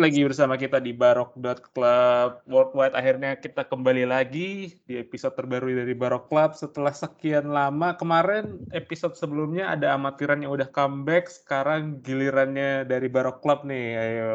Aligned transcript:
Lagi 0.00 0.24
bersama 0.24 0.56
kita 0.56 0.80
di 0.80 0.96
Barok.club 0.96 2.48
Worldwide. 2.48 2.96
Akhirnya 2.96 3.36
kita 3.36 3.68
kembali 3.68 4.08
lagi 4.08 4.72
di 4.88 4.96
episode 4.96 5.36
terbaru 5.36 5.76
dari 5.76 5.92
Barok 5.92 6.32
Club 6.32 6.56
setelah 6.56 6.88
sekian 6.96 7.52
lama. 7.52 7.92
Kemarin 8.00 8.64
episode 8.72 9.12
sebelumnya 9.12 9.68
ada 9.68 9.92
amatiran 9.92 10.40
yang 10.40 10.56
udah 10.56 10.72
comeback, 10.72 11.28
sekarang 11.28 12.00
gilirannya 12.00 12.88
dari 12.88 13.12
Barok 13.12 13.44
Club 13.44 13.68
nih. 13.68 13.86
Ayo, 14.00 14.32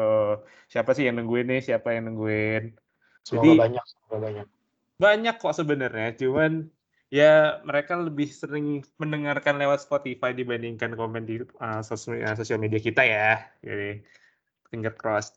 siapa 0.70 0.94
sih 0.94 1.10
yang 1.10 1.18
nungguin 1.18 1.50
nih? 1.50 1.58
Siapa 1.66 1.98
yang 1.98 2.14
nungguin? 2.14 2.70
Semoga 3.26 3.42
Jadi 3.42 3.50
banyak, 3.58 3.84
semoga 3.90 4.18
banyak. 4.22 4.46
banyak 5.02 5.34
kok 5.34 5.56
sebenarnya, 5.58 6.08
cuman 6.14 6.52
ya 7.10 7.58
mereka 7.66 7.98
lebih 7.98 8.30
sering 8.30 8.86
mendengarkan 9.02 9.58
lewat 9.58 9.82
Spotify 9.82 10.30
dibandingkan 10.30 10.94
komen 10.94 11.26
di 11.26 11.42
uh, 11.58 11.82
sosial, 11.82 12.22
uh, 12.22 12.38
sosial 12.38 12.62
media 12.62 12.78
kita 12.78 13.02
ya. 13.02 13.42
Jadi 13.66 14.06
finger 14.70 14.94
crossed. 14.94 15.34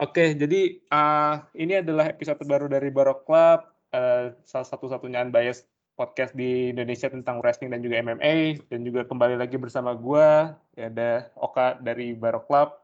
Oke, 0.00 0.32
jadi 0.32 0.80
uh, 0.88 1.44
ini 1.52 1.84
adalah 1.84 2.08
episode 2.08 2.40
terbaru 2.40 2.72
dari 2.72 2.88
Barok 2.88 3.28
Club, 3.28 3.68
uh, 3.92 4.32
salah 4.48 4.64
satu-satunya 4.64 5.20
unbiased 5.20 5.68
podcast 5.92 6.32
di 6.32 6.72
Indonesia 6.72 7.12
tentang 7.12 7.44
wrestling 7.44 7.68
dan 7.68 7.84
juga 7.84 8.00
MMA, 8.00 8.64
dan 8.72 8.80
juga 8.80 9.04
kembali 9.04 9.36
lagi 9.36 9.60
bersama 9.60 9.92
gue, 9.92 10.56
ya 10.80 10.88
ada 10.88 11.28
Oka 11.36 11.76
dari 11.84 12.16
Barok 12.16 12.48
Club, 12.48 12.80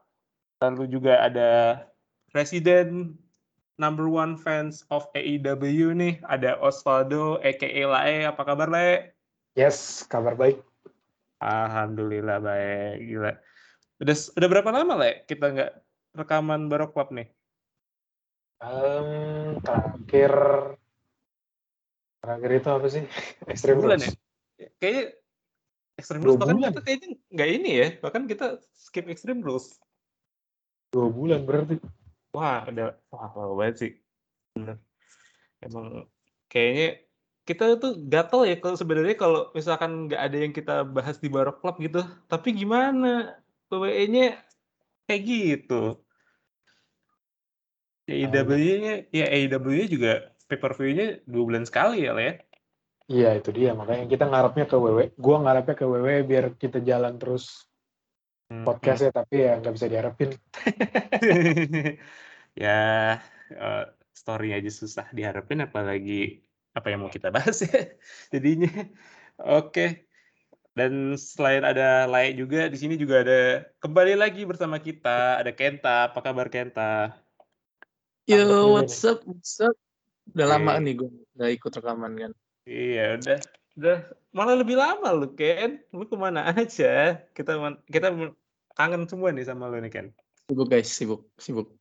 lalu 0.61 0.93
juga 0.93 1.17
ada 1.25 1.81
Presiden 2.29 3.17
number 3.81 4.05
one 4.05 4.37
fans 4.37 4.85
of 4.93 5.09
AEW 5.17 5.97
nih, 5.97 6.21
ada 6.29 6.53
Osvaldo, 6.61 7.41
aka 7.41 7.65
Lae, 7.65 8.29
apa 8.29 8.45
kabar 8.45 8.69
Lae? 8.69 9.09
Yes, 9.57 10.05
kabar 10.05 10.37
baik. 10.37 10.61
Alhamdulillah 11.41 12.37
baik, 12.45 13.09
gila. 13.09 13.33
Udah 14.05 14.15
udah 14.37 14.47
berapa 14.53 14.69
lama 14.69 14.93
Le 15.01 15.25
kita 15.25 15.49
nggak 15.49 15.86
rekaman 16.17 16.67
Barok 16.67 16.97
Club 16.97 17.13
nih? 17.13 17.27
Um, 18.57 19.61
terakhir 19.61 20.33
terakhir 22.25 22.51
itu 22.57 22.69
apa 22.73 22.87
sih? 22.89 23.03
Extreme 23.51 23.79
bulan 23.85 24.01
Rules. 24.01 24.17
ya? 24.57 24.69
Kayaknya 24.81 25.05
Extreme 25.97 26.23
Rules 26.25 26.37
bahkan 26.41 26.57
bulan. 26.57 26.71
kita 26.73 26.81
kayaknya 26.81 27.07
nggak 27.29 27.49
ini 27.53 27.71
ya, 27.71 27.87
bahkan 28.01 28.23
kita 28.25 28.47
skip 28.73 29.05
Extreme 29.05 29.45
Rules. 29.45 29.77
Dua 30.89 31.07
bulan 31.13 31.45
berarti. 31.45 31.77
Wah, 32.33 32.65
udah 32.65 32.97
wah 33.13 33.29
lama 33.37 33.53
banget 33.61 33.75
sih. 33.77 33.91
Bener. 34.57 34.81
Emang 35.61 36.09
kayaknya 36.49 37.05
kita 37.47 37.79
tuh 37.79 37.95
gatel 38.11 38.43
ya 38.43 38.59
kalau 38.59 38.75
sebenarnya 38.75 39.15
kalau 39.15 39.41
misalkan 39.55 40.11
nggak 40.11 40.21
ada 40.21 40.37
yang 40.37 40.51
kita 40.51 40.75
bahas 40.83 41.21
di 41.21 41.29
Barok 41.29 41.61
Club 41.63 41.77
gitu. 41.79 42.01
Tapi 42.27 42.57
gimana? 42.57 43.37
WWE-nya 43.67 44.39
kayak 45.07 45.23
gitu. 45.23 45.99
AEW-nya 48.09 48.93
ya 49.19 49.25
AEW 49.35 49.67
juga 49.93 50.09
pay 50.47 50.57
per 50.63 50.71
view-nya 50.77 51.05
dua 51.31 51.43
bulan 51.47 51.63
sekali 51.69 51.95
ya, 52.05 52.11
Le. 52.17 52.23
Iya 53.13 53.27
itu 53.39 53.49
dia 53.57 53.69
makanya 53.79 54.03
kita 54.11 54.23
ngarepnya 54.29 54.65
ke 54.71 54.75
WW. 54.83 54.99
Gua 55.23 55.35
ngarepnya 55.43 55.75
ke 55.79 55.85
WW 55.91 56.09
biar 56.29 56.45
kita 56.61 56.77
jalan 56.89 57.13
terus 57.21 57.43
Hmm, 58.49 58.63
podcastnya 58.65 59.11
tapi 59.19 59.35
ya 59.45 59.49
nggak 59.59 59.73
bisa 59.75 59.87
diharapin. 59.91 60.29
ya 62.63 62.69
eh, 63.61 63.79
story 64.19 64.45
aja 64.57 64.69
susah 64.79 65.05
diharapin 65.17 65.59
apalagi 65.67 66.11
apa 66.77 66.87
yang 66.91 66.99
mau 67.03 67.11
kita 67.17 67.27
bahas 67.35 67.57
ya 67.65 67.77
jadinya 68.33 68.69
oke 69.41 69.81
dan 70.77 70.91
selain 71.17 71.63
ada 71.69 71.83
layak 72.11 72.33
juga 72.41 72.57
di 72.73 72.77
sini 72.81 72.93
juga 73.03 73.15
ada 73.23 73.33
kembali 73.83 74.13
lagi 74.21 74.39
bersama 74.49 74.77
kita 74.87 75.09
ada 75.41 75.51
Kenta 75.57 75.89
apa 76.07 76.19
kabar 76.25 76.47
Kenta 76.53 76.81
Yo, 78.27 78.75
what's 78.75 78.99
up, 79.07 79.23
what's 79.23 79.55
up? 79.63 79.71
Udah 80.35 80.59
lama 80.59 80.75
Oke. 80.75 80.83
nih 80.83 80.93
gue 80.99 81.09
nggak 81.39 81.51
ikut 81.55 81.71
rekaman 81.79 82.13
kan. 82.19 82.31
iya 82.67 83.15
udah 83.15 83.39
udah 83.79 83.97
malah 84.35 84.59
lebih 84.59 84.75
lama 84.75 85.15
lu 85.15 85.31
Ken 85.31 85.79
lu 85.95 86.03
ke 86.03 86.19
mana 86.19 86.43
aja 86.51 87.23
kita 87.31 87.55
kita 87.87 88.11
kangen 88.75 89.07
semua 89.07 89.31
nih 89.31 89.47
sama 89.47 89.71
lu 89.71 89.79
nih 89.79 89.87
Ken 89.87 90.07
Sibuk 90.51 90.67
guys, 90.67 90.91
sibuk, 90.91 91.23
sibuk, 91.39 91.71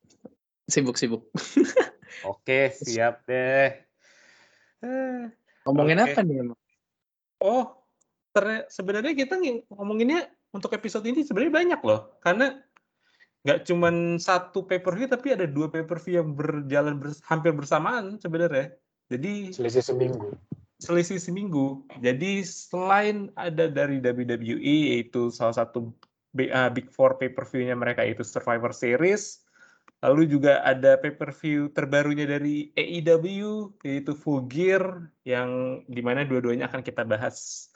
sibuk, 0.71 0.95
sibuk. 0.95 1.23
oke 2.31 2.59
siap 2.79 3.27
deh 3.27 3.83
Eh, 4.87 5.27
Ngomongin 5.67 5.99
Oke. 5.99 6.15
apa 6.15 6.21
nih 6.23 6.37
emang? 6.47 6.59
Oh, 7.43 7.75
sebenarnya 8.71 9.17
kita 9.17 9.35
ng- 9.35 9.67
ngomonginnya 9.67 10.31
untuk 10.55 10.71
episode 10.77 11.03
ini 11.09 11.25
sebenarnya 11.25 11.51
banyak 11.51 11.81
loh, 11.83 12.15
karena 12.23 12.61
nggak 13.47 13.63
cuman 13.63 14.19
satu 14.19 14.67
pay 14.67 14.83
per 14.83 14.99
view 14.99 15.07
tapi 15.07 15.31
ada 15.31 15.47
dua 15.47 15.71
pay 15.71 15.87
per 15.87 16.03
view 16.03 16.19
yang 16.19 16.35
berjalan 16.35 16.99
bers- 16.99 17.23
hampir 17.23 17.55
bersamaan 17.55 18.19
sebenarnya. 18.19 18.75
Jadi 19.07 19.55
Selisih 19.55 19.87
seminggu. 19.87 20.35
selisih 20.83 21.23
seminggu. 21.23 21.87
Jadi 22.03 22.43
selain 22.43 23.31
ada 23.39 23.71
dari 23.71 24.03
WWE 24.03 24.99
yaitu 24.99 25.31
salah 25.31 25.55
satu 25.55 25.95
uh, 26.35 26.71
Big 26.75 26.91
Four 26.91 27.23
pay 27.23 27.31
per 27.31 27.47
view-nya 27.47 27.79
mereka 27.79 28.03
yaitu 28.03 28.27
Survivor 28.27 28.75
Series. 28.75 29.47
Lalu 30.03 30.27
juga 30.27 30.61
ada 30.67 30.99
pay 30.99 31.15
per 31.15 31.31
view 31.31 31.71
terbarunya 31.71 32.27
dari 32.27 32.75
AEW 32.75 33.79
yaitu 33.87 34.13
Full 34.19 34.51
Gear 34.51 35.07
yang 35.23 35.81
di 35.87 36.03
mana 36.03 36.27
dua-duanya 36.27 36.67
akan 36.67 36.83
kita 36.83 37.07
bahas 37.07 37.71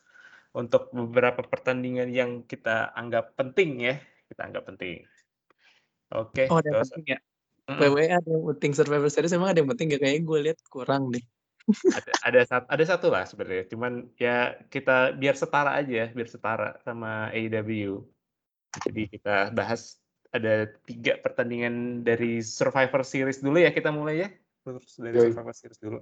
untuk 0.51 0.91
beberapa 0.91 1.47
pertandingan 1.47 2.11
yang 2.11 2.43
kita 2.43 2.91
anggap 2.99 3.39
penting 3.39 3.87
ya, 3.87 4.03
kita 4.27 4.51
anggap 4.51 4.67
penting. 4.67 5.07
Oke, 6.11 6.51
Oh, 6.51 6.59
ada 6.59 6.69
yang 6.75 6.83
penting 6.83 7.07
ya. 7.15 7.19
WWE 7.71 8.11
ada 8.11 8.27
yang 8.27 8.45
penting 8.57 8.73
Survivor 8.75 9.11
Series 9.11 9.31
emang 9.31 9.55
ada 9.55 9.63
yang 9.63 9.71
penting 9.71 9.95
gak 9.95 10.03
kayaknya 10.03 10.23
gue 10.27 10.39
lihat 10.51 10.59
kurang 10.67 11.15
deh. 11.15 11.23
ada 11.95 12.11
ada 12.27 12.41
satu 12.43 12.67
ada 12.67 12.85
satu 12.89 13.07
lah 13.15 13.23
sebenarnya 13.29 13.69
cuman 13.71 14.11
ya 14.19 14.59
kita 14.73 15.15
biar 15.15 15.39
setara 15.39 15.79
aja 15.79 16.11
biar 16.11 16.27
setara 16.27 16.75
sama 16.83 17.31
AEW 17.31 18.03
jadi 18.75 19.03
kita 19.07 19.55
bahas 19.55 20.01
ada 20.31 20.71
tiga 20.87 21.19
pertandingan 21.19 22.07
dari 22.07 22.39
Survivor 22.39 23.03
Series 23.03 23.43
dulu 23.43 23.59
ya 23.59 23.75
kita 23.75 23.91
mulai 23.91 24.27
ya. 24.27 24.29
Terus 24.63 24.95
dari 25.01 25.17
Yoi. 25.19 25.27
Survivor 25.35 25.55
Series 25.55 25.81
dulu. 25.83 25.99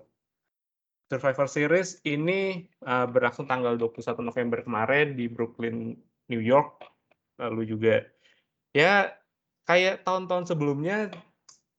Survivor 1.08 1.48
Series 1.48 1.90
ini 2.04 2.68
uh, 2.84 3.08
berlangsung 3.08 3.48
tanggal 3.48 3.80
21 3.80 4.20
November 4.20 4.60
kemarin 4.60 5.16
di 5.16 5.24
Brooklyn 5.32 5.96
New 6.28 6.42
York. 6.44 6.84
Lalu 7.40 7.62
juga 7.64 8.04
ya 8.76 9.08
kayak 9.68 10.08
tahun-tahun 10.08 10.48
sebelumnya 10.48 11.12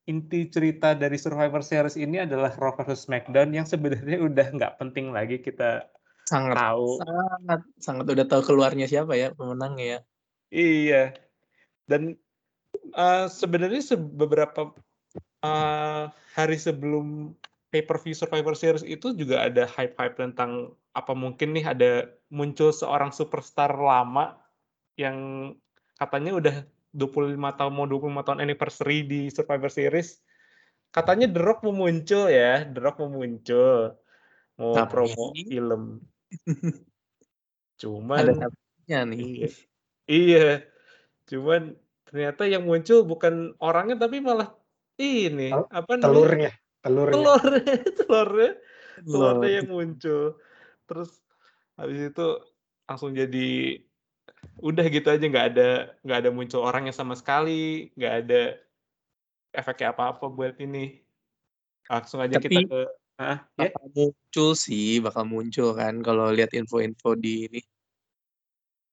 inti 0.05 0.45
cerita 0.49 0.93
dari 0.93 1.17
Survivor 1.17 1.65
Series 1.65 1.97
ini 1.97 2.21
adalah 2.21 2.53
Raw 2.53 2.77
versus 2.77 3.09
SmackDown 3.09 3.53
yang 3.53 3.65
sebenarnya 3.65 4.21
udah 4.21 4.47
nggak 4.53 4.77
penting 4.77 5.09
lagi 5.09 5.41
kita 5.41 5.89
Sangat, 6.29 6.61
tahu. 6.61 7.01
sangat, 7.01 7.61
sangat 7.81 8.05
udah 8.05 8.25
tahu 8.29 8.41
keluarnya 8.45 8.85
siapa 8.85 9.17
ya 9.17 9.33
pemenangnya 9.33 9.85
ya. 9.85 9.99
Iya. 10.53 11.03
Dan 11.89 12.13
uh, 12.93 13.25
sebenarnya 13.25 13.81
se- 13.81 13.97
beberapa 13.97 14.69
uh, 15.41 16.03
hari 16.37 16.57
sebelum 16.61 17.33
pay 17.73 17.81
per 17.81 17.97
view 18.01 18.13
Survivor 18.13 18.53
Series 18.53 18.85
itu 18.85 19.13
juga 19.17 19.49
ada 19.49 19.65
hype-hype 19.65 20.17
tentang 20.17 20.73
apa 20.93 21.13
mungkin 21.17 21.53
nih 21.53 21.65
ada 21.65 21.91
muncul 22.29 22.69
seorang 22.73 23.09
superstar 23.09 23.73
lama 23.73 24.37
yang 24.97 25.17
katanya 25.97 26.37
udah 26.37 26.55
25 26.91 27.37
tahun 27.57 27.71
mau 27.73 27.85
25 27.85 28.25
tahun 28.25 28.39
anniversary 28.41 29.05
di 29.05 29.19
Survivor 29.29 29.69
Series. 29.69 30.17
Katanya 30.89 31.29
The 31.29 31.41
Rock 31.41 31.61
mau 31.61 31.85
muncul 31.85 32.27
ya, 32.27 32.65
The 32.65 32.79
Rock 32.81 32.97
mau 32.99 33.13
muncul. 33.13 33.93
Mau 34.57 34.73
Tapi- 34.73 34.89
promo 34.89 35.25
film. 35.37 35.83
Cuman 37.81 38.17
Ada 38.19 38.33
satunya 38.47 38.99
nih. 39.05 39.21
Iya. 39.21 39.49
Iya. 40.09 40.47
Cuman 41.29 41.61
ternyata 42.09 42.43
yang 42.49 42.65
muncul 42.65 43.05
bukan 43.05 43.53
orangnya 43.61 44.01
tapi 44.01 44.17
malah 44.17 44.49
ini 44.97 45.53
Tel- 45.53 45.69
apa 45.69 45.91
namanya? 45.95 46.09
Telurnya, 46.09 46.51
telurnya. 46.81 47.13
Telurnya, 47.13 47.75
telurnya, 47.99 48.51
telurnya 49.05 49.37
Telur. 49.39 49.55
yang 49.61 49.67
muncul. 49.69 50.23
Terus 50.89 51.11
habis 51.77 51.99
itu 52.09 52.27
langsung 52.83 53.13
jadi 53.13 53.47
udah 54.59 54.85
gitu 54.91 55.07
aja 55.07 55.25
nggak 55.25 55.47
ada 55.55 55.69
nggak 56.03 56.19
ada 56.25 56.29
muncul 56.29 56.61
orangnya 56.63 56.93
sama 56.93 57.15
sekali, 57.15 57.89
nggak 57.95 58.13
ada 58.25 58.41
efeknya 59.55 59.91
apa-apa 59.95 60.29
buat 60.29 60.55
ini. 60.61 61.01
Langsung 61.89 62.21
aja 62.21 62.37
kita 62.37 62.63
Tapi- 62.63 62.67
ke 62.69 62.81
ah, 63.19 63.39
ya. 63.57 63.69
Bakal 63.73 63.87
muncul 63.91 64.49
sih, 64.53 65.01
bakal 65.01 65.25
muncul 65.25 65.73
kan 65.75 65.99
kalau 66.05 66.29
lihat 66.29 66.53
info-info 66.53 67.17
di 67.17 67.49
ini. 67.49 67.61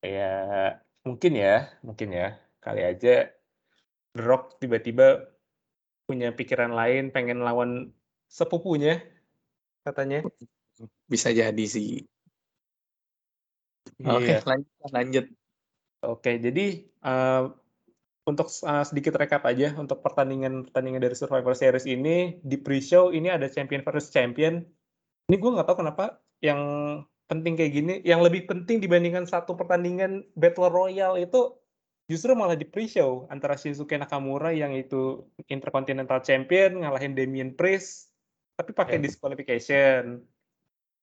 Ya, 0.02 0.78
mungkin 1.02 1.32
ya, 1.36 1.70
mungkin 1.82 2.14
ya. 2.14 2.38
Kali 2.62 2.82
aja 2.82 3.30
The 4.16 4.22
Rock 4.22 4.58
tiba-tiba 4.58 5.28
punya 6.06 6.30
pikiran 6.34 6.72
lain, 6.74 7.10
pengen 7.10 7.42
lawan 7.42 7.90
sepupunya, 8.26 9.02
katanya. 9.82 10.22
Bisa 11.06 11.30
jadi 11.30 11.64
sih. 11.66 12.02
Oke, 14.02 14.34
Iya. 14.34 14.44
lanjut, 14.44 14.90
lanjut. 14.92 15.26
Oke, 16.04 16.36
jadi 16.36 16.84
eh, 16.84 17.44
untuk 18.26 18.50
uh, 18.66 18.82
sedikit 18.82 19.14
recap 19.14 19.46
aja 19.46 19.70
untuk 19.78 20.02
pertandingan-pertandingan 20.02 20.98
dari 20.98 21.14
Survivor 21.14 21.54
Series 21.54 21.86
ini 21.86 22.42
di 22.42 22.58
pre-show 22.58 23.14
ini 23.14 23.30
ada 23.30 23.46
champion 23.46 23.86
versus 23.86 24.10
champion. 24.10 24.66
Ini 25.30 25.36
gue 25.38 25.50
nggak 25.54 25.66
tahu 25.66 25.86
kenapa 25.86 26.18
yang 26.42 26.60
penting 27.30 27.54
kayak 27.54 27.72
gini, 27.72 27.94
yang 28.02 28.26
lebih 28.26 28.50
penting 28.50 28.82
dibandingkan 28.82 29.30
satu 29.30 29.54
pertandingan 29.54 30.26
Battle 30.34 30.70
Royale 30.70 31.22
itu 31.22 31.54
justru 32.10 32.34
malah 32.34 32.58
di 32.58 32.66
pre-show 32.66 33.30
antara 33.30 33.54
Shinsuke 33.54 33.94
Nakamura 33.94 34.50
yang 34.50 34.74
itu 34.74 35.26
Intercontinental 35.46 36.22
Champion 36.22 36.82
ngalahin 36.82 37.14
Damian 37.14 37.54
Priest 37.54 38.10
tapi 38.58 38.74
pakai 38.74 38.98
Ya. 38.98 39.06
disqualification. 39.06 40.22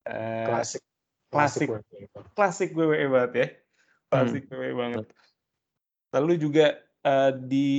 Eh, 0.03 0.47
Klasik. 0.47 0.83
klasik 1.31 1.69
klasik 2.35 2.69
WWE 2.75 3.07
banget 3.09 3.31
ya. 3.33 3.47
Klasik 4.13 4.43
WWE 4.49 4.73
banget. 4.77 5.05
Lalu 6.13 6.33
juga 6.37 6.65
eh, 7.01 7.31
di 7.33 7.69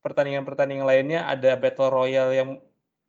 pertandingan-pertandingan 0.00 0.86
lainnya 0.86 1.26
ada 1.26 1.58
Battle 1.58 1.90
Royale 1.90 2.32
yang 2.32 2.50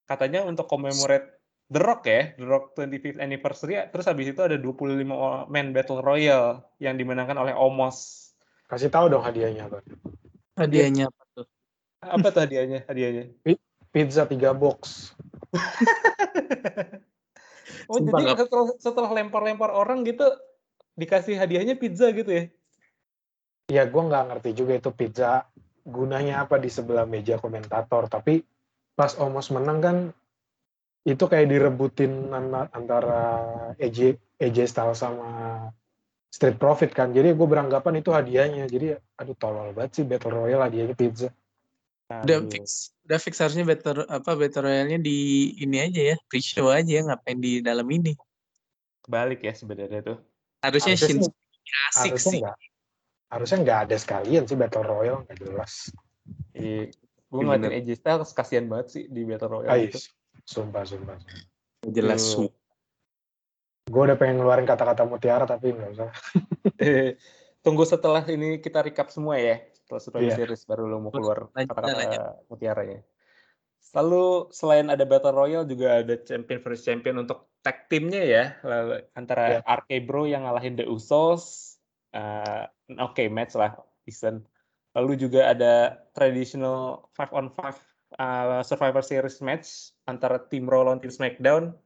katanya 0.10 0.44
untuk 0.44 0.66
commemorate 0.66 1.38
The 1.69 1.78
Rock 1.78 2.01
ya, 2.10 2.34
The 2.34 2.46
Rock 2.50 2.74
25th 2.74 3.22
anniversary. 3.22 3.78
Terus 3.94 4.06
habis 4.10 4.34
itu 4.34 4.42
ada 4.42 4.57
25 4.57 5.06
man 5.48 5.68
Battle 5.69 6.01
Royale 6.01 6.66
yang 6.81 6.98
dimenangkan 6.98 7.38
oleh 7.38 7.54
Omos. 7.54 8.30
Kasih 8.66 8.90
tahu 8.90 9.13
dong 9.13 9.22
hadiahnya 9.22 9.69
apa. 9.69 9.86
Hadiahnya 10.57 11.13
apa 11.13 11.24
tuh? 11.38 11.46
Apa 12.01 12.28
tuh 12.34 12.42
hadiahnya? 12.50 12.90
Hadiahnya. 12.90 13.34
Pizza 13.94 14.25
3 14.25 14.54
box. 14.57 15.13
Oh, 17.90 17.98
Sumpah 17.98 18.22
jadi 18.22 18.46
setelah 18.78 19.10
lempar-lempar 19.10 19.74
orang 19.74 20.06
gitu 20.06 20.22
dikasih 21.00 21.40
hadiahnya 21.40 21.80
pizza 21.80 22.12
gitu 22.12 22.28
ya? 22.28 22.44
Ya 23.72 23.84
gue 23.88 24.04
nggak 24.04 24.25
ngerti 24.28 24.50
juga 24.51 24.75
itu 24.75 24.92
pizza 24.92 25.48
gunanya 25.88 26.44
apa 26.44 26.60
di 26.60 26.68
sebelah 26.68 27.07
meja 27.07 27.40
komentator. 27.40 28.12
Tapi 28.12 28.44
pas 28.94 29.16
Omos 29.16 29.48
menang 29.56 29.80
kan 29.80 29.98
itu 31.07 31.24
kayak 31.24 31.48
direbutin 31.48 32.28
an- 32.36 32.69
antara 32.75 33.24
AJ, 33.80 34.19
AJ 34.44 34.57
Styles 34.68 35.00
sama 35.00 35.30
Street 36.28 36.60
Profit 36.60 36.92
kan. 36.92 37.16
Jadi 37.16 37.31
gue 37.31 37.48
beranggapan 37.48 38.04
itu 38.04 38.12
hadiahnya. 38.12 38.68
Jadi 38.68 39.00
aduh 39.16 39.38
tolol 39.40 39.72
banget 39.72 40.01
sih 40.01 40.04
Battle 40.04 40.36
Royale 40.36 40.68
hadiahnya 40.68 40.94
pizza. 41.00 41.31
Udah 42.10 42.42
Aduh. 42.42 42.51
fix, 42.51 42.92
udah 43.06 43.19
fix 43.22 43.38
harusnya 43.38 43.63
better 43.63 44.04
apa 44.10 44.34
battle 44.34 44.66
royale-nya 44.66 44.98
di 44.98 45.54
ini 45.62 45.78
aja 45.78 46.01
ya, 46.13 46.16
pre-show 46.25 46.68
aja 46.74 46.90
ya, 46.90 47.01
ngapain 47.06 47.38
di 47.38 47.62
dalam 47.62 47.86
ini. 47.86 48.18
Kebalik 49.06 49.46
ya 49.46 49.54
sebenarnya 49.54 50.01
tuh. 50.04 50.18
Harusnya 50.59 50.94
Harusnya 50.95 51.07
Shinsuke 51.07 51.38
asik 51.69 52.11
harusnya 52.17 52.31
sih. 52.33 52.39
nggak 52.41 52.57
harusnya 53.29 53.57
nggak 53.61 53.79
ada 53.85 53.95
sekalian 54.01 54.44
sih 54.44 54.57
Battle 54.57 54.85
Royale 54.85 55.21
nggak 55.25 55.38
jelas. 55.38 55.73
Iya. 56.57 56.89
Gue 57.29 57.39
ngeliatin. 57.45 57.71
AJ 57.77 57.89
Styles 58.01 58.31
kasihan 58.33 58.65
banget 58.65 58.88
sih 58.89 59.03
di 59.06 59.21
Battle 59.21 59.50
Royale 59.53 59.69
Ais, 59.69 59.94
itu. 59.94 60.00
sumpah 60.50 60.81
sumpah. 60.81 61.17
Jelas 61.85 62.25
Tuh. 62.25 62.50
su. 62.50 63.89
Gue 63.89 64.01
udah 64.01 64.17
pengen 64.17 64.41
ngeluarin 64.41 64.65
kata-kata 64.65 65.06
mutiara 65.06 65.45
tapi 65.45 65.73
nggak 65.73 65.89
usah. 65.94 66.09
Eh, 66.81 67.17
Tunggu 67.59 67.83
setelah 67.83 68.23
ini 68.25 68.57
kita 68.57 68.79
recap 68.81 69.12
semua 69.12 69.35
ya. 69.35 69.59
Setelah 69.75 70.01
Survivor 70.01 70.25
Iya. 70.25 70.35
Series 70.38 70.63
baru 70.65 70.83
lo 70.88 70.97
mau 70.97 71.12
keluar 71.12 71.51
kata-kata 71.53 72.39
mutiaranya. 72.47 73.00
Lalu 73.94 74.53
selain 74.53 74.88
ada 74.88 75.01
Battle 75.03 75.33
Royale 75.33 75.65
juga 75.65 76.01
ada 76.06 76.15
champion 76.21 76.62
versus 76.62 76.86
champion 76.86 77.18
untuk 77.21 77.50
tag 77.65 77.89
teamnya 77.89 78.21
ya. 78.21 78.44
Lalu 78.62 79.03
antara 79.18 79.59
Iya. 79.59 79.59
RK 79.65 79.89
Bro 80.06 80.30
yang 80.30 80.45
ngalahin 80.45 80.77
The 80.77 80.86
Usos. 80.86 81.75
eh, 82.09 82.65
Oke 82.97 83.30
match 83.30 83.53
lah. 83.53 83.77
Decent. 84.06 84.41
Lalu 84.97 85.21
juga 85.21 85.53
ada 85.53 86.01
traditional 86.18 87.06
5 87.13 87.30
on 87.30 87.53
5 87.53 87.77
uh, 88.18 88.62
Survivor 88.65 89.06
Series 89.06 89.38
match 89.45 89.94
antara 90.09 90.41
tim 90.50 90.65
Raw 90.65 90.89
lawan 90.89 90.97
tim 90.97 91.13
SmackDown. 91.13 91.77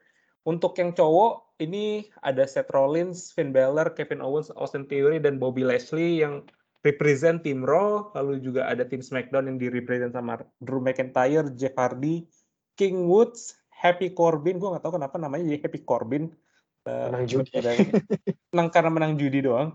Untuk 0.43 0.75
yang 0.79 0.95
cowok 0.95 1.59
ini 1.59 2.07
ada 2.19 2.47
Seth 2.47 2.71
Rollins, 2.71 3.31
Finn 3.35 3.51
Balor, 3.51 3.91
Kevin 3.95 4.23
Owens, 4.23 4.51
Austin 4.55 4.87
Theory 4.87 5.19
dan 5.19 5.39
Bobby 5.39 5.67
Lashley 5.67 6.23
yang 6.23 6.47
represent 6.83 7.39
tim 7.41 7.63
Raw, 7.63 8.11
lalu 8.13 8.43
juga 8.43 8.67
ada 8.67 8.83
tim 8.83 8.99
SmackDown 8.99 9.47
yang 9.47 9.57
direpresent 9.57 10.11
sama 10.11 10.43
Drew 10.59 10.83
McIntyre, 10.83 11.47
Jeff 11.55 11.73
Hardy, 11.79 12.27
King 12.75 13.07
Woods, 13.07 13.55
Happy 13.71 14.11
Corbin, 14.11 14.59
gue 14.59 14.67
nggak 14.67 14.83
tahu 14.83 14.99
kenapa 14.99 15.15
namanya 15.15 15.47
jadi 15.47 15.63
Happy 15.63 15.79
Corbin. 15.83 16.31
Eh, 16.83 17.07
Menang 17.07 17.25
judi. 17.27 17.51
dan- 17.63 17.87
menang 18.51 18.69
karena 18.69 18.91
menang 18.91 19.13
judi 19.15 19.39
doang. 19.39 19.71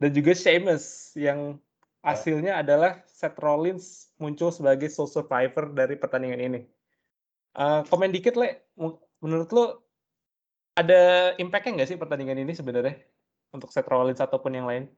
Dan 0.00 0.12
juga 0.16 0.32
Sheamus 0.32 1.12
yang 1.16 1.60
hasilnya 2.00 2.60
adalah 2.60 3.04
Seth 3.04 3.36
Rollins 3.40 4.12
muncul 4.16 4.48
sebagai 4.48 4.88
sole 4.88 5.12
survivor 5.12 5.72
dari 5.76 6.00
pertandingan 6.00 6.40
ini. 6.40 6.60
Eh, 7.56 7.80
komen 7.88 8.12
dikit, 8.12 8.36
Le. 8.40 8.72
Menurut 9.20 9.48
lo 9.52 9.64
ada 10.76 11.32
impact-nya 11.40 11.80
nggak 11.80 11.88
sih 11.88 12.00
pertandingan 12.00 12.40
ini 12.40 12.52
sebenarnya 12.52 12.96
untuk 13.52 13.72
Seth 13.72 13.88
Rollins 13.88 14.20
ataupun 14.20 14.52
yang 14.52 14.68
lain? 14.68 14.88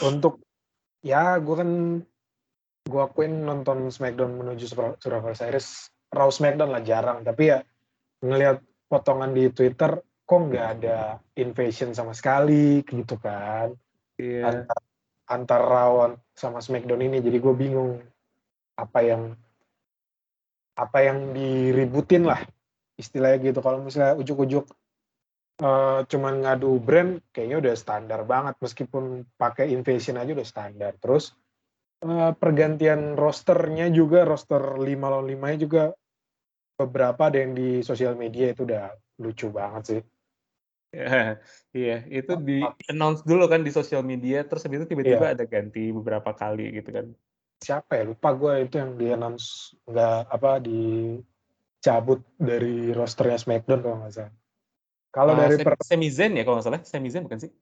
Untuk 0.00 0.40
ya 1.02 1.36
gue 1.42 1.54
kan 1.58 1.70
gue 2.82 3.00
akuin 3.02 3.46
nonton 3.46 3.90
Smackdown 3.90 4.38
menuju 4.38 4.64
Sur- 4.66 4.98
Survivor 5.02 5.34
Series 5.34 5.90
Raw 6.10 6.30
Smackdown 6.30 6.70
lah 6.70 6.82
jarang 6.82 7.26
tapi 7.26 7.50
ya 7.50 7.62
ngelihat 8.22 8.62
potongan 8.86 9.34
di 9.34 9.50
Twitter 9.50 9.98
kok 10.22 10.40
nggak 10.48 10.66
ada 10.78 11.18
invasion 11.36 11.92
sama 11.92 12.14
sekali 12.14 12.80
gitu 12.86 13.18
kan. 13.18 13.74
Iya. 14.16 14.48
antar, 14.48 14.78
antar 15.28 15.60
Raw 15.60 15.94
sama 16.32 16.62
Smackdown 16.62 17.02
ini 17.02 17.18
jadi 17.18 17.38
gue 17.42 17.54
bingung 17.54 17.98
apa 18.78 19.04
yang 19.04 19.34
apa 20.72 20.98
yang 21.04 21.36
diributin 21.36 22.24
lah 22.24 22.40
istilahnya 22.96 23.52
gitu. 23.52 23.60
Kalau 23.60 23.82
misalnya 23.84 24.16
ujuk-ujuk 24.16 24.64
eh, 25.60 26.00
cuman 26.08 26.34
ngadu 26.46 26.80
brand 26.80 27.20
kayaknya 27.34 27.56
udah 27.60 27.74
standar 27.76 28.20
banget. 28.24 28.54
Meskipun 28.62 29.26
pakai 29.36 29.74
invasion 29.74 30.16
aja 30.16 30.32
udah 30.32 30.48
standar. 30.48 30.96
Terus 30.96 31.36
eh, 32.04 32.32
pergantian 32.38 33.18
rosternya 33.18 33.92
juga 33.92 34.24
roster 34.24 34.80
5 34.80 35.06
lawan 35.12 35.28
5 35.28 35.46
nya 35.52 35.58
juga 35.60 35.82
beberapa 36.78 37.28
ada 37.30 37.38
yang 37.38 37.52
di 37.54 37.84
sosial 37.84 38.16
media 38.16 38.50
itu 38.50 38.64
udah 38.64 38.90
lucu 39.20 39.52
banget 39.52 39.82
sih. 39.84 40.00
Iya, 41.72 42.04
itu 42.04 42.36
di 42.36 42.60
announce 42.92 43.24
dulu 43.24 43.48
kan 43.48 43.64
di 43.64 43.72
sosial 43.72 44.04
media, 44.04 44.44
terus 44.44 44.60
habis 44.68 44.84
itu 44.84 44.92
tiba-tiba 44.92 45.32
Iya. 45.32 45.34
ada 45.40 45.44
ganti 45.48 45.88
beberapa 45.88 46.36
kali 46.36 46.68
gitu 46.76 46.92
kan. 46.92 47.06
siapa 47.62 47.94
ya? 47.94 48.04
Lupa 48.10 48.34
gue 48.34 48.66
itu 48.66 48.74
yang 48.74 48.98
di 48.98 49.06
announce 49.14 49.72
nggak 49.86 50.34
apa 50.34 50.58
dicabut 50.58 52.26
dari 52.34 52.90
rosternya 52.90 53.38
Smackdown 53.38 53.80
kalau 53.86 53.96
nggak 54.02 54.12
salah 54.12 54.34
kalau 55.12 55.36
Ah, 55.36 55.44
dari 55.44 55.60
per 55.60 55.76
Sami 55.84 56.08
Zayn 56.08 56.32
ya 56.34 56.42
kalau 56.42 56.56
nggak 56.58 56.66
salah, 56.66 56.82
Sami 56.82 57.12
Zayn 57.12 57.28
bukan 57.28 57.40
sih? 57.44 57.52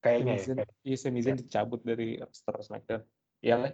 kayaknya 0.00 0.38
Sami 0.40 0.62
ya, 0.62 0.66
iya 0.82 0.96
Sami 0.96 1.20
Zayn 1.20 1.36
dicabut 1.36 1.84
dari 1.84 2.16
roster 2.18 2.56
SmackDown. 2.58 3.02
Iya 3.38 3.54
lah. 3.60 3.72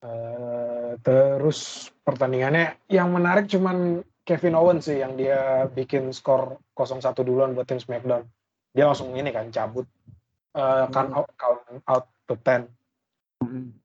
Eh, 0.00 0.92
terus 1.04 1.92
pertandingannya 2.00 2.80
yang 2.88 3.12
menarik 3.12 3.44
cuman 3.52 4.00
Kevin 4.24 4.56
Owens 4.56 4.88
sih 4.88 5.04
yang 5.04 5.12
dia 5.12 5.68
bikin 5.68 6.08
skor 6.16 6.56
0-1 6.72 7.20
duluan 7.20 7.52
buat 7.52 7.68
tim 7.68 7.76
SmackDown. 7.76 8.24
Dia 8.72 8.88
langsung 8.88 9.12
ini 9.12 9.28
kan 9.28 9.52
cabut 9.52 9.84
eh, 10.56 10.84
count 10.88 11.12
Hmm. 11.12 11.18
out, 11.20 11.28
count 11.36 11.60
out 11.84 12.06
to 12.24 12.34
10. 12.40 12.72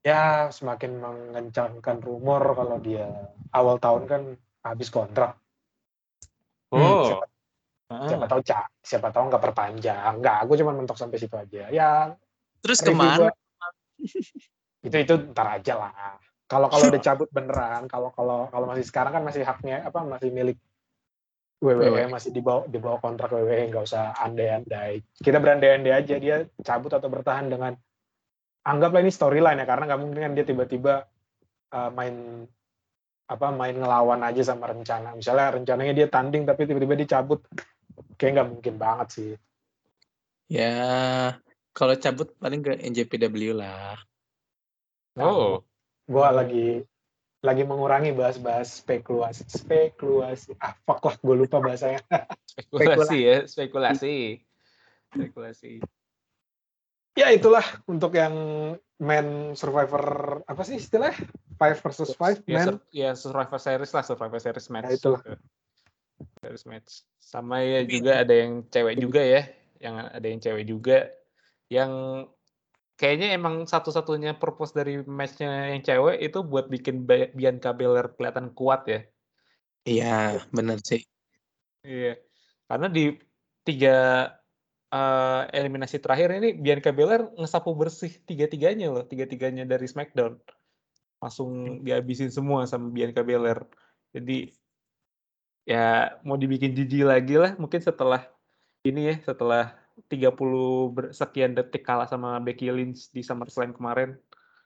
Ya 0.08 0.48
semakin 0.56 1.04
mengencangkan 1.04 2.00
rumor 2.00 2.42
kalau 2.56 2.80
dia 2.80 3.12
awal 3.52 3.76
tahun 3.76 4.04
kan 4.08 4.22
habis 4.64 4.88
kontrak. 4.88 5.36
Oh. 6.72 7.06
siapa- 7.12 7.28
Ah. 7.86 8.10
Siapa 8.10 8.26
tahu 8.26 8.42
cak, 8.42 8.66
siapa 8.82 9.14
tahu 9.14 9.30
nggak 9.30 9.44
perpanjang. 9.46 10.18
Nggak, 10.18 10.40
gue 10.50 10.56
cuma 10.58 10.74
mentok 10.74 10.98
sampai 10.98 11.22
situ 11.22 11.38
aja. 11.38 11.70
Ya 11.70 12.18
Terus 12.58 12.82
ke 12.82 12.90
mana? 12.90 13.30
gua- 13.30 13.38
itu 14.82 14.96
itu 14.96 15.14
ntar 15.34 15.58
aja 15.58 15.74
lah 15.76 15.92
kalau 16.46 16.70
kalau 16.70 16.86
udah 16.88 17.02
cabut 17.02 17.26
beneran 17.32 17.90
kalau 17.90 18.10
kalau 18.12 18.46
kalau 18.48 18.70
masih 18.70 18.86
sekarang 18.86 19.14
kan 19.14 19.24
masih 19.26 19.42
haknya 19.42 19.82
apa 19.82 20.06
masih 20.06 20.30
milik 20.30 20.62
WWE 21.58 21.90
WWE. 21.90 22.06
masih 22.08 22.30
di 22.30 22.38
bawah 22.38 22.70
di 22.70 22.78
bawah 22.78 23.02
kontrak 23.02 23.34
WWE 23.34 23.66
nggak 23.66 23.82
usah 23.82 24.14
andai-andai 24.14 25.02
kita 25.18 25.42
berandai-andai 25.42 25.90
aja 25.90 26.16
dia 26.18 26.46
cabut 26.62 26.94
atau 26.94 27.10
bertahan 27.10 27.50
dengan 27.50 27.74
anggaplah 28.62 29.02
ini 29.02 29.10
storyline 29.10 29.58
ya 29.58 29.66
karena 29.66 29.90
nggak 29.90 30.00
mungkin 30.00 30.22
kan 30.22 30.34
dia 30.34 30.46
tiba-tiba 30.46 30.94
uh, 31.72 31.90
main 31.90 32.46
apa 33.26 33.50
main 33.50 33.74
ngelawan 33.74 34.22
aja 34.22 34.54
sama 34.54 34.70
rencana 34.70 35.18
misalnya 35.18 35.58
rencananya 35.58 35.94
dia 35.98 36.08
tanding 36.10 36.46
tapi 36.46 36.70
tiba-tiba 36.70 36.94
dicabut 36.94 37.42
kayak 38.22 38.32
nggak 38.38 38.50
mungkin 38.54 38.76
banget 38.78 39.08
sih 39.12 39.32
Ya, 40.46 41.42
kalau 41.74 41.98
cabut 41.98 42.30
paling 42.38 42.62
ke 42.62 42.78
NJPW 42.78 43.58
lah. 43.58 43.98
Oh. 45.18 45.66
gue 46.06 46.22
lagi 46.22 46.68
lagi 47.42 47.64
mengurangi 47.66 48.14
bahas-bahas 48.14 48.78
spekulasi 48.86 49.42
spekulasi 49.50 50.54
ah 50.62 50.78
fuck 50.86 51.02
lah 51.02 51.18
gue 51.18 51.34
lupa 51.34 51.58
bahasanya 51.58 51.98
Spekulasi 52.62 53.18
ya, 53.26 53.38
spekulasi. 53.50 54.38
Spekulasi. 55.10 55.82
ya 57.18 57.34
itulah 57.34 57.66
untuk 57.90 58.14
yang 58.14 58.36
man 59.02 59.58
survivor 59.58 60.46
apa 60.46 60.62
sih 60.62 60.78
istilahnya 60.78 61.18
five 61.56 61.78
versus 61.80 62.12
five 62.16 62.40
ya, 62.46 62.56
man 62.60 62.66
sur- 62.68 62.84
ya 62.92 63.10
Survivor 63.16 63.60
Series 63.60 63.92
lah, 63.96 64.04
Survivor 64.04 64.40
Series 64.40 64.68
match. 64.72 64.90
Ya, 64.92 64.98
itulah. 65.00 65.22
gitu. 65.24 65.34
Series 66.44 66.66
match. 66.68 66.92
Sama 67.20 67.66
ya 67.66 67.82
juga 67.84 68.22
ada 68.22 68.34
yang 68.34 68.64
cewek 68.70 68.96
juga 69.02 69.22
ya, 69.24 69.42
yang 69.82 69.96
ada 69.98 70.28
yang 70.28 70.40
cewek 70.40 70.66
juga, 70.70 71.10
yang 71.68 71.92
kayaknya 72.96 73.36
emang 73.36 73.68
satu-satunya 73.68 74.40
purpose 74.40 74.72
dari 74.72 75.04
matchnya 75.04 75.76
yang 75.76 75.82
cewek 75.84 76.22
itu 76.22 76.40
buat 76.46 76.72
bikin 76.72 77.04
Bianca 77.08 77.76
Belair 77.76 78.16
kelihatan 78.16 78.56
kuat 78.56 78.88
ya. 78.88 79.02
Iya, 79.86 80.42
bener 80.50 80.80
sih. 80.82 81.04
Iya, 81.86 82.18
karena 82.66 82.88
di 82.90 83.14
tiga 83.66 84.30
eh, 84.90 85.42
eliminasi 85.54 85.98
terakhir 86.02 86.40
ini 86.42 86.58
Bianca 86.58 86.90
Belair 86.96 87.30
ngesapu 87.38 87.74
bersih 87.78 88.14
tiga-tiganya 88.26 88.90
loh, 88.90 89.06
tiga-tiganya 89.06 89.66
dari 89.68 89.86
SmackDown. 89.86 90.40
Langsung 91.26 91.82
dihabisin 91.82 92.30
semua 92.30 92.70
sama 92.70 92.94
Bianca 92.94 93.26
Belair. 93.26 93.66
Jadi 94.14 94.54
ya 95.66 96.14
mau 96.22 96.38
dibikin 96.38 96.78
jijik 96.78 97.10
lagi 97.10 97.42
lah 97.42 97.58
mungkin 97.58 97.82
setelah 97.82 98.30
ini 98.86 99.10
ya, 99.10 99.16
setelah 99.26 99.74
30 100.06 100.30
ber- 100.94 101.10
sekian 101.10 101.58
detik 101.58 101.82
kalah 101.82 102.06
sama 102.06 102.38
Becky 102.38 102.70
Lynch 102.70 103.10
di 103.10 103.26
SummerSlam 103.26 103.74
kemarin. 103.74 104.14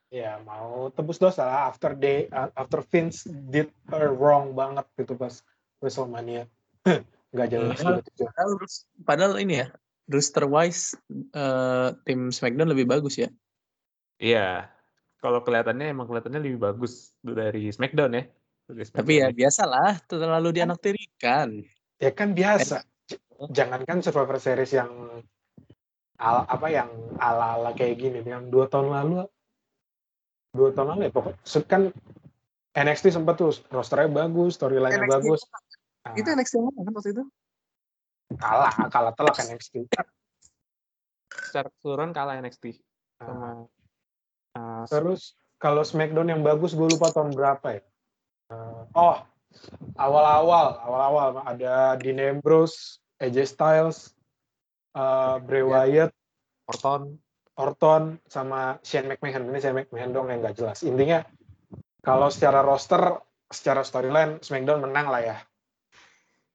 ya 0.10 0.42
mau 0.42 0.90
tebus 0.90 1.22
dosa 1.22 1.46
lah 1.46 1.70
after 1.70 1.94
they 1.94 2.26
uh, 2.34 2.50
after 2.58 2.82
Vince 2.82 3.30
did 3.30 3.70
her 3.94 4.10
wrong 4.10 4.58
banget 4.58 4.82
gitu 4.98 5.14
pas 5.14 5.46
WrestleMania 5.80 6.50
nggak 7.32 7.48
jelas 7.48 7.78
Hmm. 7.78 8.02
gitu 8.02 8.26
Padahal, 8.26 8.52
padahal 9.06 9.34
ini 9.38 9.62
ya, 9.62 9.68
roster 10.10 10.50
wise 10.50 10.98
eh, 11.14 11.90
tim 12.10 12.34
SmackDown 12.34 12.74
lebih 12.74 12.90
bagus 12.90 13.22
ya. 13.22 13.30
Iya, 14.18 14.66
kalau 15.20 15.44
kelihatannya 15.44 15.92
emang 15.92 16.08
kelihatannya 16.08 16.42
lebih 16.42 16.60
bagus 16.64 17.12
dari 17.20 17.68
SmackDown 17.70 18.12
ya. 18.16 18.24
Dari 18.70 18.84
Tapi 18.88 19.14
ya 19.20 19.28
SmackDown 19.28 19.36
biasalah, 19.36 19.90
terlalu 20.08 20.50
dianaktirikan. 20.56 21.48
ya 22.00 22.12
kan 22.16 22.32
biasa. 22.32 22.84
J- 23.08 23.20
jangankan 23.52 24.00
Survivor 24.00 24.40
Series 24.40 24.72
yang 24.72 24.92
ala, 26.20 26.44
apa 26.48 26.68
yang 26.72 26.88
ala 27.20 27.60
ala 27.60 27.72
kayak 27.76 28.00
gini 28.00 28.20
yang 28.24 28.48
dua 28.48 28.72
tahun 28.72 28.92
lalu. 28.96 29.28
Dua 30.56 30.70
tahun 30.74 30.98
lalu 30.98 31.02
ya 31.08 31.12
pokoknya 31.14 31.62
kan 31.68 31.82
NXT 32.70 33.12
sempat 33.12 33.36
tuh 33.36 33.52
rosternya 33.70 34.08
bagus 34.08 34.56
storyline-nya 34.56 35.04
NXT 35.04 35.14
bagus. 35.20 35.42
Nah, 36.06 36.16
Itu 36.16 36.28
NXT 36.32 36.56
mana 36.64 36.80
kan 36.88 36.94
waktu 36.96 37.12
itu? 37.12 37.24
kalah 38.30 38.70
kalah 38.94 39.14
telak 39.18 39.42
NXT 39.42 39.90
secara 41.50 41.66
keseluruhan 41.74 42.14
kalah 42.14 42.38
NXT 42.38 42.78
Nah, 43.20 43.26
sama 43.26 43.50
uh, 44.56 44.84
terus 44.88 45.36
kalau 45.60 45.84
SmackDown 45.84 46.32
yang 46.32 46.42
bagus 46.42 46.72
gue 46.74 46.88
lupa 46.88 47.12
tahun 47.12 47.36
berapa 47.36 47.78
ya 47.78 47.84
Eh, 48.50 48.82
oh 48.98 49.14
awal-awal 49.94 50.82
awal-awal 50.82 51.46
ada 51.46 51.94
Dean 52.02 52.18
Ambrose 52.18 52.98
AJ 53.22 53.54
Styles 53.54 54.18
eh, 54.98 55.36
Bray 55.46 55.62
Ya. 55.62 55.70
Wyatt 55.70 56.12
Orton. 56.66 57.22
Orton 57.54 58.18
sama 58.26 58.82
Shane 58.82 59.06
McMahon 59.06 59.54
ini 59.54 59.62
Shane 59.62 59.78
McMahon 59.86 60.18
dong 60.18 60.34
yang 60.34 60.42
nggak 60.42 60.58
jelas 60.58 60.82
intinya 60.82 61.22
kalau 62.02 62.34
secara 62.34 62.66
roster 62.66 63.22
secara 63.54 63.86
storyline 63.86 64.42
SmackDown 64.42 64.82
menang 64.82 65.14
lah 65.14 65.22
ya 65.22 65.38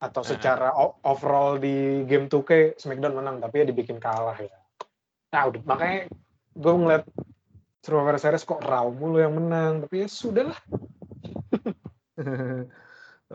atau 0.02 0.26
Nah. 0.26 0.28
secara 0.34 0.68
overall 1.06 1.62
di 1.62 2.02
game 2.10 2.26
2K 2.26 2.74
SmackDown 2.74 3.14
menang 3.14 3.38
tapi 3.38 3.62
ya 3.62 3.70
dibikin 3.70 4.02
kalah 4.02 4.34
ya 4.34 4.50
nah 5.30 5.46
udah 5.46 5.62
makanya 5.62 6.10
gue 6.58 6.72
ngeliat 6.74 7.04
Survivor 7.84 8.16
Series 8.16 8.48
kok 8.48 8.64
Raw 8.64 8.88
mulu 8.88 9.20
yang 9.20 9.36
menang 9.36 9.84
tapi 9.84 10.02
ya 10.02 10.08
sudah 10.08 10.48
lah 10.48 10.60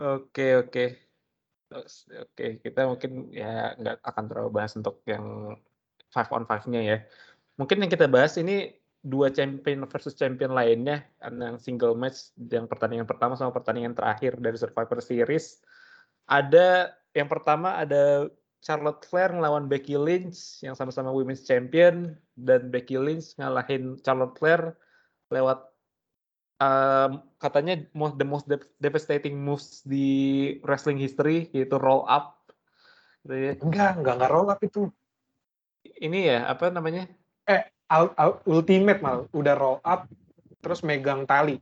Oke 0.00 0.46
oke. 0.56 0.84
Oke 2.24 2.46
kita 2.64 2.88
mungkin 2.88 3.28
ya 3.30 3.76
nggak 3.76 4.00
akan 4.00 4.24
terlalu 4.26 4.50
bahas 4.56 4.72
untuk 4.74 5.04
yang 5.04 5.54
five 6.10 6.30
on 6.32 6.48
five-nya 6.48 6.80
ya. 6.82 6.98
Mungkin 7.60 7.84
yang 7.84 7.92
kita 7.92 8.08
bahas 8.08 8.40
ini 8.40 8.74
dua 9.00 9.28
champion 9.32 9.84
versus 9.88 10.16
champion 10.16 10.52
lainnya 10.52 11.04
yang 11.20 11.56
single 11.60 11.96
match 11.96 12.32
yang 12.36 12.68
pertandingan 12.68 13.08
pertama 13.08 13.36
sama 13.36 13.52
pertandingan 13.52 13.92
terakhir 13.92 14.40
dari 14.40 14.56
Survivor 14.56 15.04
Series. 15.04 15.60
Ada 16.24 16.96
yang 17.12 17.28
pertama 17.28 17.76
ada 17.76 18.32
Charlotte 18.64 19.04
Flair 19.08 19.32
ngelawan 19.32 19.68
Becky 19.68 19.96
Lynch 20.00 20.60
yang 20.64 20.76
sama-sama 20.76 21.12
women's 21.12 21.44
champion 21.44 22.16
dan 22.42 22.72
Becky 22.72 22.96
Lynch 22.96 23.36
ngalahin 23.36 24.00
Charlotte 24.00 24.36
Flair 24.40 24.74
lewat 25.30 25.68
um, 26.58 27.22
katanya 27.38 27.84
most 27.94 28.16
the 28.16 28.26
most 28.26 28.46
dev- 28.48 28.72
devastating 28.82 29.38
moves 29.38 29.84
di 29.84 30.08
wrestling 30.64 30.98
history 30.98 31.48
yaitu 31.52 31.76
roll 31.76 32.04
up. 32.08 32.40
Gitu 33.24 33.36
ya. 33.36 33.52
enggak 33.60 33.90
enggak 34.00 34.14
enggak 34.16 34.32
roll 34.32 34.48
up 34.48 34.60
itu 34.64 34.88
Ini 35.80 36.18
ya 36.28 36.38
apa 36.48 36.68
namanya? 36.68 37.08
Al- 37.88 38.40
ultimate 38.48 39.00
malah 39.00 39.24
udah 39.32 39.54
roll 39.56 39.80
up 39.84 40.08
terus 40.60 40.84
megang 40.84 41.24
tali 41.24 41.60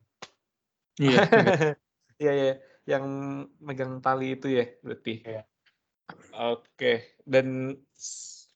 Iya. 0.98 1.18
Iya 2.18 2.32
ya, 2.34 2.52
yang 2.98 3.06
megang 3.62 4.02
tali 4.02 4.34
itu 4.34 4.50
ya 4.50 4.66
berarti. 4.82 5.22
Iya. 5.22 5.46
Oke, 6.34 7.14
dan 7.22 7.78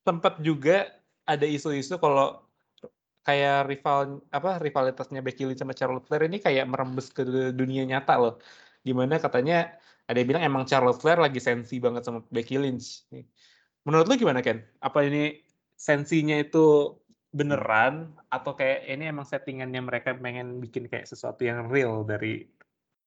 sempat 0.02 0.42
juga 0.42 0.90
ada 1.32 1.46
isu-isu 1.48 1.96
kalau 1.96 2.44
kayak 3.22 3.70
rival 3.70 4.18
apa 4.34 4.58
rivalitasnya 4.58 5.22
Becky 5.22 5.46
Lynch 5.46 5.62
sama 5.62 5.74
Charlotte 5.78 6.06
Flair 6.10 6.26
ini 6.26 6.42
kayak 6.42 6.66
merembes 6.66 7.08
ke 7.14 7.22
dunia 7.54 7.86
nyata 7.86 8.14
loh. 8.18 8.34
Gimana 8.82 9.22
katanya 9.22 9.78
ada 10.10 10.18
yang 10.18 10.28
bilang 10.34 10.44
emang 10.44 10.64
Charlotte 10.66 10.98
Flair 10.98 11.22
lagi 11.22 11.38
sensi 11.38 11.78
banget 11.78 12.02
sama 12.02 12.26
Becky 12.28 12.58
Lynch. 12.58 13.06
Menurut 13.86 14.06
lu 14.10 14.14
gimana 14.18 14.42
Ken? 14.42 14.62
Apa 14.82 15.06
ini 15.06 15.38
sensinya 15.78 16.34
itu 16.38 16.98
beneran 17.32 18.12
atau 18.28 18.52
kayak 18.52 18.90
ini 18.90 19.08
emang 19.08 19.24
settingannya 19.24 19.80
mereka 19.80 20.12
pengen 20.18 20.60
bikin 20.60 20.90
kayak 20.90 21.08
sesuatu 21.08 21.46
yang 21.46 21.70
real 21.70 22.02
dari 22.04 22.44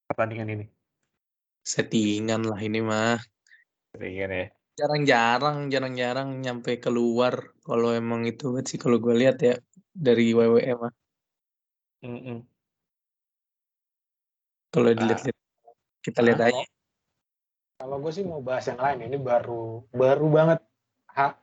pertandingan 0.08 0.50
ini? 0.50 0.66
Settingan 1.68 2.48
lah 2.48 2.60
ini 2.64 2.80
mah. 2.82 3.20
Settingan 3.94 4.32
ya. 4.32 4.48
Jarang-jarang, 4.76 5.72
jarang-jarang 5.72 6.44
nyampe 6.44 6.76
keluar. 6.84 7.56
Kalau 7.64 7.96
emang 7.96 8.28
itu 8.28 8.52
banget 8.52 8.76
sih 8.76 8.80
kalau 8.80 9.00
gue 9.00 9.16
lihat 9.16 9.40
ya 9.40 9.56
dari 9.96 10.36
WWE 10.36 10.72
mah. 10.76 10.92
Kalau 14.70 14.90
Ah. 14.92 14.98
dilihat-lihat 15.00 15.38
kita 16.04 16.20
lihat 16.22 16.40
aja. 16.52 16.64
kalau 17.76 18.00
gue 18.00 18.08
sih 18.08 18.24
mau 18.24 18.40
bahas 18.40 18.72
yang 18.72 18.80
lain 18.80 19.04
ini 19.04 19.20
baru 19.20 19.84
baru 19.92 20.26
banget 20.32 20.60
ha, 21.12 21.36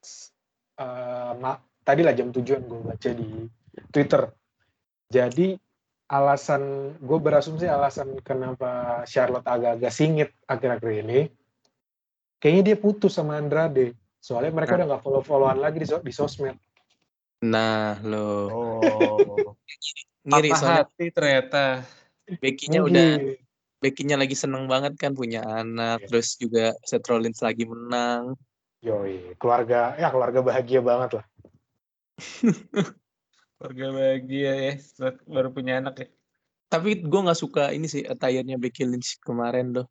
s- 0.00 0.32
eh, 0.80 1.32
ma- 1.36 1.60
tadi 1.84 2.00
lah 2.00 2.16
jam 2.16 2.32
tujuan 2.32 2.64
gue 2.64 2.80
baca 2.80 3.10
di 3.12 3.44
Twitter 3.92 4.32
jadi 5.12 5.60
alasan 6.08 6.96
gue 7.04 7.18
berasumsi 7.20 7.68
alasan 7.68 8.16
kenapa 8.24 9.04
Charlotte 9.04 9.44
agak-agak 9.44 9.92
singit 9.92 10.32
akhir-akhir 10.48 11.04
ini 11.04 11.28
kayaknya 12.44 12.62
dia 12.68 12.76
putus 12.76 13.16
sama 13.16 13.40
Andrade 13.40 13.96
soalnya 14.20 14.52
mereka 14.52 14.76
udah 14.76 14.86
nggak 14.92 15.02
follow-followan 15.02 15.56
lagi 15.64 15.80
di, 15.80 15.88
di 15.88 16.12
sosmed 16.12 16.60
Nah, 17.44 18.00
lo 18.00 18.48
Oh. 18.48 19.52
ngiri 20.28 20.48
soalnya 20.56 20.88
hati 20.88 21.12
ternyata. 21.12 21.84
Becky-nya 22.40 22.80
udah. 22.80 23.20
Becky-nya 23.84 24.16
lagi 24.16 24.32
seneng 24.32 24.64
banget 24.64 24.96
kan 24.96 25.12
punya 25.12 25.44
anak, 25.44 26.00
Iya. 26.00 26.08
terus 26.08 26.40
juga 26.40 26.72
Seth 26.88 27.04
Rollins 27.04 27.44
lagi 27.44 27.68
menang. 27.68 28.32
Yoi, 28.80 29.36
keluarga 29.36 29.92
ya 30.00 30.08
keluarga 30.08 30.44
bahagia 30.44 30.80
banget 30.84 31.16
lah 31.20 31.24
Keluarga 33.56 33.86
bahagia 33.96 34.52
ya, 34.56 34.72
baru 35.24 35.48
punya 35.52 35.84
anak 35.84 35.94
ya. 36.04 36.08
Tapi 36.68 37.04
gue 37.04 37.20
nggak 37.28 37.40
suka 37.40 37.76
ini 37.76 37.88
sih 37.88 38.04
attire-nya 38.08 38.56
Becky 38.56 38.88
Lynch 38.88 39.20
kemarin 39.20 39.72
tuh. 39.72 39.86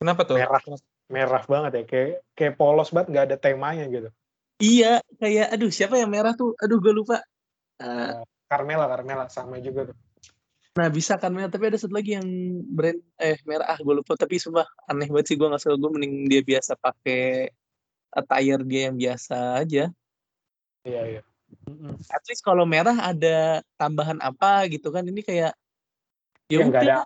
Kenapa 0.00 0.28
tuh? 0.28 0.36
Merah. 0.36 0.60
Merah 1.08 1.42
banget 1.44 1.72
ya 1.72 1.82
kayak 1.88 2.12
kayak 2.36 2.54
polos 2.60 2.92
banget 2.92 3.08
nggak 3.12 3.26
ada 3.32 3.36
temanya 3.40 3.84
gitu 3.88 4.10
Iya, 4.58 4.98
kayak 5.22 5.54
aduh 5.54 5.70
siapa 5.70 6.02
yang 6.02 6.10
merah 6.10 6.34
tuh? 6.34 6.50
Aduh 6.58 6.82
gue 6.82 6.90
lupa. 6.90 7.22
Eh, 7.78 8.26
Carmela 8.50 8.90
Carmela 8.90 9.30
sama 9.30 9.62
juga 9.62 9.94
tuh 9.94 9.98
nah 10.78 10.86
bisa 10.86 11.18
kan 11.18 11.34
merah, 11.34 11.50
tapi 11.50 11.74
ada 11.74 11.74
satu 11.74 11.90
lagi 11.90 12.14
yang 12.14 12.28
brand 12.70 13.02
eh 13.18 13.34
merah 13.42 13.66
ah 13.74 13.78
gue 13.82 13.94
lupa. 13.98 14.14
Tapi 14.14 14.38
sumpah 14.38 14.62
aneh 14.86 15.10
banget 15.10 15.34
sih 15.34 15.36
gue 15.38 15.50
nggak 15.50 15.58
suka. 15.58 15.74
Gue 15.74 15.90
mending 15.90 16.30
dia 16.30 16.38
biasa 16.38 16.78
pakai 16.78 17.50
attire 18.14 18.62
dia 18.62 18.80
yang 18.86 18.94
biasa 18.94 19.58
aja. 19.58 19.90
iya 20.86 21.02
iya. 21.02 21.22
At 22.14 22.22
least 22.30 22.46
kalau 22.46 22.62
merah 22.62 22.94
ada 22.94 23.58
tambahan 23.74 24.22
apa 24.22 24.70
gitu 24.70 24.94
kan? 24.94 25.02
Ini 25.02 25.18
kayak 25.26 25.52
ya 26.46 26.56
nggak 26.62 26.70
udah 26.70 26.82
ada 26.86 26.98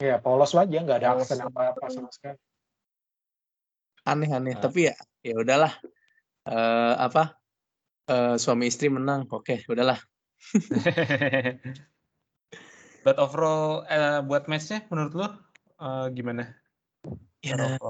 Iya, 0.00 0.16
polos 0.16 0.56
aja 0.56 0.78
nggak 0.80 0.98
ada 1.02 1.08
aksen 1.18 1.44
apa-apa 1.44 1.92
sama 1.92 2.08
sekali. 2.14 2.38
Aneh-aneh. 4.10 4.58
Ah. 4.58 4.62
Tapi 4.66 4.90
ya 4.90 4.94
ya 5.22 5.34
udahlah. 5.38 5.72
Eh 6.50 6.94
apa? 6.98 7.38
Eh 8.10 8.34
suami 8.36 8.66
istri 8.66 8.90
menang. 8.90 9.30
Oke, 9.30 9.62
udahlah. 9.70 10.02
But 13.04 13.16
overall 13.16 13.88
eh, 13.88 14.20
buat 14.26 14.50
match-nya 14.50 14.84
menurut 14.92 15.12
lo 15.16 15.28
eh, 15.80 16.06
gimana? 16.12 16.52
Ya, 17.40 17.80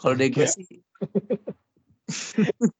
kalau 0.00 0.16
dari 0.16 0.32
gue 0.32 0.48
Tiga. 0.48 0.56
sih 0.56 0.80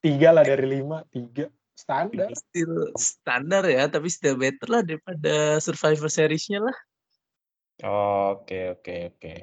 Tiga 0.00 0.32
lah 0.32 0.46
dari 0.46 0.80
lima, 0.80 1.04
tiga. 1.12 1.52
Standar. 1.76 2.32
still 2.32 2.88
standar 2.96 3.68
ya, 3.68 3.84
tapi 3.84 4.08
still 4.08 4.40
better 4.40 4.68
lah 4.68 4.80
daripada 4.80 5.60
Survivor 5.60 6.08
Series-nya 6.08 6.64
lah. 6.64 6.76
Oke 8.32 8.72
oke 8.72 9.12
oke. 9.12 9.34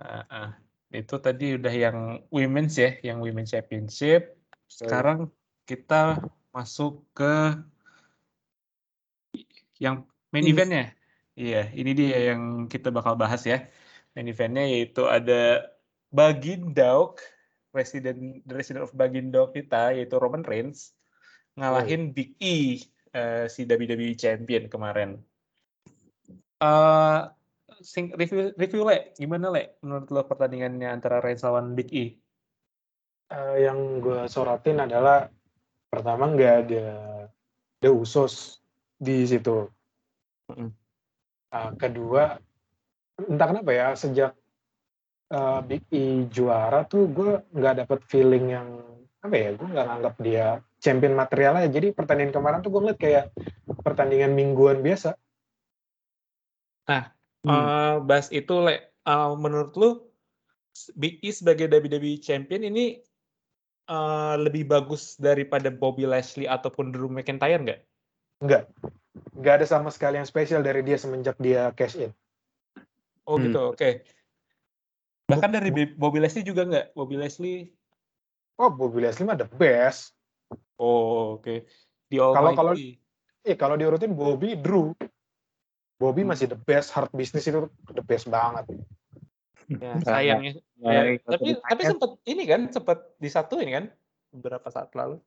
Ah. 0.00 0.50
Itu 0.92 1.18
tadi 1.18 1.58
udah 1.58 1.74
yang 1.74 1.98
women's 2.30 2.78
ya, 2.78 2.94
yang 3.02 3.18
women's 3.18 3.50
championship. 3.50 4.38
Sekarang 4.70 5.28
kita 5.66 6.22
masuk 6.54 7.02
ke 7.12 7.58
yang 9.82 10.06
main 10.30 10.46
Ini. 10.46 10.52
eventnya. 10.54 10.86
Iya, 11.36 11.62
ini 11.76 11.90
dia 11.92 12.32
yang 12.32 12.70
kita 12.70 12.88
bakal 12.88 13.18
bahas 13.18 13.44
ya. 13.44 13.66
Main 14.16 14.30
eventnya 14.30 14.64
yaitu 14.64 15.04
ada 15.04 15.68
Bagindog, 16.08 17.20
Resident 17.76 18.40
the 18.48 18.54
Resident 18.56 18.88
of 18.88 18.96
Bagindog 18.96 19.52
kita 19.52 19.92
yaitu 19.92 20.16
Roman 20.16 20.46
Reigns 20.46 20.96
ngalahin 21.60 22.16
Big 22.16 22.36
E 22.40 22.80
eh, 23.12 23.44
si 23.52 23.68
WWE 23.68 24.16
Champion 24.16 24.70
kemarin. 24.72 25.20
Eh 26.56 27.20
sing 27.80 28.12
review 28.16 28.52
review 28.56 28.82
le 28.86 29.12
gimana 29.16 29.52
le 29.52 29.76
menurut 29.84 30.08
lo 30.12 30.22
pertandingannya 30.24 30.88
antara 30.88 31.20
Reigns 31.20 31.44
lawan 31.44 31.76
Big 31.76 31.90
E? 31.92 32.16
Eh, 33.26 33.56
yang 33.66 33.98
gue 33.98 34.30
soratin 34.30 34.78
adalah 34.78 35.26
pertama 35.90 36.30
nggak 36.30 36.54
ada 36.66 36.86
ada 37.82 37.90
usos 37.90 38.62
di 38.96 39.26
situ. 39.26 39.66
Eh, 40.52 41.70
kedua, 41.74 42.38
entah 43.18 43.46
kenapa 43.50 43.70
ya 43.74 43.98
sejak 43.98 44.32
eh, 45.34 45.60
Big 45.66 45.84
E 45.90 46.30
juara 46.30 46.86
tuh 46.86 47.10
gue 47.10 47.42
nggak 47.50 47.82
dapet 47.82 48.00
feeling 48.06 48.54
yang 48.54 48.68
apa 49.26 49.34
ya 49.34 49.50
gue 49.58 49.68
nggak 49.74 49.86
nganggap 49.90 50.14
dia 50.22 50.46
champion 50.78 51.14
material 51.18 51.58
aja. 51.58 51.68
Jadi 51.68 51.90
pertandingan 51.90 52.30
kemarin 52.30 52.60
tuh 52.62 52.70
gue 52.70 52.80
ngeliat 52.86 53.00
kayak 53.00 53.24
pertandingan 53.82 54.32
mingguan 54.38 54.84
biasa. 54.86 55.18
Hmm. 57.46 57.54
Eh, 57.54 57.96
bahas 58.02 58.28
itu 58.28 58.58
le 58.58 58.82
Eh, 59.06 59.32
menurut 59.38 59.70
lo 59.78 60.10
Big 60.92 61.22
E 61.22 61.30
sebagai 61.30 61.70
WWE 61.70 62.18
Champion 62.18 62.66
ini 62.66 62.98
eh, 63.86 64.34
lebih 64.36 64.66
bagus 64.66 65.14
daripada 65.14 65.70
Bobby 65.70 66.02
Lashley 66.02 66.50
ataupun 66.50 66.90
Drew 66.90 67.06
McIntyre 67.06 67.62
nggak? 67.62 67.80
Nggak, 68.42 68.62
nggak 69.38 69.54
ada 69.56 69.64
sama 69.64 69.88
sekali 69.88 70.18
yang 70.18 70.26
spesial 70.26 70.60
dari 70.60 70.82
dia 70.82 70.98
semenjak 70.98 71.38
dia 71.38 71.70
cash 71.72 71.94
in. 71.94 72.10
Oh 73.24 73.38
Hmm. 73.38 73.46
gitu, 73.46 73.62
oke. 73.72 73.90
Bahkan 75.26 75.50
dari 75.50 75.70
Bobby 75.94 76.18
Leslie 76.18 76.42
juga 76.42 76.66
nggak? 76.66 76.86
Bobby 76.92 77.14
Leslie, 77.14 77.70
Oh, 78.56 78.72
Bobby 78.72 79.04
Leslie 79.04 79.22
mah 79.22 79.36
the 79.36 79.46
best. 79.46 80.16
oh 80.76 81.38
oke. 81.38 81.62
Di 82.08 82.16
Kalau- 82.18 82.56
kalau-. 82.58 82.74
Eh 83.40 83.54
kalau 83.54 83.78
diurutin 83.78 84.18
Bobby, 84.18 84.58
Drew. 84.58 84.90
Bobby 85.96 86.22
Hmm. 86.22 86.36
masih 86.36 86.46
the 86.52 86.58
best, 86.60 86.92
hard 86.92 87.08
business 87.12 87.48
itu 87.48 87.68
the 87.90 88.04
best 88.04 88.28
banget. 88.28 88.68
Ya, 89.66 89.96
Nggak- 89.96 90.04
sayangnya. 90.04 90.52
Ya, 90.78 91.00
ikut 91.16 91.26
tapi 91.26 91.46
ditanya. 91.56 91.66
tapi 91.66 91.82
sempat 91.88 92.10
ini 92.28 92.44
kan 92.44 92.60
sempat 92.70 92.98
disatuin 93.16 93.70
kan 93.72 93.84
beberapa 94.30 94.68
saat 94.68 94.92
lalu. 94.92 95.18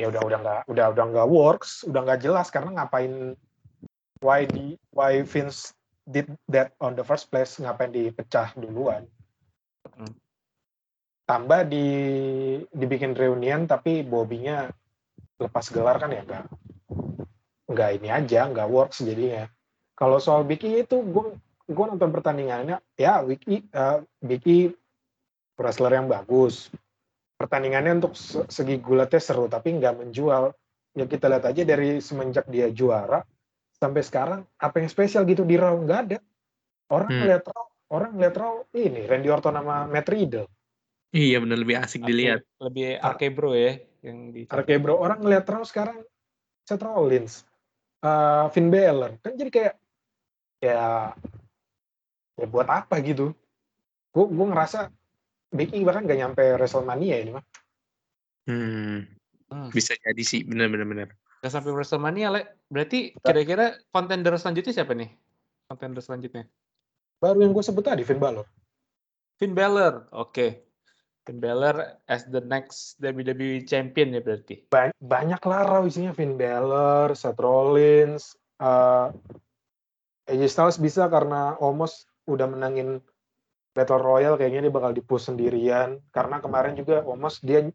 Ya 0.00 0.08
udah 0.08 0.22
udah 0.24 0.38
nggak 0.40 0.60
udah 0.72 0.86
udah 0.94 1.04
nggak 1.10 1.28
works, 1.28 1.84
udah 1.84 2.00
nggak 2.06 2.22
jelas 2.22 2.48
karena 2.48 2.80
ngapain 2.80 3.36
why 4.24 4.46
di 4.46 4.78
why 4.94 5.20
Vince 5.20 5.74
did 6.06 6.30
that 6.48 6.72
on 6.78 6.96
the 6.96 7.04
first 7.04 7.28
place, 7.28 7.60
ngapain 7.60 7.92
dipecah 7.92 8.54
duluan. 8.56 9.04
Hmm. 9.92 10.14
Tambah 11.28 11.68
di 11.68 11.86
dibikin 12.70 13.12
reunian 13.12 13.66
tapi 13.66 14.00
Bobby-nya 14.00 14.70
lepas 15.36 15.68
gelar 15.68 15.98
kan 15.98 16.14
ya 16.14 16.22
nggak 16.24 16.46
nggak 17.68 17.90
ini 18.00 18.08
aja, 18.08 18.48
nggak 18.48 18.68
works 18.70 19.04
jadinya. 19.04 19.44
Kalau 20.02 20.18
soal 20.18 20.42
Big 20.42 20.66
E 20.66 20.82
itu 20.82 20.98
gue 20.98 21.38
gue 21.70 21.84
nonton 21.86 22.10
pertandingannya 22.10 22.82
ya 22.98 23.22
Big 23.22 23.38
E, 23.46 23.62
eh, 23.62 23.98
Big 24.18 24.42
E 24.50 24.74
wrestler 25.54 25.94
yang 25.94 26.10
bagus. 26.10 26.74
Pertandingannya 27.38 28.02
untuk 28.02 28.18
se- 28.18 28.50
segi 28.50 28.82
gulatnya 28.82 29.22
seru 29.22 29.46
tapi 29.46 29.78
nggak 29.78 30.02
menjual. 30.02 30.50
Ya 30.98 31.06
kita 31.06 31.30
lihat 31.30 31.46
aja 31.46 31.62
dari 31.62 32.02
semenjak 32.02 32.50
dia 32.50 32.66
juara 32.74 33.22
sampai 33.78 34.02
sekarang 34.02 34.40
apa 34.58 34.82
yang 34.82 34.90
spesial 34.90 35.22
gitu 35.22 35.46
di 35.46 35.54
Raw 35.54 35.78
nggak 35.78 36.00
ada. 36.10 36.18
Orang 36.90 37.08
Hmm. 37.14 37.18
ngeliat 37.22 37.44
Raw, 37.46 37.66
orang 37.94 38.10
ngeliat 38.18 38.34
Raw 38.34 38.54
ini 38.74 39.06
Randy 39.06 39.30
Orton 39.30 39.54
sama 39.54 39.86
Matt 39.86 40.10
Riddle. 40.10 40.50
Iya 41.14 41.38
bener 41.46 41.62
lebih 41.62 41.78
asik 41.78 42.02
dilihat. 42.02 42.42
Lebih 42.58 42.98
Ah. 42.98 43.14
arke 43.14 43.30
bro 43.30 43.54
ya 43.54 43.78
yang 44.02 44.34
di 44.34 44.50
Oke 44.50 44.82
bro, 44.82 44.98
orang 44.98 45.22
ngeliat 45.22 45.46
Raw 45.46 45.62
sekarang 45.62 46.02
Seth 46.66 46.82
Rollins, 46.82 47.46
eh, 48.02 48.46
Finn 48.50 48.66
Balor, 48.66 49.22
kan 49.22 49.38
jadi 49.38 49.50
kayak 49.50 49.74
ya 50.62 51.10
ya 52.38 52.46
buat 52.46 52.70
apa 52.70 53.02
gitu? 53.02 53.34
Gue 54.14 54.24
gue 54.30 54.46
ngerasa 54.46 54.88
Big 55.52 55.74
E 55.74 55.84
bahkan 55.84 56.06
gak 56.08 56.16
nyampe 56.16 56.42
WrestleMania 56.56 57.16
ini 57.20 57.30
mah. 57.36 57.44
Hmm. 58.48 59.04
Hmm. 59.52 59.68
Bisa 59.68 59.92
jadi 60.00 60.22
sih, 60.24 60.46
bener 60.48 60.72
bener. 60.72 61.12
Nggak 61.44 61.52
sampai 61.52 61.74
WrestleMania, 61.76 62.32
Le. 62.32 62.42
Berarti 62.72 63.12
kira-kira 63.20 63.76
kontender 63.92 64.32
selanjutnya 64.40 64.72
siapa 64.72 64.96
nih? 64.96 65.10
Kontender 65.68 66.00
selanjutnya. 66.00 66.48
Baru 67.20 67.44
yang 67.44 67.52
gue 67.52 67.60
sebut 67.60 67.84
tadi 67.84 68.06
Finn 68.06 68.22
Balor. 68.22 68.46
Finn 69.36 69.52
Balor. 69.52 70.08
Oke. 70.16 70.64
Finn 71.28 71.38
Balor 71.38 72.00
as 72.08 72.26
the 72.30 72.40
next 72.42 72.98
WWE 73.02 73.62
champion 73.68 74.16
ya 74.16 74.24
berarti. 74.24 74.64
Ba- 74.72 74.94
banyak 74.98 75.42
lah 75.44 75.60
Raw 75.68 75.82
isinya 75.84 76.16
Finn 76.16 76.40
Balor, 76.40 77.14
Seth 77.14 77.38
Rollins, 77.38 78.34
eh 78.58 79.06
AJ 80.32 80.48
Styles 80.48 80.78
bisa 80.80 81.06
karena 81.12 81.60
Omos 81.60 82.08
udah 82.24 82.48
menangin 82.48 83.04
Battle 83.76 84.00
Royale 84.00 84.40
kayaknya 84.40 84.68
dia 84.68 84.72
bakal 84.72 84.96
di-push 84.96 85.28
sendirian 85.28 86.00
karena 86.08 86.40
kemarin 86.40 86.72
juga 86.72 87.04
Omos 87.04 87.44
dia 87.44 87.68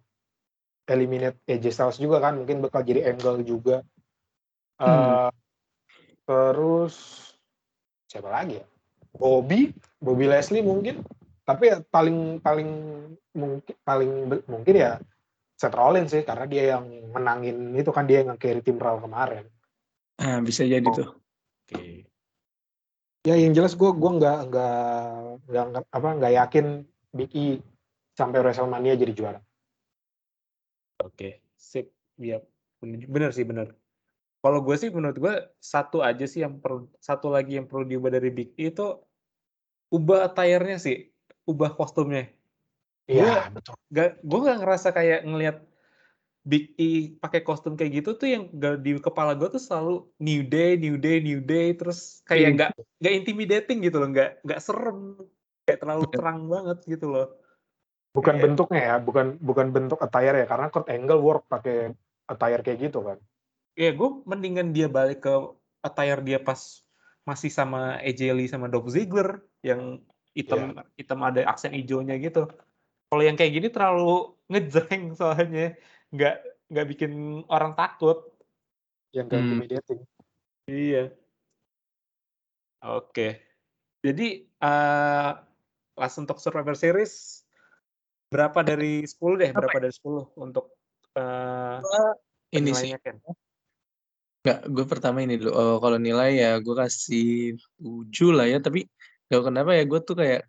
eliminate 0.89 1.37
AJ 1.45 1.65
Styles 1.69 2.01
juga 2.01 2.17
kan 2.17 2.33
mungkin 2.41 2.65
bakal 2.65 2.81
jadi 2.81 3.13
angle 3.13 3.45
juga 3.45 3.85
Eh, 4.77 4.85
Hmm. 4.85 5.33
terus 6.21 6.93
siapa 8.05 8.29
lagi 8.29 8.61
ya 8.61 8.65
Bobby 9.17 9.73
Bobby 9.97 10.29
Leslie 10.29 10.61
mungkin 10.61 11.01
tapi 11.41 11.73
ya 11.73 11.81
paling 11.81 12.37
paling 12.37 12.69
mungkin 13.33 13.75
paling 13.81 14.11
mungkin 14.45 14.73
ya 14.77 15.01
Seth 15.57 15.73
Rollins 15.73 16.13
sih 16.13 16.21
karena 16.21 16.45
dia 16.45 16.77
yang 16.77 16.85
menangin 17.09 17.73
itu 17.73 17.89
kan 17.89 18.05
dia 18.05 18.21
yang 18.21 18.37
carry 18.37 18.61
tim 18.61 18.77
Raw 18.77 19.01
kemarin 19.01 19.49
Ah, 20.21 20.41
bisa 20.45 20.61
jadi 20.65 20.85
Oh. 20.85 20.93
tuh. 20.93 21.09
Oke. 21.65 22.05
Ya 23.27 23.35
yang 23.35 23.51
jelas 23.51 23.75
gue 23.75 23.91
gua 23.91 24.11
nggak 24.15 24.37
nggak 24.47 25.83
apa 25.91 26.07
nggak 26.15 26.33
yakin 26.39 26.65
Big 27.11 27.31
E 27.35 27.59
sampai 28.15 28.39
WrestleMania 28.39 28.95
jadi 28.95 29.11
juara 29.11 29.39
Oke. 31.03 31.45
Sip. 31.53 31.93
Bener, 32.17 33.05
bener 33.05 33.29
sih 33.29 33.45
bener. 33.45 33.77
Kalau 34.41 34.59
gue 34.61 34.75
sih 34.77 34.89
menurut 34.89 35.17
gue 35.17 35.33
satu 35.61 36.01
aja 36.01 36.25
sih 36.25 36.41
yang 36.45 36.57
perlu 36.57 36.89
satu 36.97 37.29
lagi 37.29 37.57
yang 37.57 37.69
perlu 37.69 37.85
diubah 37.85 38.09
dari 38.13 38.29
Big 38.33 38.53
E 38.57 38.73
itu 38.73 38.97
ubah 39.93 40.29
attire-nya 40.29 40.77
sih, 40.81 41.09
ubah 41.45 41.73
kostumnya. 41.77 42.27
iya 43.07 43.47
betul 43.47 43.79
Gak, 43.87 44.19
gue 44.19 44.39
gak 44.43 44.59
ngerasa 44.59 44.91
kayak 44.91 45.23
ngelihat 45.23 45.63
Big 46.47 46.71
E 46.79 47.19
pakai 47.19 47.43
kostum 47.43 47.75
kayak 47.75 47.99
gitu 47.99 48.15
tuh 48.15 48.31
yang 48.31 48.47
di 48.79 48.95
kepala 49.03 49.35
gue 49.35 49.51
tuh 49.51 49.59
selalu 49.59 50.07
New 50.23 50.47
Day, 50.47 50.79
New 50.79 50.95
Day, 50.95 51.19
New 51.19 51.43
Day, 51.43 51.75
terus 51.75 52.23
kayak 52.23 52.39
Iya. 52.39 52.49
nggak 52.55 52.71
nggak 53.03 53.13
intimidating 53.19 53.77
gitu 53.83 53.99
loh, 53.99 54.07
nggak 54.15 54.47
nggak 54.47 54.59
serem, 54.63 55.19
kayak 55.67 55.83
terlalu 55.83 56.03
terang 56.07 56.47
banget 56.47 56.79
gitu 56.87 57.11
loh. 57.11 57.27
bukan 58.15 58.39
Iya. 58.39 58.43
bentuknya 58.49 58.81
ya 58.81 58.95
bukan 58.97 59.37
bukan 59.37 59.67
bentuk 59.69 59.99
attire 60.01 60.41
ya 60.41 60.47
karena 60.49 60.73
Kurt 60.73 60.89
Angle 60.89 61.21
work 61.21 61.45
pakai 61.53 61.93
attire 62.25 62.65
kayak 62.65 62.89
gitu 62.89 63.05
kan 63.05 63.21
Ya 63.77 63.93
gue 63.93 64.09
mendingan 64.25 64.73
dia 64.73 64.89
balik 64.89 65.21
ke 65.21 65.33
attire 65.85 66.25
dia 66.25 66.41
pas 66.41 66.57
masih 67.29 67.53
sama 67.53 68.01
AJ 68.01 68.33
Lee 68.33 68.49
sama 68.49 68.71
Dolph 68.71 68.89
Ziggler 68.89 69.37
yang 69.61 70.01
hitam 70.33 70.73
hitam 70.97 71.19
ada 71.21 71.45
aksen 71.45 71.77
hijaunya 71.77 72.17
gitu. 72.17 72.49
Kalau 73.11 73.21
yang 73.21 73.37
kayak 73.37 73.53
gini 73.53 73.67
terlalu 73.69 74.33
ngejreng 74.49 75.13
soalnya 75.13 75.77
nggak 76.13 76.35
nggak 76.71 76.87
bikin 76.91 77.43
orang 77.47 77.73
takut. 77.75 78.27
yang 79.15 79.31
kayak 79.31 79.39
Hmm. 79.47 79.49
intimidating 79.55 79.99
Iya. 80.67 81.15
Oke. 82.83 83.39
Jadi 84.03 84.45
eh 84.45 85.31
langsung 85.97 86.27
untuk 86.27 86.43
Survivor 86.43 86.75
Series 86.75 87.41
berapa 88.27 88.61
dari 88.61 89.07
10 89.07 89.39
deh? 89.39 89.49
Berapa 89.55 89.79
dari 89.79 89.95
10 89.95 90.27
untuk 90.37 90.75
eh 91.15 91.79
Ini 92.51 92.71
sih. 92.75 92.91
Penilaiannya, 92.93 92.99
Ken. 92.99 93.17
Nggak, 94.43 94.59
gue 94.75 94.85
pertama 94.85 95.17
ini 95.23 95.39
dulu. 95.39 95.51
Oh, 95.55 95.77
kalau 95.79 95.97
nilai 95.97 96.37
ya 96.37 96.51
gue 96.59 96.75
kasih 96.75 97.55
7 97.79 98.35
lah 98.35 98.45
ya. 98.45 98.59
Tapi 98.59 98.85
gak 99.31 99.43
kenapa 99.43 99.71
ya 99.71 99.83
gue 99.87 99.99
tuh 100.03 100.15
kayak 100.19 100.45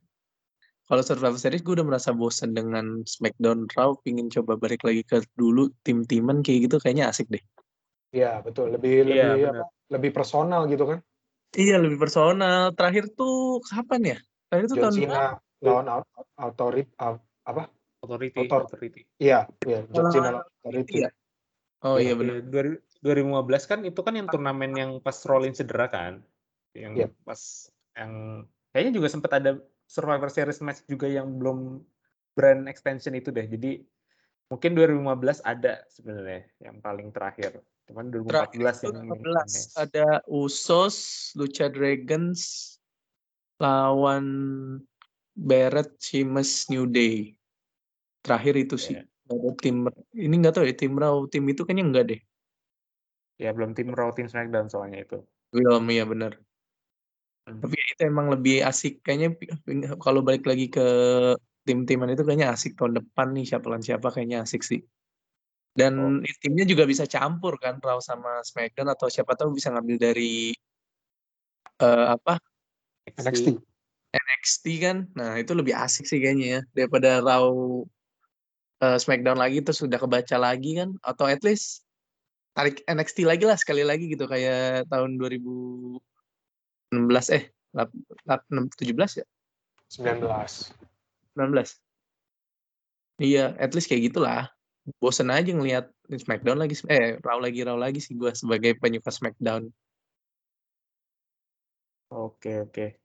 kalau 0.89 1.03
Survivor 1.05 1.37
Series 1.37 1.61
gue 1.61 1.77
udah 1.77 1.85
merasa 1.85 2.17
bosan 2.17 2.57
dengan 2.57 3.05
SmackDown 3.05 3.69
Raw. 3.77 4.01
Pingin 4.01 4.33
coba 4.33 4.57
balik 4.57 4.81
lagi 4.83 5.05
ke 5.05 5.21
dulu 5.37 5.69
tim-timan 5.85 6.41
kayak 6.41 6.67
gitu 6.73 6.77
kayaknya 6.81 7.13
asik 7.13 7.29
deh. 7.29 7.45
Iya 8.17 8.41
betul. 8.41 8.73
Lebih 8.73 9.05
Iya, 9.05 9.37
lebih 9.37 9.45
apa? 9.53 9.65
Lebih 9.93 10.11
personal 10.17 10.65
gitu 10.73 10.89
kan. 10.89 10.99
Iya 11.53 11.77
lebih 11.77 12.01
personal. 12.01 12.73
Terakhir 12.73 13.13
tuh 13.13 13.61
kapan 13.69 14.17
ya? 14.17 14.19
Terakhir 14.49 14.67
tuh 14.73 14.77
John 14.81 14.85
tahun 14.89 14.97
Cena 14.97 15.23
lawan 15.61 15.87
Au- 15.93 16.29
Autorit 16.41 16.89
au- 16.97 17.21
apa? 17.45 17.69
Authority, 18.01 18.47
Author- 18.49 18.65
authority. 18.65 19.03
Iya, 19.21 19.45
iya. 19.69 19.85
John 19.93 20.09
Cena 20.09 20.41
Authority. 20.41 21.05
ya? 21.05 21.11
Oh 21.85 22.01
iya 22.01 22.11
Iya, 22.11 22.15
benar. 22.17 22.37
2015 22.49 23.69
kan 23.69 23.85
itu 23.85 24.01
kan 24.01 24.17
yang 24.17 24.27
turnamen 24.27 24.73
yang 24.73 24.91
pas 25.05 25.15
Rollins 25.29 25.61
cedera 25.61 25.87
kan. 25.93 26.25
Yang 26.73 26.93
Iya. 26.97 27.07
pas 27.29 27.41
yang 27.93 28.13
kayaknya 28.73 28.93
juga 28.97 29.09
sempat 29.13 29.37
ada 29.37 29.61
Survivor 29.89 30.29
Series 30.29 30.61
match 30.61 30.85
juga 30.85 31.09
yang 31.09 31.41
belum 31.41 31.81
brand 32.37 32.69
extension 32.69 33.17
itu 33.17 33.33
deh. 33.33 33.49
Jadi 33.49 33.81
mungkin 34.53 34.77
2015 34.77 35.41
ada 35.49 35.83
sebenarnya 35.89 36.45
yang 36.61 36.79
paling 36.85 37.09
terakhir. 37.11 37.65
Cuman 37.89 38.13
2014 38.13 38.29
Terakhir 38.29 38.61
yang 38.61 38.77
itu 38.77 38.89
ini 38.93 39.09
15 39.17 39.25
aneh. 39.25 39.65
ada 39.81 40.07
Usos, 40.29 40.97
Lucha 41.41 41.73
Dragons 41.73 42.41
lawan 43.59 44.27
Barrett, 45.33 45.97
Sheamus, 45.97 46.69
New 46.69 46.85
Day. 46.85 47.33
Terakhir 48.21 48.55
itu 48.61 48.77
sih. 48.77 49.01
Iya. 49.01 49.09
Ada 49.29 49.51
tim 49.61 49.85
ini 50.17 50.35
nggak 50.41 50.55
tahu 50.57 50.65
ya 50.65 50.73
tim 50.73 50.97
Raw 50.97 51.29
tim 51.29 51.45
itu 51.49 51.65
kayaknya 51.65 51.85
enggak 51.85 52.05
deh. 52.13 52.21
Ya 53.39 53.53
belum 53.53 53.77
tim 53.77 53.93
Raw, 53.93 54.11
tim 54.17 54.27
SmackDown 54.27 54.73
soalnya 54.73 55.05
itu. 55.05 55.21
Belum 55.53 55.85
ya 55.89 56.05
benar. 56.09 56.33
Hmm. 57.47 57.61
Tapi 57.61 57.77
ya 57.77 57.78
itu 57.99 58.07
emang 58.07 58.31
lebih 58.31 58.63
asik 58.63 59.03
kayaknya 59.03 59.35
kalau 59.99 60.23
balik 60.23 60.47
lagi 60.47 60.71
ke 60.71 60.87
tim-timan 61.67 62.15
itu 62.15 62.23
kayaknya 62.23 62.55
asik 62.55 62.79
tahun 62.79 63.03
depan 63.03 63.35
nih 63.35 63.43
siapa 63.51 63.67
lawan 63.67 63.83
siapa 63.83 64.07
kayaknya 64.15 64.47
asik 64.47 64.63
sih. 64.63 64.87
Dan 65.75 66.23
timnya 66.39 66.63
juga 66.63 66.87
bisa 66.87 67.11
campur 67.11 67.59
kan 67.59 67.83
Raw 67.83 67.99
sama 67.99 68.39
SmackDown 68.47 68.95
atau 68.95 69.11
siapa 69.11 69.35
tahu 69.35 69.59
bisa 69.59 69.75
ngambil 69.75 69.99
dari 69.99 70.55
eh, 71.83 72.07
apa 72.15 72.39
NXT. 73.19 73.59
NXT 74.15 74.65
kan. 74.79 75.11
Nah, 75.19 75.43
itu 75.43 75.53
lebih 75.59 75.75
asik 75.75 76.07
sih 76.07 76.23
kayaknya 76.23 76.47
ya 76.47 76.61
daripada 76.71 77.19
Raw 77.19 77.51
eh, 78.79 78.99
SmackDown 79.03 79.43
lagi 79.43 79.59
terus 79.67 79.83
sudah 79.83 79.99
kebaca 79.99 80.39
lagi 80.39 80.79
kan 80.79 80.95
atau 81.03 81.27
at 81.27 81.43
least 81.43 81.83
tarik 82.55 82.79
NXT 82.87 83.27
lagi 83.27 83.43
lah 83.43 83.59
sekali 83.59 83.83
lagi 83.83 84.07
gitu 84.07 84.31
kayak 84.31 84.87
tahun 84.87 85.19
2016 85.19 85.99
eh 87.35 87.58
17 87.75 89.21
ya 89.21 89.27
19. 89.99 90.73
19 91.37 93.25
iya 93.25 93.53
at 93.57 93.73
least 93.75 93.89
kayak 93.89 94.13
gitulah 94.13 94.49
bosen 95.03 95.29
aja 95.29 95.53
ngelihat 95.53 95.93
Smackdown 96.09 96.57
lagi 96.57 96.81
eh 96.89 97.21
Raw 97.21 97.37
lagi 97.37 97.61
Raw 97.61 97.77
lagi 97.77 98.01
sih 98.01 98.17
gue 98.17 98.33
sebagai 98.33 98.77
penyuka 98.81 99.13
Smackdown 99.13 99.69
Oke, 102.09 102.65
oke. 102.65 102.97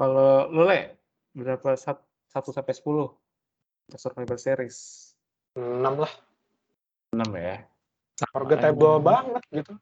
Kalau 0.00 0.48
lu 0.48 0.64
Le, 0.64 0.96
berapa 1.36 1.76
sat- 1.76 2.00
1 2.32 2.48
sampai 2.48 2.72
10 2.72 3.12
untuk 3.84 4.00
Survivor 4.00 4.40
Series? 4.40 5.12
6 5.52 6.00
lah. 6.00 6.12
6 7.12 7.28
ya. 7.36 7.60
Forgettable 8.32 9.04
banget 9.04 9.42
gitu. 9.52 9.76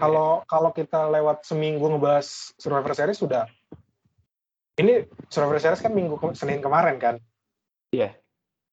Kalau 0.00 0.42
kalau 0.48 0.70
kita 0.72 1.12
lewat 1.12 1.44
seminggu 1.44 1.84
ngebahas 1.84 2.56
Survivor 2.56 2.96
Series 2.96 3.20
sudah 3.20 3.44
ini 4.80 5.04
Survivor 5.28 5.60
Series 5.60 5.84
kan 5.84 5.92
minggu 5.92 6.16
ke- 6.16 6.32
Senin 6.32 6.64
kemarin 6.64 6.96
kan. 6.96 7.14
Iya. 7.92 8.16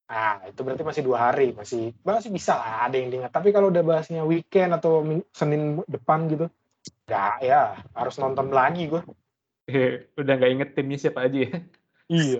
Ah, 0.07 0.39
itu 0.47 0.63
berarti 0.63 0.87
masih 0.87 1.03
dua 1.03 1.19
hari, 1.27 1.51
masih 1.51 1.91
masih 1.99 2.31
bisa 2.31 2.55
lah 2.55 2.87
ada 2.87 2.95
yang 2.95 3.11
diingat. 3.11 3.27
Tapi 3.35 3.51
kalau 3.51 3.67
udah 3.67 3.83
bahasnya 3.83 4.23
weekend 4.23 4.71
atau 4.71 5.03
ming- 5.03 5.27
Senin 5.35 5.83
depan 5.83 6.31
gitu, 6.31 6.47
nggak 7.11 7.43
ya 7.43 7.75
harus 7.91 8.15
nonton 8.15 8.47
lagi 8.55 8.87
gue. 8.87 9.03
Udah 10.21 10.33
nggak 10.39 10.51
inget 10.55 10.69
timnya 10.79 10.95
siapa 10.95 11.27
aja 11.27 11.43
ya. 11.43 11.59
Iya. 12.07 12.39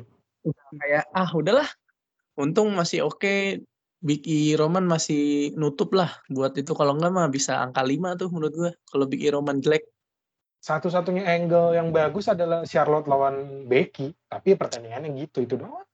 kayak 0.80 1.12
ah 1.12 1.28
udahlah 1.36 1.68
untung 2.40 2.72
masih 2.72 3.04
oke 3.04 3.60
Big 3.98 4.22
E 4.30 4.54
Roman 4.54 4.86
masih 4.86 5.54
nutup 5.58 5.94
lah 5.98 6.14
buat 6.30 6.54
itu 6.54 6.72
kalau 6.78 6.94
enggak 6.94 7.12
mah 7.14 7.28
bisa 7.34 7.58
angka 7.58 7.82
5 7.82 8.20
tuh 8.22 8.30
menurut 8.30 8.54
gue 8.54 8.72
kalau 8.86 9.06
Big 9.10 9.26
E 9.26 9.30
Roman 9.34 9.58
jelek 9.62 9.86
Satu-satunya 10.58 11.24
angle 11.24 11.78
yang 11.78 11.94
bagus 11.94 12.28
adalah 12.28 12.66
Charlotte 12.66 13.06
lawan 13.06 13.70
Becky, 13.70 14.10
tapi 14.26 14.58
pertandingannya 14.58 15.14
gitu 15.26 15.46
itu 15.46 15.56
doang. 15.56 15.86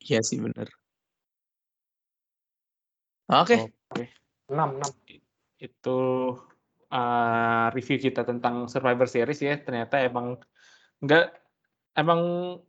iya 0.00 0.24
sih 0.24 0.40
bener 0.40 0.68
oke 3.28 3.56
Oke. 3.90 4.20
6 4.50 4.82
6. 4.82 5.62
Itu 5.62 5.98
uh, 6.90 7.66
review 7.70 7.98
kita 8.02 8.26
tentang 8.26 8.66
Survivor 8.66 9.06
Series 9.06 9.40
ya. 9.40 9.54
Ternyata 9.58 10.02
emang 10.02 10.38
nggak 11.00 11.26
emang 11.96 12.20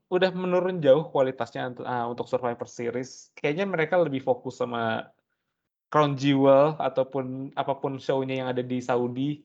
udah 0.09 0.31
menurun 0.33 0.81
jauh 0.81 1.09
kualitasnya 1.09 1.71
untuk, 1.71 1.85
uh, 1.85 2.05
untuk 2.09 2.25
Survivor 2.27 2.67
Series. 2.67 3.29
Kayaknya 3.37 3.65
mereka 3.69 3.95
lebih 4.01 4.21
fokus 4.21 4.57
sama 4.59 5.11
Crown 5.91 6.15
Jewel 6.15 6.79
ataupun 6.79 7.51
apa 7.53 7.75
pun 7.75 7.99
show-nya 7.99 8.41
yang 8.41 8.49
ada 8.49 8.63
di 8.63 8.79
Saudi 8.79 9.43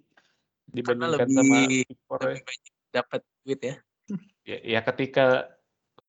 dibandingkan 0.70 1.26
lebih- 1.26 1.34
sama 1.34 1.58
Big 1.66 1.98
Four 2.06 2.18
ya. 2.22 2.24
lebih 2.30 2.42
banyak 2.46 2.72
dapat 2.94 3.20
duit 3.42 3.60
ya 3.60 3.74
ya, 4.46 4.58
ya 4.62 4.80
ketika 4.86 5.26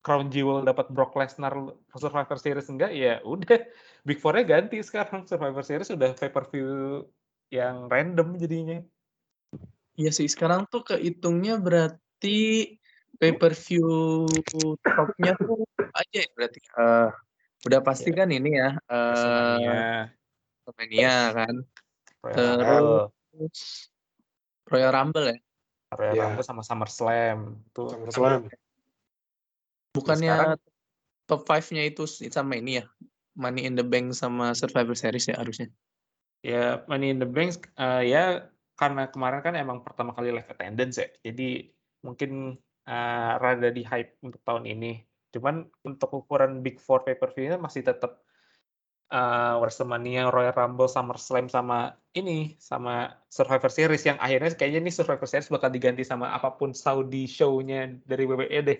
Crown 0.06 0.30
Jewel 0.30 0.64
dapat 0.64 0.94
Brock 0.94 1.18
Lesnar 1.18 1.52
Survivor 1.98 2.38
Series 2.38 2.70
enggak 2.70 2.94
ya 2.94 3.20
udah 3.26 3.66
Big 4.06 4.22
Four-nya 4.22 4.46
ganti 4.46 4.80
sekarang 4.86 5.26
Survivor 5.26 5.66
Series 5.66 5.90
udah 5.90 6.14
pay 6.16 6.30
per 6.30 6.46
view 6.48 7.04
yang 7.50 7.90
random 7.90 8.38
jadinya. 8.38 8.80
Iya 9.98 10.14
sih 10.14 10.30
sekarang 10.30 10.70
tuh 10.70 10.86
kehitungnya 10.86 11.58
berarti 11.58 12.78
pay 13.18 13.34
per 13.34 13.54
view 13.54 14.26
topnya 14.82 15.34
tuh 15.38 15.66
aja 15.94 16.18
ya 16.22 16.30
berarti? 16.34 16.60
Eh, 16.62 17.10
udah 17.66 17.80
pasti 17.82 18.10
kan 18.14 18.30
ini 18.30 18.54
ya 18.54 18.70
eh 18.88 19.10
WrestleMania, 19.10 20.06
WrestleMania 20.68 21.16
kan. 21.34 21.56
Royal 22.22 22.58
terus- 23.34 23.90
Royal 24.68 24.92
Rumble 24.92 25.28
ya? 25.32 25.38
Royal 25.96 26.14
Iya. 26.14 26.22
Rumble 26.28 26.46
sama 26.46 26.62
SummerSlam. 26.62 27.40
Tuh. 27.72 27.90
SummerSlam. 27.90 28.52
bukannya 29.96 30.30
sekarang- 30.30 30.62
top 31.26 31.42
5-nya 31.44 31.84
itu 31.90 32.06
sama 32.06 32.54
ini 32.56 32.78
ya? 32.80 32.86
Money 33.34 33.66
in 33.66 33.74
the 33.74 33.86
Bank 33.86 34.14
sama 34.14 34.54
Survivor 34.54 34.94
Series 34.94 35.26
ya 35.26 35.38
harusnya? 35.42 35.70
Ya 36.46 36.86
Money 36.86 37.14
in 37.14 37.20
the 37.22 37.26
Bank 37.26 37.66
eh, 37.76 38.04
ya 38.06 38.46
karena 38.78 39.10
kemarin 39.10 39.42
kan 39.42 39.58
emang 39.58 39.82
pertama 39.82 40.14
kali 40.14 40.30
live 40.30 40.46
attendance 40.46 41.02
ya. 41.02 41.10
Jadi 41.26 41.74
mungkin 42.06 42.62
eh, 42.88 43.32
rada 43.38 43.70
di 43.70 43.84
hype 43.84 44.18
untuk 44.24 44.42
tahun 44.48 44.66
ini. 44.66 45.04
Cuman 45.36 45.68
untuk 45.84 46.24
ukuran 46.24 46.64
Big 46.64 46.80
Four 46.80 47.04
pay 47.04 47.20
per 47.20 47.36
view 47.36 47.52
masih 47.60 47.84
tetap 47.84 48.24
eh, 49.12 49.54
WrestleMania, 49.60 50.32
Royal 50.32 50.56
Rumble, 50.56 50.88
SummerSlam 50.88 51.52
sama 51.52 51.94
ini 52.16 52.56
sama 52.58 53.14
Survivor 53.28 53.70
Series 53.70 54.08
yang 54.08 54.18
akhirnya 54.18 54.56
kayaknya 54.56 54.88
nih 54.88 54.96
Survivor 54.96 55.28
Series 55.28 55.52
bakal 55.52 55.70
diganti 55.70 56.08
sama 56.08 56.32
apa 56.32 56.56
pun 56.56 56.72
Saudi 56.72 57.28
show-nya 57.28 57.94
dari 58.08 58.24
WWE 58.26 58.60
deh. 58.64 58.80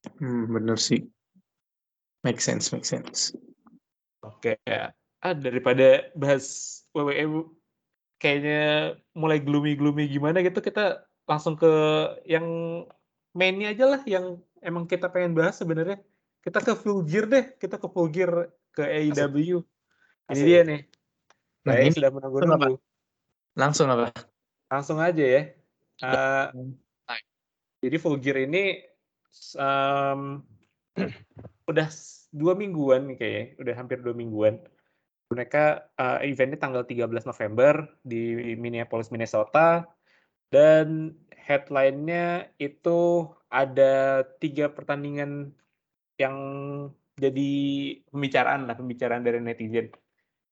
hmm 0.00 0.48
bener 0.48 0.80
sih 0.80 1.04
make 2.24 2.40
sense 2.40 2.72
make 2.72 2.88
sense 2.88 3.36
Oke, 4.20 4.60
ya. 4.68 4.92
Ah, 5.20 5.36
daripada 5.36 6.08
bahas 6.16 6.80
WWE 6.92 7.48
kayaknya 8.20 8.96
mulai 9.16 9.40
gloomy-gloomy 9.40 10.08
gimana 10.08 10.44
gitu, 10.44 10.60
kita 10.60 11.08
langsung 11.30 11.54
ke 11.54 11.70
yang 12.26 12.42
mainnya 13.30 13.70
aja 13.70 13.86
lah, 13.86 14.02
yang 14.02 14.42
emang 14.58 14.90
kita 14.90 15.06
pengen 15.06 15.38
bahas 15.38 15.62
sebenarnya. 15.62 16.02
Kita 16.42 16.58
ke 16.58 16.74
full 16.74 17.06
gear 17.06 17.30
deh, 17.30 17.54
kita 17.54 17.78
ke 17.78 17.86
full 17.86 18.10
gear 18.10 18.50
ke 18.74 18.82
AEW. 18.82 19.62
Ini 20.26 20.34
Asik. 20.34 20.46
dia 20.46 20.60
nih. 20.66 20.82
nah 21.62 21.74
Saya 21.76 21.82
ini 21.86 21.90
sudah 21.94 22.10
menunggu-nunggu. 22.10 22.74
langsung 23.54 23.86
apa 23.92 24.10
Langsung 24.70 24.98
aja 24.98 25.22
ya. 25.22 25.42
Baik. 27.06 27.24
jadi 27.84 27.96
full 28.00 28.16
gear 28.18 28.38
ini 28.46 28.80
em, 29.58 30.20
udah 31.70 31.88
dua 32.30 32.52
mingguan 32.58 33.10
nih 33.10 33.16
kayaknya, 33.18 33.44
udah 33.62 33.74
hampir 33.78 33.98
dua 34.02 34.14
mingguan. 34.16 34.58
Mereka 35.30 35.94
eh, 35.94 36.18
eventnya 36.30 36.58
tanggal 36.58 36.82
13 36.82 37.06
November 37.26 37.86
di 38.02 38.54
Minneapolis, 38.58 39.14
Minnesota. 39.14 39.86
Dan 40.50 41.14
headline-nya 41.34 42.50
itu 42.58 43.26
ada 43.50 44.22
tiga 44.38 44.70
pertandingan 44.70 45.54
yang 46.18 46.36
jadi 47.18 47.50
pembicaraan 48.10 48.66
lah, 48.66 48.74
pembicaraan 48.74 49.22
dari 49.22 49.38
netizen. 49.42 49.90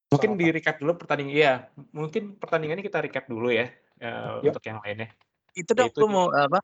Mungkin 0.09 0.31
Soal 0.35 0.41
di 0.41 0.47
recap 0.55 0.77
dulu 0.81 0.97
pertandingan 0.97 1.35
iya, 1.35 1.55
mungkin 1.93 2.41
pertandingannya 2.41 2.81
kita 2.81 3.05
recap 3.05 3.29
dulu 3.29 3.53
ya, 3.53 3.69
eee, 4.01 4.49
Yuk. 4.49 4.57
untuk 4.57 4.65
yang 4.65 4.81
lainnya. 4.81 5.09
Itu 5.53 5.77
dong 5.77 5.93
gue 5.93 6.09
mau 6.09 6.33
apa, 6.33 6.63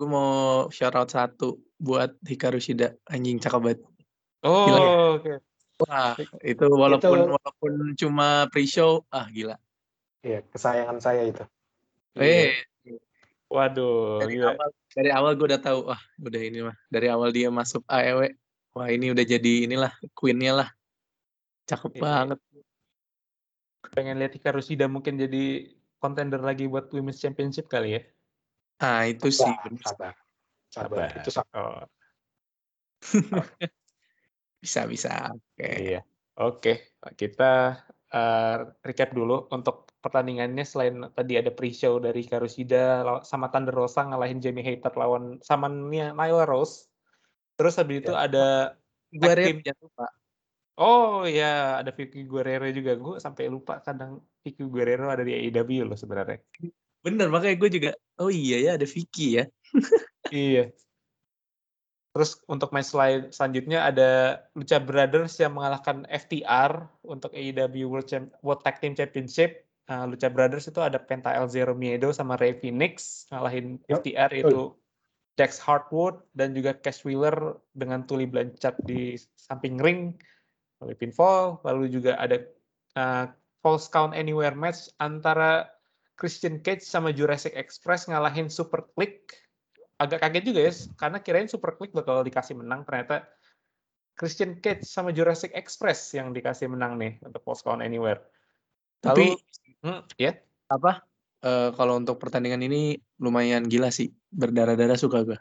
gue 0.00 0.08
mau 0.08 0.30
shout 0.72 0.96
out 0.96 1.10
satu 1.12 1.60
buat 1.76 2.16
Hikaru 2.24 2.56
Shida, 2.56 2.96
anjing 3.10 3.36
cakep 3.36 3.60
banget. 3.60 3.80
Oh, 4.46 5.20
oke. 5.20 5.42
Wah, 5.84 6.16
itu 6.40 6.64
walaupun 6.64 7.18
Itu 7.20 7.34
walaupun 7.36 7.72
cuma 8.00 8.48
pre-show, 8.48 9.04
ah 9.12 9.28
gila. 9.28 9.60
iya, 10.24 10.40
kesayangan 10.48 10.98
saya 11.04 11.22
itu. 11.28 11.44
Eh, 12.16 12.64
Waduh, 13.46 14.26
dari 14.26 14.42
gila. 14.42 14.58
awal 14.58 14.68
dari 14.90 15.10
awal 15.14 15.32
gue 15.38 15.46
udah 15.54 15.62
tahu, 15.62 15.78
wah 15.86 16.02
udah 16.18 16.40
ini 16.42 16.58
mah, 16.66 16.76
dari 16.90 17.06
awal 17.06 17.30
dia 17.30 17.46
masuk 17.46 17.86
AEW, 17.86 18.34
wah 18.74 18.88
ini 18.90 19.14
udah 19.14 19.22
jadi 19.22 19.52
inilah 19.70 19.92
queen-nya 20.18 20.52
lah. 20.64 20.68
Cakep 21.70 21.94
Iya. 21.94 22.02
banget. 22.02 22.38
Pengen 23.94 24.18
lihat 24.18 24.34
Hikaru 24.34 24.58
Shida 24.58 24.90
mungkin 24.90 25.14
jadi 25.14 25.72
contender 26.02 26.42
lagi 26.42 26.66
buat 26.66 26.90
Women's 26.90 27.22
Championship 27.22 27.70
kali 27.70 27.96
ya? 27.96 28.02
Ah, 28.82 29.06
itu 29.08 29.30
sih 29.32 29.46
Sabar, 29.46 29.62
bener. 29.64 29.82
sabar. 29.86 30.14
Sabar, 30.68 30.96
Sabar. 31.06 31.10
itu 31.16 31.30
sabar. 31.32 31.56
Oh, 31.56 31.86
Bisa 34.64 34.84
bisa. 34.90 35.30
Oke. 35.32 35.70
iya. 35.80 36.00
Oke, 36.36 36.92
kita, 37.16 37.80
eee, 38.12 38.56
recap 38.84 39.16
dulu 39.16 39.48
untuk 39.48 39.85
pertandingannya 40.06 40.62
selain 40.62 41.10
tadi 41.10 41.34
ada 41.34 41.50
pre-show 41.50 41.98
dari 41.98 42.22
law 42.30 43.26
sama 43.26 43.50
Thunder 43.50 43.74
Rosa 43.74 44.06
ngalahin 44.06 44.38
Jamie 44.38 44.62
Hayter 44.62 44.94
lawan 44.94 45.42
samannya 45.42 46.14
Nyla 46.14 46.46
Rose. 46.46 46.86
Terus 47.58 47.74
habis 47.82 48.06
itu 48.06 48.14
Ya. 48.14 48.30
ada 48.30 48.46
Gue 49.10 49.26
tag 49.26 49.34
rate 49.34 49.46
team 49.50 49.58
jangan 49.66 49.82
lupa. 49.82 50.06
Oh 50.76 51.24
ya, 51.24 51.80
ada 51.80 51.90
Vicky 51.90 52.22
Guerrero 52.28 52.68
juga. 52.70 52.94
Gue 52.94 53.16
sampai 53.18 53.48
lupa 53.50 53.82
kadang 53.82 54.22
Vicky 54.44 54.62
Guerrero 54.68 55.10
ada 55.10 55.24
di 55.26 55.32
AEW 55.34 55.88
loh 55.88 55.98
sebenarnya. 55.98 56.38
Bener, 57.00 57.32
makanya 57.32 57.56
gue 57.56 57.70
juga, 57.70 57.90
oh 58.20 58.28
iya 58.28 58.56
ya 58.60 58.70
ada 58.78 58.86
Vicky 58.86 59.42
ya. 59.42 59.44
Iya. 60.26 60.74
Terus 62.10 62.42
untuk 62.50 62.74
match 62.74 62.96
lain 62.96 63.30
selanjutnya 63.30 63.86
ada 63.86 64.10
Lucha 64.58 64.82
Brothers 64.82 65.38
yang 65.38 65.54
mengalahkan 65.54 66.02
FTR 66.10 66.88
untuk 67.06 67.30
AEW 67.30 67.86
World, 67.86 68.10
Champ 68.10 68.34
World 68.42 68.66
Tag 68.66 68.82
Team 68.82 68.98
Championship. 68.98 69.65
Nah, 69.86 70.02
Lucha 70.10 70.26
Brothers 70.26 70.66
itu 70.66 70.82
ada 70.82 70.98
Penta 70.98 71.30
El 71.30 71.46
Zero 71.46 71.70
Miedo 71.70 72.10
sama 72.10 72.34
Rey 72.34 72.58
Phoenix 72.58 73.24
ngalahin 73.30 73.78
Yup, 73.86 74.02
FTR 74.02 74.30
itu 74.34 74.74
Jax 75.38 75.62
Hartwood 75.62 76.26
dan 76.34 76.56
juga 76.56 76.74
Cash 76.74 77.06
Wheeler 77.06 77.54
dengan 77.76 78.02
Tully 78.02 78.26
Blanchard 78.26 78.82
di 78.82 79.14
samping 79.38 79.78
ring 79.78 80.18
melalui 80.80 80.98
pinfall. 80.98 81.62
Lalu 81.62 81.92
juga 81.92 82.18
ada 82.18 82.42
uh, 82.98 83.30
False 83.62 83.86
Count 83.86 84.16
Anywhere 84.16 84.58
match 84.58 84.90
antara 84.98 85.70
Christian 86.16 86.64
Cage 86.64 86.82
sama 86.82 87.12
Jurassic 87.12 87.54
Express 87.54 88.08
ngalahin 88.10 88.48
Super 88.50 88.82
Click. 88.96 89.36
Agak 90.02 90.24
kaget 90.24 90.44
juga 90.44 90.60
ya, 90.66 90.72
karena 90.98 91.18
kirain 91.22 91.48
Super 91.48 91.76
Click 91.76 91.92
bakal 91.94 92.20
dikasih 92.24 92.56
menang, 92.56 92.84
ternyata 92.84 93.28
Christian 94.16 94.56
Cage 94.64 94.84
sama 94.88 95.12
Jurassic 95.12 95.52
Express 95.52 96.16
yang 96.16 96.32
dikasih 96.32 96.72
menang 96.72 96.96
nih 96.96 97.20
untuk 97.20 97.44
False 97.44 97.60
Count 97.60 97.84
Anywhere. 97.84 98.24
Tapi 99.04 99.36
Lalu, 99.84 99.92
hmm, 99.92 100.02
ya, 100.16 100.32
apa? 100.72 100.92
eh, 101.44 101.68
kalau 101.76 102.00
untuk 102.00 102.16
pertandingan 102.16 102.62
ini 102.64 102.96
lumayan 103.20 103.66
gila 103.68 103.92
sih, 103.92 104.12
berdarah-darah 104.32 104.96
suka 104.98 105.22
gue. 105.24 105.38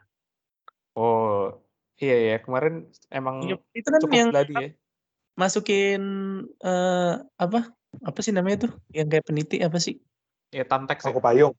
oh 0.96 1.52
iya 2.00 2.36
ya 2.36 2.38
kemarin 2.44 2.88
emang 3.12 3.44
Itu 3.76 3.88
kan 3.88 4.00
cukup 4.04 4.16
yang 4.16 4.30
ya. 4.32 4.70
masukin 5.36 6.02
eh 6.64 7.14
apa? 7.36 7.72
Apa 8.04 8.20
sih 8.20 8.36
namanya 8.36 8.68
tuh? 8.68 8.72
Yang 8.92 9.08
kayak 9.12 9.26
peniti 9.28 9.58
apa 9.64 9.80
sih? 9.80 10.00
Ya 10.52 10.64
Tamtex 10.68 11.04
ya. 11.04 11.12
Aku 11.12 11.20
payung. 11.24 11.56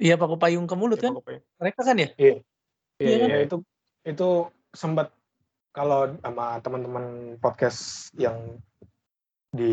Iya 0.00 0.16
paku 0.16 0.36
payung 0.40 0.64
ke 0.68 0.74
mulut 0.76 1.00
Ya, 1.00 1.12
kan? 1.12 1.12
Mereka 1.60 1.80
kan 1.84 1.96
ya? 2.00 2.08
Iya, 2.16 2.34
Iya 3.00 3.16
kan? 3.20 3.28
Ya 3.28 3.36
iya. 3.36 3.44
itu 3.44 3.56
itu 4.04 4.28
sempat 4.72 5.12
kalau 5.72 6.16
sama 6.20 6.60
teman-teman 6.60 7.36
podcast 7.40 8.12
yang 8.16 8.60
di 9.52 9.72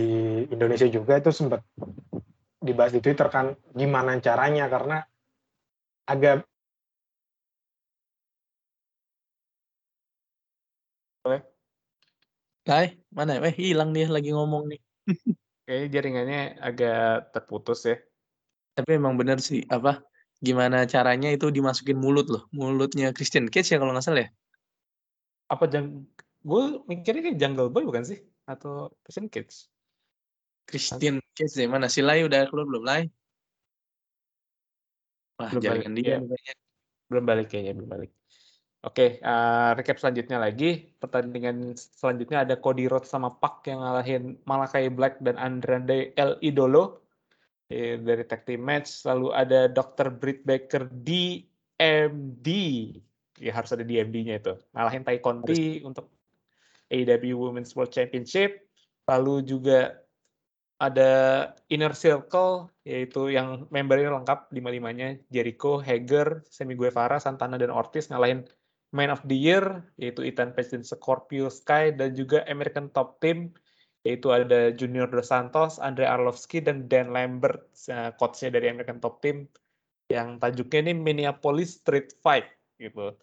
Indonesia 0.52 0.86
juga 0.92 1.15
itu 1.24 1.32
sempat 1.32 1.63
dibahas 2.60 2.92
di 2.92 3.00
Twitter 3.00 3.32
kan 3.32 3.56
gimana 3.72 4.20
caranya 4.20 4.68
karena 4.68 5.00
agak 6.04 6.44
Lai, 12.70 13.02
mana? 13.10 13.42
Eh 13.42 13.56
hilang 13.58 13.98
dia 13.98 14.06
lagi 14.06 14.30
ngomong 14.30 14.70
nih. 14.70 14.80
Kayaknya 15.65 15.88
jaringannya 15.89 16.42
agak 16.62 17.34
terputus 17.34 17.82
ya. 17.82 17.98
Tapi 18.78 19.02
emang 19.02 19.18
bener 19.18 19.42
sih, 19.42 19.65
apa? 19.74 20.06
Gimana 20.38 20.86
caranya 20.86 21.34
itu 21.34 21.50
dimasukin 21.50 21.98
mulut 21.98 22.30
loh. 22.30 22.46
Mulutnya 22.54 23.10
Christian 23.10 23.50
Cage 23.50 23.74
ya 23.74 23.82
kalau 23.82 23.98
nggak 23.98 24.06
salah 24.06 24.22
ya? 24.22 24.30
Apa 25.50 25.65
jang 25.65 26.06
gue 26.46 26.63
mikirnya 26.86 27.22
kayak 27.26 27.38
Jungle 27.42 27.74
Boy 27.74 27.89
bukan 27.89 28.06
sih? 28.06 28.22
Atau 28.50 28.98
Christian 29.06 29.30
Cage? 29.30 29.70
Christian 30.66 31.22
Cage 31.38 31.54
deh 31.54 31.70
mana? 31.70 31.86
Si 31.86 32.02
Lai 32.02 32.26
udah 32.26 32.50
keluar 32.50 32.66
belum 32.66 32.84
Lai? 32.84 33.06
Wah 35.38 35.54
Belum 35.54 35.62
jaringan 35.62 35.94
balik, 35.94 36.04
dia 36.04 36.18
ya. 36.18 36.54
Belum 37.10 37.24
balik 37.26 37.48
kayaknya, 37.54 37.74
belum 37.78 37.90
balik. 37.90 38.12
Oke, 38.80 39.20
eh, 39.20 39.70
recap 39.76 40.00
selanjutnya 40.00 40.40
lagi. 40.40 40.96
Pertandingan 41.00 41.76
selanjutnya 41.76 42.48
ada 42.48 42.56
Cody 42.56 42.88
Rhodes 42.88 43.12
sama 43.12 43.28
Pac 43.28 43.68
yang 43.68 43.84
ngalahin 43.84 44.40
Malakai 44.48 44.88
Black 44.88 45.20
dan 45.20 45.36
Andrade 45.36 46.16
El 46.16 46.40
Idolo 46.40 47.04
eh, 47.68 48.00
dari 48.00 48.24
tag 48.24 48.48
team 48.48 48.64
match. 48.64 49.04
Lalu 49.04 49.28
ada 49.36 49.68
Dr. 49.68 50.16
Britt 50.16 50.48
Baker 50.48 50.88
DMD. 50.88 52.48
Ya 53.40 53.52
harus 53.52 53.72
ada 53.76 53.84
DMD-nya 53.84 54.40
itu. 54.40 54.56
Ngalahin 54.72 55.04
Tai 55.04 55.20
Conti 55.20 55.84
untuk 55.84 56.18
AEW 56.89 57.38
Women's 57.38 57.73
World 57.78 57.93
Championship. 57.93 58.65
Lalu 59.10 59.45
juga 59.45 59.97
ada 60.80 61.12
Inner 61.67 61.91
Circle 61.91 62.71
yaitu 62.88 63.36
yang 63.36 63.67
membernya 63.67 64.15
lengkap 64.15 64.47
lima-limanya 64.56 65.19
Jericho, 65.28 65.84
Hager, 65.84 66.47
Sammy 66.47 66.80
Guevara, 66.80 67.19
Santana 67.19 67.60
dan 67.60 67.69
Ortiz 67.69 68.08
ngalahin 68.08 68.47
Man 68.95 69.12
of 69.12 69.21
the 69.28 69.36
Year 69.36 69.84
yaitu 69.99 70.23
Ethan 70.23 70.56
Page 70.56 70.71
dan 70.71 70.88
Scorpio 70.88 71.52
Sky 71.52 71.91
dan 71.91 72.15
juga 72.15 72.47
American 72.47 72.88
Top 72.95 73.19
Team 73.19 73.52
yaitu 74.08 74.32
ada 74.32 74.71
Junior 74.71 75.12
Dos 75.12 75.28
Santos, 75.28 75.75
Andre 75.84 76.08
Arlovski 76.08 76.63
dan 76.63 76.88
Dan 76.88 77.12
Lambert 77.12 77.67
coachnya 78.15 78.56
dari 78.56 78.71
American 78.71 79.04
Top 79.04 79.19
Team 79.19 79.43
yang 80.08 80.39
tajuknya 80.39 80.89
ini 80.89 80.93
Minneapolis 80.95 81.84
Street 81.84 82.15
Fight 82.23 82.47
gitu. 82.80 83.13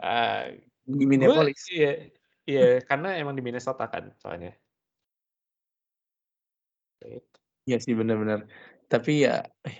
Uh, 0.00 0.56
Di 0.88 1.04
gue 1.04 1.06
Minneapolis. 1.06 1.60
iya 1.70 2.08
iya 2.50 2.82
karena 2.82 3.14
emang 3.20 3.34
di 3.38 3.42
Minnesota 3.46 3.86
kan 3.86 4.10
soalnya. 4.18 4.52
Iya 7.68 7.76
sih 7.78 7.94
bener-bener. 7.94 8.50
Tapi 8.90 9.24
ya, 9.24 9.46
eh, 9.62 9.78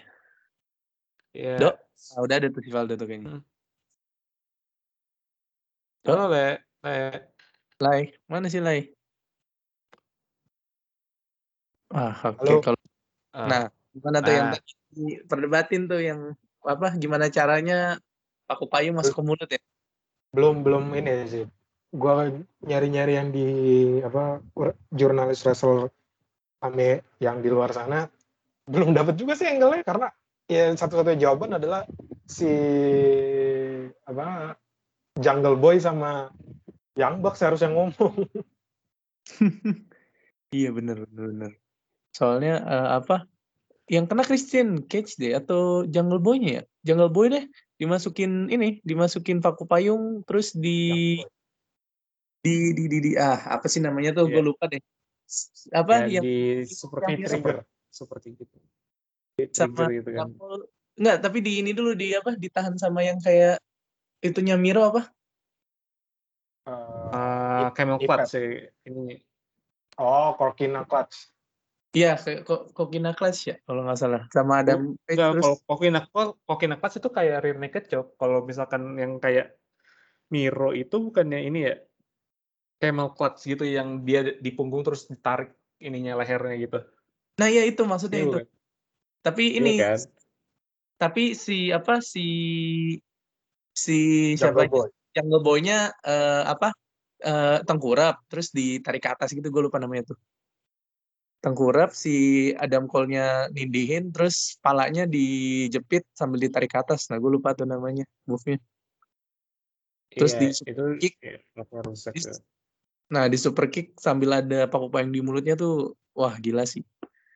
Ya. 1.31 1.63
Dok, 1.63 1.75
ah, 2.19 2.21
udah 2.27 2.37
ada 2.43 2.49
tuh 2.51 2.63
si 2.67 2.71
Valdo 2.75 2.99
tuh 2.99 3.07
kayaknya. 3.07 3.39
Hmm. 3.39 3.43
Halo, 6.07 6.27
Le. 6.27 6.59
Le. 6.83 6.97
Lai, 7.81 8.11
mana 8.27 8.51
sih 8.51 8.59
Lai? 8.59 8.91
Ah, 11.95 12.15
oke 12.35 12.43
Halo. 12.43 12.55
kalau 12.63 12.81
Ah, 13.31 13.47
nah 13.47 13.63
gimana 13.95 14.19
tuh 14.27 14.35
yang 14.35 14.47
nah. 14.51 14.59
tadi 14.59 15.05
perdebatin 15.23 15.83
tuh 15.87 16.03
yang 16.03 16.21
apa 16.67 16.99
gimana 16.99 17.31
caranya 17.31 17.95
paku 18.51 18.67
payung 18.67 18.99
masuk 18.99 19.15
ke 19.15 19.23
mulut 19.23 19.47
ya? 19.47 19.63
belum 20.35 20.67
belum 20.67 20.91
ini 20.99 21.31
sih 21.31 21.47
gua 21.91 22.31
nyari-nyari 22.63 23.13
yang 23.19 23.29
di 23.35 23.47
apa 24.03 24.39
ur- 24.55 24.79
jurnalis 24.95 25.43
wrestler 25.43 25.91
ame 26.63 27.03
yang 27.19 27.43
di 27.43 27.49
luar 27.51 27.75
sana 27.75 28.07
belum 28.71 28.95
dapat 28.95 29.19
juga 29.19 29.35
sih 29.35 29.51
angle-nya 29.51 29.83
karena 29.83 30.09
ya 30.47 30.71
satu-satunya 30.75 31.27
jawaban 31.27 31.59
adalah 31.59 31.83
si 32.27 32.51
apa 34.07 34.55
Jungle 35.19 35.59
Boy 35.59 35.83
sama 35.83 36.31
Young 36.95 37.23
Bucks 37.25 37.43
harusnya 37.43 37.75
ngomong 37.75 38.15
Iya 40.51 40.75
bener 40.75 41.07
bener 41.07 41.25
bener. 41.31 41.53
Soalnya 42.11 42.55
eh, 42.67 42.91
apa? 42.99 43.31
Yang 43.87 44.07
kena 44.11 44.23
Christian 44.27 44.69
Cage 44.87 45.19
deh 45.19 45.35
atau 45.35 45.87
Jungle 45.87 46.23
Boy-nya 46.23 46.51
ya? 46.51 46.63
Jungle 46.83 47.11
Boy 47.11 47.31
deh 47.31 47.45
dimasukin 47.79 48.51
ini, 48.51 48.83
dimasukin 48.83 49.39
paku 49.39 49.67
payung 49.67 50.27
terus 50.27 50.55
di. 50.55 51.23
Di 52.41 52.73
di 52.73 52.85
di, 52.89 52.99
di- 53.05 53.17
ah 53.21 53.57
apa 53.57 53.69
sih 53.69 53.81
namanya 53.85 54.17
tuh? 54.17 54.27
Iya. 54.29 54.35
Gue 54.41 54.45
lupa 54.53 54.65
deh. 54.67 54.81
Apa 55.71 56.09
Ya, 56.09 56.19
yang 56.21 56.25
di 56.27 56.67
seperti 56.67 57.11
yang- 57.15 57.29
trigger, 57.29 57.57
seperti 57.93 58.29
gitu. 58.35 58.57
Di 59.39 59.45
sama 59.53 59.87
trigger 59.87 59.89
gitu 60.01 60.11
kan. 60.17 60.29
Enggak, 61.01 61.17
tapi 61.25 61.39
di 61.41 61.53
ini 61.65 61.71
dulu 61.73 61.93
di 61.95 62.13
apa? 62.17 62.35
Ditahan 62.35 62.75
sama 62.77 63.01
yang 63.07 63.21
kayak 63.23 63.61
itunya 64.21 64.57
Miro 64.59 64.85
apa? 64.91 65.03
Eh, 66.69 67.15
Ah, 67.17 67.69
camel 67.73 67.99
clutch 68.01 68.37
sih 68.37 68.69
ini. 68.85 69.17
oh 69.97 70.37
Corkina 70.37 70.85
Clutch 70.85 71.33
Iya, 71.91 72.15
kayak 72.15 72.47
Ko- 72.47 72.71
Kokina 72.71 73.11
Clash 73.19 73.51
ya 73.51 73.57
kalau 73.67 73.83
nggak 73.83 73.99
salah. 73.99 74.23
Sama 74.31 74.63
Enggak, 74.63 74.87
terus 75.11 75.43
kalau 75.43 75.57
Kokina 75.67 76.01
Kokina 76.47 76.79
Class 76.79 77.03
itu 77.03 77.11
kayak 77.11 77.43
rear 77.43 77.59
naked 77.59 77.91
choke. 77.91 78.15
Kalau 78.15 78.47
misalkan 78.47 78.95
yang 78.95 79.19
kayak 79.19 79.59
Miro 80.31 80.71
itu 80.71 81.03
bukannya 81.03 81.43
ini 81.51 81.67
ya 81.67 81.75
camel 82.81 83.09
clutch 83.13 83.45
gitu 83.45 83.65
yang 83.69 84.03
dia 84.09 84.21
di 84.41 84.51
punggung 84.57 84.83
terus 84.83 85.05
ditarik 85.07 85.53
ininya 85.81 86.17
lehernya 86.21 86.57
gitu. 86.65 86.79
Nah, 87.41 87.49
iya 87.53 87.63
itu 87.69 87.83
maksudnya 87.85 88.19
Iya 88.21 88.25
itu. 88.27 88.39
bukan? 88.41 88.47
Tapi 89.21 89.45
Iya 89.53 89.57
ini 89.61 89.73
kan? 89.77 89.99
tapi 91.01 91.23
si 91.33 91.73
apa 91.73 92.05
si 92.05 92.25
si 93.73 93.97
Jungle 94.37 94.69
siapa 94.69 94.73
Boy. 94.73 94.89
Jungle 95.17 95.41
Boy-nya 95.41 95.79
eh, 96.05 96.43
apa 96.45 96.69
eh, 97.25 97.59
tengkurap 97.69 98.15
terus 98.29 98.53
ditarik 98.53 99.01
ke 99.05 99.11
atas 99.13 99.33
gitu 99.33 99.49
gue 99.49 99.63
lupa 99.69 99.81
namanya 99.81 100.13
tuh 100.13 100.19
tengkurap 101.41 101.97
si 101.97 102.13
Adam 102.61 102.85
Cole-nya 102.85 103.49
nindihin 103.57 104.13
terus 104.13 104.61
palanya 104.61 105.09
dijepit 105.09 106.05
sambil 106.13 106.37
ditarik 106.45 106.69
ke 106.69 106.79
atas 106.85 107.09
nah 107.09 107.17
gue 107.17 107.33
lupa 107.33 107.57
tuh 107.57 107.65
namanya 107.65 108.05
move-nya 108.29 108.61
Terus 110.11 110.35
Iya, 110.37 110.41
di 110.43 110.47
itu 110.75 110.85
kick. 111.01 111.15
ya, 111.23 111.39
nggak 111.55 111.83
rusak 111.87 112.13
Di- 112.19 112.27
ya. 112.29 112.35
Nah 113.11 113.27
di 113.27 113.35
super 113.35 113.67
kick 113.67 113.99
sambil 113.99 114.39
ada 114.39 114.71
paku 114.71 114.87
payung 114.87 115.11
di 115.11 115.19
mulutnya 115.21 115.59
tuh 115.59 115.99
wah 116.15 116.33
gila 116.39 116.63
sih 116.65 116.87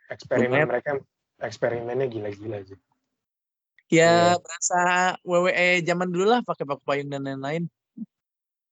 Eksperimen 0.09 0.63
Lumayan. 0.63 0.69
mereka 0.71 0.91
eksperimennya 1.43 2.07
gila-gila 2.07 2.63
sih. 2.63 2.79
ya 3.91 4.33
Iya. 4.33 4.41
berasa 4.41 4.81
WWE 5.27 5.69
zaman 5.83 6.09
dulu 6.09 6.25
lah 6.31 6.41
pakai 6.47 6.65
paku 6.65 6.83
payung 6.87 7.11
dan 7.11 7.27
lain-lain 7.27 7.67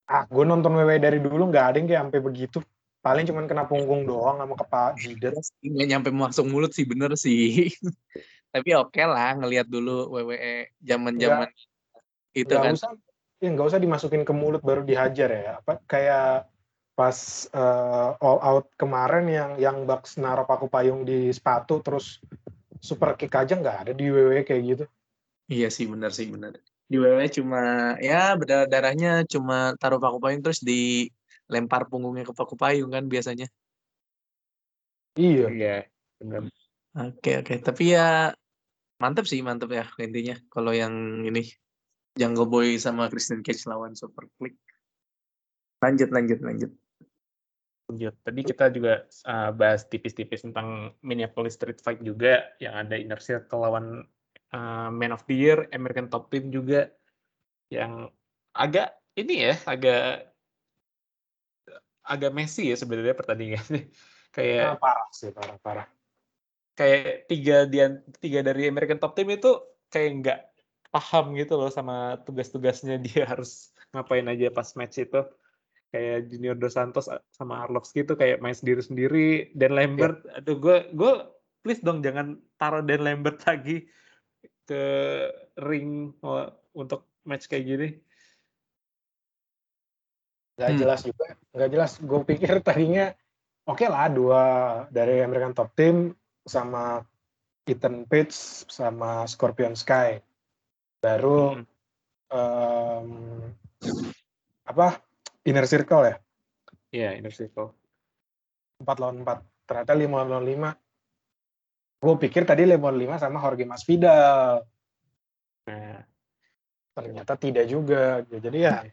Ah, 0.06 0.28
gue 0.28 0.44
nonton 0.44 0.76
WWE 0.76 1.00
dari 1.00 1.18
dulu 1.24 1.48
nggak 1.48 1.64
ada 1.72 1.76
yang 1.80 1.88
kayak 1.88 2.02
sampai 2.04 2.20
begitu. 2.20 2.58
Paling 3.00 3.24
cuman 3.24 3.48
kena 3.48 3.64
punggung 3.64 4.04
doang 4.04 4.36
sama 4.44 4.54
kepala 4.60 4.92
jidat. 5.00 5.32
Terus 5.32 5.48
nggak 5.64 5.88
nyampe 5.88 6.08
masuk 6.12 6.44
mulut 6.52 6.70
sih 6.76 6.84
bener 6.84 7.16
sih 7.16 7.72
tapi 8.52 8.76
oke 8.76 9.00
lah 9.00 9.32
ngelihat 9.40 9.64
dulu 9.64 10.12
WWE 10.12 10.68
zaman 10.84 11.16
zaman 11.16 11.48
itu 12.36 12.44
Nggak 12.52 12.60
kan 12.68 12.74
usah, 12.76 12.92
ya 13.40 13.48
nggak 13.56 13.66
usah 13.72 13.80
dimasukin 13.80 14.22
ke 14.28 14.32
mulut 14.36 14.60
baru 14.60 14.84
dihajar 14.84 15.28
ya. 15.32 15.50
Apa 15.64 15.80
kayak 15.88 16.51
pas 17.02 17.18
eh, 17.50 18.10
all 18.22 18.38
out 18.38 18.70
kemarin 18.78 19.26
yang 19.26 19.50
yang 19.58 19.76
Bucks 19.90 20.14
naruh 20.22 20.46
paku 20.46 20.70
payung 20.70 21.02
di 21.02 21.34
sepatu 21.34 21.82
terus 21.82 22.22
super 22.78 23.18
kick 23.18 23.34
aja 23.34 23.58
nggak 23.58 23.76
ada 23.82 23.90
di 23.90 24.06
WWE 24.06 24.46
kayak 24.46 24.62
gitu. 24.62 24.84
Iya 25.50 25.66
sih 25.74 25.90
benar 25.90 26.14
sih 26.14 26.30
benar. 26.30 26.62
Di 26.86 27.02
WWE 27.02 27.26
cuma 27.34 27.62
ya 27.98 28.38
berdarah 28.38 28.70
darahnya 28.70 29.26
cuma 29.26 29.74
taruh 29.82 29.98
paku 29.98 30.22
payung 30.22 30.46
terus 30.46 30.62
dilempar 30.62 31.90
punggungnya 31.90 32.22
ke 32.22 32.34
paku 32.38 32.54
payung 32.54 32.94
kan 32.94 33.10
biasanya. 33.10 33.50
Iya. 35.18 35.50
Iya, 35.50 35.76
benar. 36.22 36.54
Oke 36.94 37.42
oke 37.42 37.54
tapi 37.66 37.98
ya 37.98 38.30
mantep 39.02 39.26
sih 39.26 39.42
mantep 39.42 39.74
ya 39.74 39.90
intinya 39.98 40.38
kalau 40.54 40.70
yang 40.70 41.26
ini 41.26 41.50
Jungle 42.14 42.46
Boy 42.46 42.78
sama 42.78 43.10
Christian 43.10 43.42
Cage 43.42 43.66
lawan 43.66 43.98
Super 43.98 44.30
Click. 44.38 44.54
Lanjut 45.82 46.14
lanjut 46.14 46.38
lanjut. 46.46 46.70
Lanjut. 47.92 48.16
Tadi 48.24 48.40
kita 48.40 48.72
juga 48.72 49.05
uh, 49.28 49.52
bahas 49.52 49.85
tipis-tipis 49.85 50.48
tentang 50.48 50.96
Minneapolis 51.05 51.61
Street 51.61 51.76
Fight 51.85 52.00
juga 52.00 52.48
yang 52.57 52.88
ada 52.88 52.96
Inner 52.96 53.20
Circle 53.20 53.68
lawan 53.68 54.09
uh, 54.57 54.88
Man 54.88 55.12
of 55.12 55.28
the 55.28 55.37
Year, 55.37 55.68
American 55.76 56.09
Top 56.09 56.33
Team 56.33 56.48
juga 56.48 56.88
yang 57.68 58.09
agak 58.57 58.96
ini 59.12 59.52
ya, 59.52 59.55
agak 59.68 60.33
agak 62.09 62.33
messy 62.33 62.72
ya 62.72 62.81
sebenarnya 62.81 63.12
pertandingannya. 63.12 63.92
Kayak 64.37 64.81
parah 64.81 65.09
sih, 65.12 65.28
parah, 65.28 65.61
parah. 65.61 65.88
kayak 66.72 67.28
tiga 67.28 67.68
dia 67.68 68.00
tiga 68.16 68.40
dari 68.40 68.64
American 68.64 68.96
Top 68.96 69.12
Team 69.12 69.28
itu 69.28 69.61
kayak 69.92 70.11
nggak 70.24 70.40
paham 70.88 71.37
gitu 71.37 71.61
loh 71.61 71.68
sama 71.68 72.16
tugas-tugasnya 72.24 72.96
dia 73.05 73.28
harus 73.28 73.76
ngapain 73.92 74.24
aja 74.24 74.48
pas 74.48 74.72
match 74.72 75.05
itu 75.05 75.20
kayak 75.92 76.33
Junior 76.33 76.57
Dos 76.57 76.72
Santos 76.74 77.07
sama 77.31 77.62
Arlovski 77.62 78.02
itu 78.02 78.16
kayak 78.16 78.40
main 78.40 78.57
sendiri-sendiri 78.57 79.52
dan 79.52 79.76
Lambert 79.76 80.24
aduh 80.33 80.57
gue 80.57 80.88
gue 80.96 81.12
please 81.61 81.85
dong 81.85 82.00
jangan 82.00 82.40
taruh 82.57 82.81
Dan 82.81 83.05
Lambert 83.05 83.44
lagi 83.44 83.87
ke 84.64 84.83
ring 85.61 86.16
oh, 86.24 86.48
untuk 86.72 87.20
match 87.28 87.46
kayak 87.46 87.66
gini 87.68 87.88
Nggak 90.52 90.68
Hmm. 90.68 90.81
jelas 90.85 91.00
juga, 91.00 91.26
nggak 91.57 91.70
jelas. 91.72 91.92
Gue 91.96 92.20
pikir 92.28 92.61
tadinya 92.61 93.09
oke 93.64 93.88
lah 93.88 94.12
dua 94.12 94.44
dari 94.92 95.24
American 95.24 95.57
Top 95.57 95.72
Team 95.72 96.12
sama 96.44 97.00
Ethan 97.64 98.05
Page 98.05 98.35
sama 98.68 99.24
Scorpion 99.24 99.72
Sky. 99.72 100.20
Baru 101.00 101.57
Hmm. 101.57 101.64
em, 102.33 103.09
apa 104.68 105.00
Inner 105.48 105.66
Circle 105.66 106.02
ya? 106.07 106.16
Iya, 106.92 107.11
Inner 107.18 107.35
Circle. 107.35 107.74
4 108.83 108.98
lawan 108.98 109.22
4 109.22 109.42
ternyata 109.66 109.92
5 109.94 110.11
lawan 110.11 110.42
5 110.42 112.02
gue 112.02 112.14
pikir 112.18 112.42
tadi 112.42 112.66
5 112.66 112.83
lawan 112.83 112.98
5 112.98 113.22
sama 113.22 113.38
Jorge 113.38 113.64
Masvidal. 113.66 114.62
Nah. 115.70 116.02
Ternyata 116.92 117.40
tidak 117.40 117.64
juga. 117.72 118.20
Jadi 118.28 118.59
ya 118.68 118.85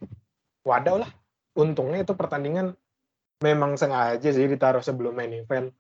wadaw 0.64 1.04
lah. 1.04 1.12
Untungnya 1.60 2.08
itu 2.08 2.16
pertandingan 2.16 2.72
memang 3.44 3.76
sengaja 3.76 4.32
sih 4.32 4.48
ditaruh 4.48 4.80
sebelum 4.80 5.20
main 5.20 5.36
event. 5.36 5.76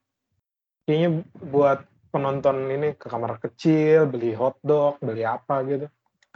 Kayaknya 0.84 1.24
buat 1.40 1.80
penonton 2.12 2.68
ini 2.68 2.98
ke 2.98 3.08
kamar 3.08 3.40
kecil 3.40 4.10
beli 4.12 4.36
hotdog 4.36 5.00
beli 5.00 5.24
apa 5.24 5.64
gitu. 5.64 5.88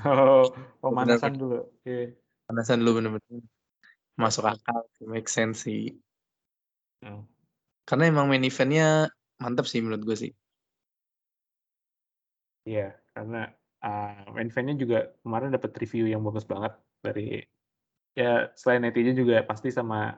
Oh 0.08 0.48
pemanasan 0.80 1.36
dulu. 1.36 1.67
Iya. 1.84 2.15
Panasan 2.48 2.80
dulu 2.80 3.04
bener-bener. 3.04 3.43
Masuk 4.19 4.45
akal, 4.45 4.86
make 5.10 5.30
sense 5.30 5.65
sih. 5.65 5.97
Hmm. 7.02 7.26
Karena 7.84 8.13
emang 8.13 8.30
main 8.30 8.45
eventnya 8.45 9.10
mantap 9.41 9.67
sih 9.67 9.84
menurut 9.84 10.04
gue 10.06 10.17
sih. 10.17 10.32
Iya, 12.63 12.95
karena 13.12 13.52
uh, 13.84 14.32
main 14.32 14.47
event-nya 14.47 14.76
juga 14.80 14.99
kemarin 15.19 15.52
dapat 15.52 15.76
review 15.76 16.08
yang 16.08 16.23
bagus 16.23 16.47
banget 16.47 16.73
dari 17.04 17.43
ya 18.15 18.47
selain 18.56 18.88
netizen 18.88 19.17
juga 19.19 19.43
pasti 19.43 19.73
sama 19.73 20.15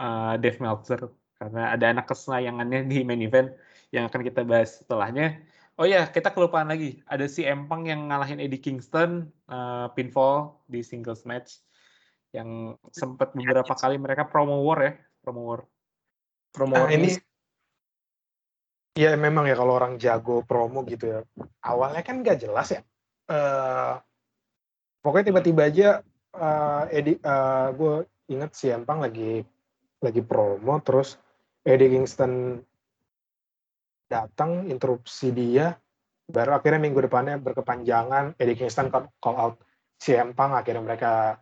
uh, 0.00 0.34
Dave 0.40 0.58
Meltzer 0.58 1.06
karena 1.36 1.76
ada 1.76 1.92
anak 1.92 2.08
kesayangannya 2.08 2.88
di 2.88 3.04
main 3.04 3.20
event 3.22 3.52
yang 3.94 4.08
akan 4.08 4.24
kita 4.24 4.42
bahas 4.42 4.82
setelahnya. 4.82 5.44
Oh 5.76 5.84
ya, 5.84 6.08
kita 6.08 6.32
kelupaan 6.32 6.72
lagi. 6.72 7.04
Ada 7.04 7.28
si 7.28 7.44
Empang 7.44 7.84
yang 7.84 8.08
ngalahin 8.08 8.40
Eddie 8.40 8.64
Kingston 8.64 9.28
uh, 9.52 9.92
pinfall 9.92 10.56
di 10.72 10.80
singles 10.80 11.28
match 11.28 11.60
yang 12.36 12.76
sempat 12.92 13.32
beberapa 13.32 13.72
kali 13.72 13.96
mereka 13.96 14.28
promo 14.28 14.60
war 14.60 14.84
ya, 14.84 14.92
promo 15.24 15.40
war. 15.48 15.60
Promo 16.52 16.76
nah 16.76 16.92
ini 16.92 17.16
ya 18.92 19.16
memang 19.16 19.48
ya 19.48 19.56
kalau 19.56 19.72
orang 19.80 19.96
jago 19.96 20.44
promo 20.44 20.84
gitu 20.84 21.16
ya. 21.16 21.20
Awalnya 21.64 22.04
kan 22.04 22.20
nggak 22.20 22.44
jelas 22.44 22.76
ya. 22.76 22.84
Eh 23.32 23.94
pokoknya 25.00 25.32
tiba-tiba 25.32 25.62
aja 25.64 25.88
eh 26.36 26.84
Eddie 26.92 27.16
gue 27.72 27.94
inget 28.28 28.50
si 28.52 28.68
Empang 28.68 29.00
lagi 29.00 29.40
lagi 30.04 30.20
promo 30.20 30.76
terus 30.84 31.16
Eddie 31.64 31.94
Kingston 31.94 32.60
datang 34.10 34.68
interupsi 34.68 35.32
dia 35.32 35.72
baru 36.26 36.58
akhirnya 36.58 36.82
minggu 36.82 37.06
depannya 37.06 37.38
berkepanjangan 37.38 38.34
Eddie 38.34 38.58
Kingston 38.58 38.90
call 39.22 39.36
out 39.38 39.56
si 39.94 40.12
Empang 40.12 40.58
akhirnya 40.58 40.82
mereka 40.82 41.38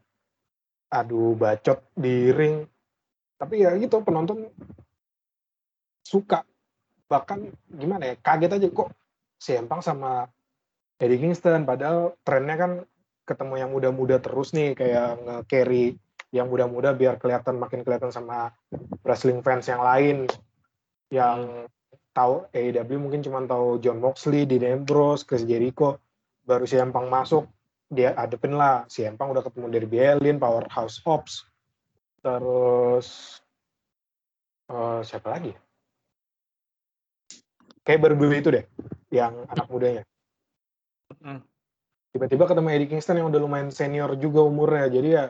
adu 0.95 1.34
bacot 1.34 1.82
di 1.99 2.30
ring. 2.30 2.62
Tapi 3.34 3.66
ya 3.66 3.74
gitu 3.74 3.99
penonton 4.07 4.47
suka. 6.07 6.47
Bahkan 7.11 7.51
gimana 7.74 8.14
ya 8.14 8.14
kaget 8.22 8.55
aja 8.55 8.68
kok 8.70 8.90
si 9.36 9.59
Empang 9.59 9.82
sama 9.82 10.30
Eddie 11.03 11.18
Kingston? 11.18 11.66
Padahal 11.66 12.14
trennya 12.22 12.57
kan 12.57 12.72
ketemu 13.26 13.55
yang 13.59 13.70
muda-muda 13.74 14.22
terus 14.22 14.55
nih 14.55 14.78
kayak 14.78 15.18
nge-carry 15.24 15.99
yang 16.30 16.47
muda-muda 16.47 16.95
biar 16.95 17.18
kelihatan 17.18 17.59
makin 17.59 17.82
kelihatan 17.82 18.14
sama 18.14 18.55
wrestling 19.03 19.42
fans 19.42 19.66
yang 19.66 19.82
lain. 19.82 20.30
Yang 21.11 21.68
tahu 22.14 22.47
AEW 22.55 22.99
mungkin 23.03 23.26
cuma 23.26 23.42
tahu 23.45 23.82
John 23.82 23.99
Moxley, 23.99 24.47
Dean 24.47 24.62
Ambrose, 24.62 25.26
Chris 25.26 25.42
Jericho. 25.42 25.99
Baru 26.47 26.68
si 26.68 26.78
Empang 26.78 27.11
masuk 27.11 27.49
dia 27.91 28.16
adepin 28.16 28.57
lah. 28.57 28.89
Si 28.89 29.05
Empang 29.05 29.32
udah 29.32 29.45
ketemu 29.45 29.66
dari 29.68 29.87
Allin, 30.05 30.37
Powerhouse 30.41 31.01
Hobbs. 31.05 31.45
Terus 32.24 33.39
eh, 34.72 35.01
siapa 35.05 35.28
lagi 35.28 35.53
ya? 35.53 35.61
kayak 37.85 38.01
baru 38.01 38.14
dulu 38.16 38.35
itu 38.35 38.49
deh 38.51 38.64
yang 39.12 39.45
anak 39.47 39.68
mudanya. 39.68 40.03
Tiba-tiba 42.11 42.45
ketemu 42.49 42.68
Eddie 42.72 42.91
Kingston 42.91 43.20
yang 43.20 43.28
udah 43.28 43.41
lumayan 43.45 43.70
senior 43.70 44.16
juga 44.18 44.43
umurnya. 44.43 44.89
Jadi 44.91 45.09
ya 45.14 45.24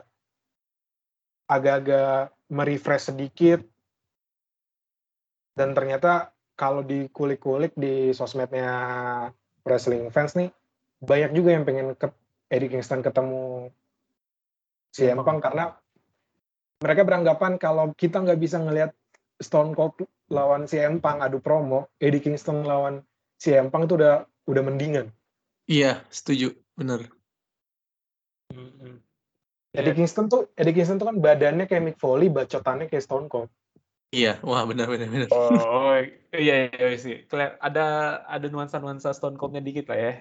agak-agak 1.51 2.33
merefresh 2.49 3.11
sedikit. 3.13 3.61
Dan 5.55 5.75
ternyata 5.75 6.35
kalau 6.55 6.83
dikulik-kulik 6.83 7.75
di 7.75 8.11
sosmednya 8.15 8.71
wrestling 9.67 10.07
fans 10.11 10.35
nih 10.35 10.51
banyak 11.03 11.31
juga 11.35 11.49
yang 11.51 11.63
pengen 11.67 11.87
ke 11.95 12.07
Eddie 12.49 12.69
Kingston 12.69 13.01
ketemu 13.01 13.73
CM 14.95 15.19
Punk 15.25 15.43
karena 15.43 15.75
mereka 16.79 17.01
beranggapan 17.03 17.57
kalau 17.57 17.91
kita 17.97 18.21
nggak 18.21 18.39
bisa 18.39 18.61
ngelihat 18.61 18.91
Stone 19.41 19.75
Cold 19.75 20.07
lawan 20.31 20.69
CM 20.69 21.03
Punk 21.03 21.19
adu 21.21 21.43
promo, 21.43 21.91
Eddie 21.99 22.23
Kingston 22.23 22.63
lawan 22.63 23.03
CM 23.41 23.69
Punk 23.73 23.91
itu 23.91 23.99
udah 23.99 24.23
udah 24.47 24.63
mendingan. 24.63 25.11
Iya, 25.65 26.05
setuju, 26.13 26.53
bener. 26.77 27.09
Eddie 29.75 29.95
Kingston 29.97 30.31
tuh 30.31 30.47
Eddie 30.55 30.71
Kingston 30.71 31.01
tuh 31.01 31.11
kan 31.11 31.17
badannya 31.19 31.67
kayak 31.67 31.83
Mick 31.83 31.97
Foley, 31.99 32.31
bacotannya 32.31 32.87
kayak 32.87 33.03
Stone 33.03 33.27
Cold. 33.27 33.51
Iya, 34.15 34.39
wah 34.45 34.63
benar 34.63 34.87
benar 34.87 35.11
benar. 35.11 35.27
Oh, 35.35 35.51
oh, 35.91 35.95
iya, 36.31 36.71
iya, 36.71 36.79
iya 36.79 36.95
sih. 36.95 37.27
Keli- 37.27 37.59
Ada 37.59 37.85
ada 38.23 38.47
nuansa-nuansa 38.47 39.11
Stone 39.11 39.35
Cold-nya 39.35 39.59
dikit 39.59 39.91
lah 39.91 39.99
ya. 39.99 40.13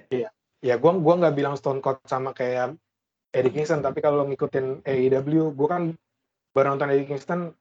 Ya 0.64 0.80
gua 0.80 0.96
gua 0.96 1.20
nggak 1.20 1.36
bilang 1.36 1.54
Stone 1.60 1.84
Cold 1.84 2.00
sama 2.08 2.32
kayak 2.32 2.80
Eddie 3.28 3.52
Kingston, 3.52 3.84
tapi 3.84 4.00
kalau 4.00 4.24
ngikutin 4.24 4.80
AEW, 4.88 5.52
gua 5.52 5.68
kan 5.76 5.82
baru 6.56 6.72
nonton 6.72 6.88
Eddie 6.88 7.04
Kingston 7.04 7.52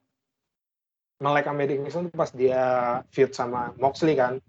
melek 1.19 1.43
sama 1.43 1.59
Eddie 1.67 1.83
Kingston 1.83 2.07
pas 2.15 2.31
dia 2.31 2.63
feud 3.11 3.35
sama 3.35 3.75
Moxley 3.75 4.15
kan. 4.15 4.39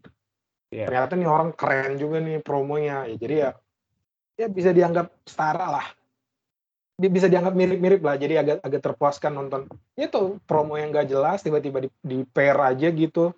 Iya. 0.71 0.87
Ternyata 0.91 1.13
nih 1.19 1.29
orang 1.31 1.51
keren 1.55 1.99
juga 1.99 2.23
nih 2.23 2.39
promonya. 2.43 3.11
Ya 3.11 3.17
jadi 3.19 3.35
ya 3.35 3.51
ya 4.35 4.47
bisa 4.51 4.71
dianggap 4.71 5.11
setara 5.27 5.67
lah. 5.71 5.87
Bisa 6.95 7.27
dianggap 7.27 7.55
mirip-mirip 7.59 8.03
lah. 8.03 8.15
Jadi 8.19 8.35
agak 8.39 8.59
agak 8.63 8.81
terpuaskan 8.83 9.33
nonton. 9.35 9.67
Ya 9.99 10.07
tuh 10.11 10.39
promo 10.47 10.79
yang 10.79 10.95
gak 10.95 11.11
jelas 11.11 11.43
tiba-tiba 11.43 11.83
di, 11.83 11.89
di 12.03 12.23
pair 12.27 12.55
aja 12.59 12.91
gitu 12.91 13.35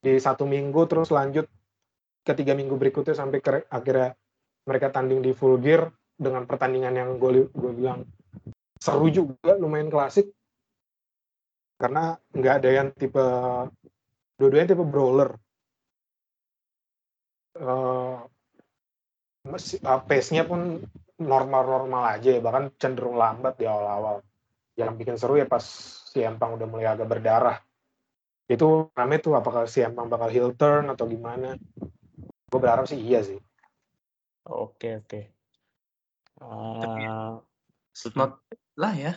di 0.00 0.16
satu 0.16 0.48
minggu 0.48 0.88
terus 0.88 1.12
lanjut 1.12 1.44
ke 2.24 2.32
tiga 2.32 2.56
minggu 2.56 2.76
berikutnya 2.76 3.12
sampai 3.12 3.40
ke, 3.40 3.68
akhirnya 3.68 4.16
mereka 4.64 4.92
tanding 4.92 5.24
di 5.24 5.32
full 5.32 5.56
gear 5.60 5.88
dengan 6.20 6.44
pertandingan 6.44 6.92
yang 6.92 7.10
gue 7.16 7.48
gue 7.48 7.72
bilang 7.72 8.04
seru 8.76 9.08
juga 9.08 9.56
lumayan 9.56 9.88
klasik. 9.88 10.32
Karena 11.80 12.12
nggak 12.12 12.54
ada 12.60 12.70
yang 12.70 12.88
tipe 12.92 13.24
dua-duanya 14.36 14.76
tipe 14.76 14.84
brawler. 14.84 15.32
Uh, 17.56 18.24
pace-nya 20.08 20.44
pun 20.44 20.80
normal-normal 21.20 22.16
aja 22.16 22.36
ya, 22.36 22.40
bahkan 22.40 22.72
cenderung 22.76 23.16
lambat 23.16 23.56
di 23.56 23.64
awal-awal. 23.64 24.20
Yang 24.76 24.90
bikin 24.96 25.16
seru 25.16 25.40
ya 25.40 25.48
pas 25.48 25.64
si 26.08 26.20
Empang 26.20 26.56
udah 26.56 26.68
mulai 26.68 26.88
agak 26.88 27.08
berdarah. 27.08 27.56
Itu 28.48 28.92
rame 28.92 29.20
tuh 29.20 29.36
apakah 29.36 29.64
si 29.64 29.80
Empang 29.80 30.08
bakal 30.08 30.28
heel 30.32 30.52
turn 30.52 30.92
atau 30.92 31.08
gimana? 31.08 31.56
Gue 32.48 32.60
berharap 32.60 32.88
sih 32.88 33.00
iya 33.00 33.24
sih 33.24 33.40
Oke, 34.50 34.98
oke. 34.98 35.20
Tapi- 36.80 37.06
Ah, 37.06 37.38
Not 38.16 38.40
lah 38.80 38.94
ya. 38.96 39.12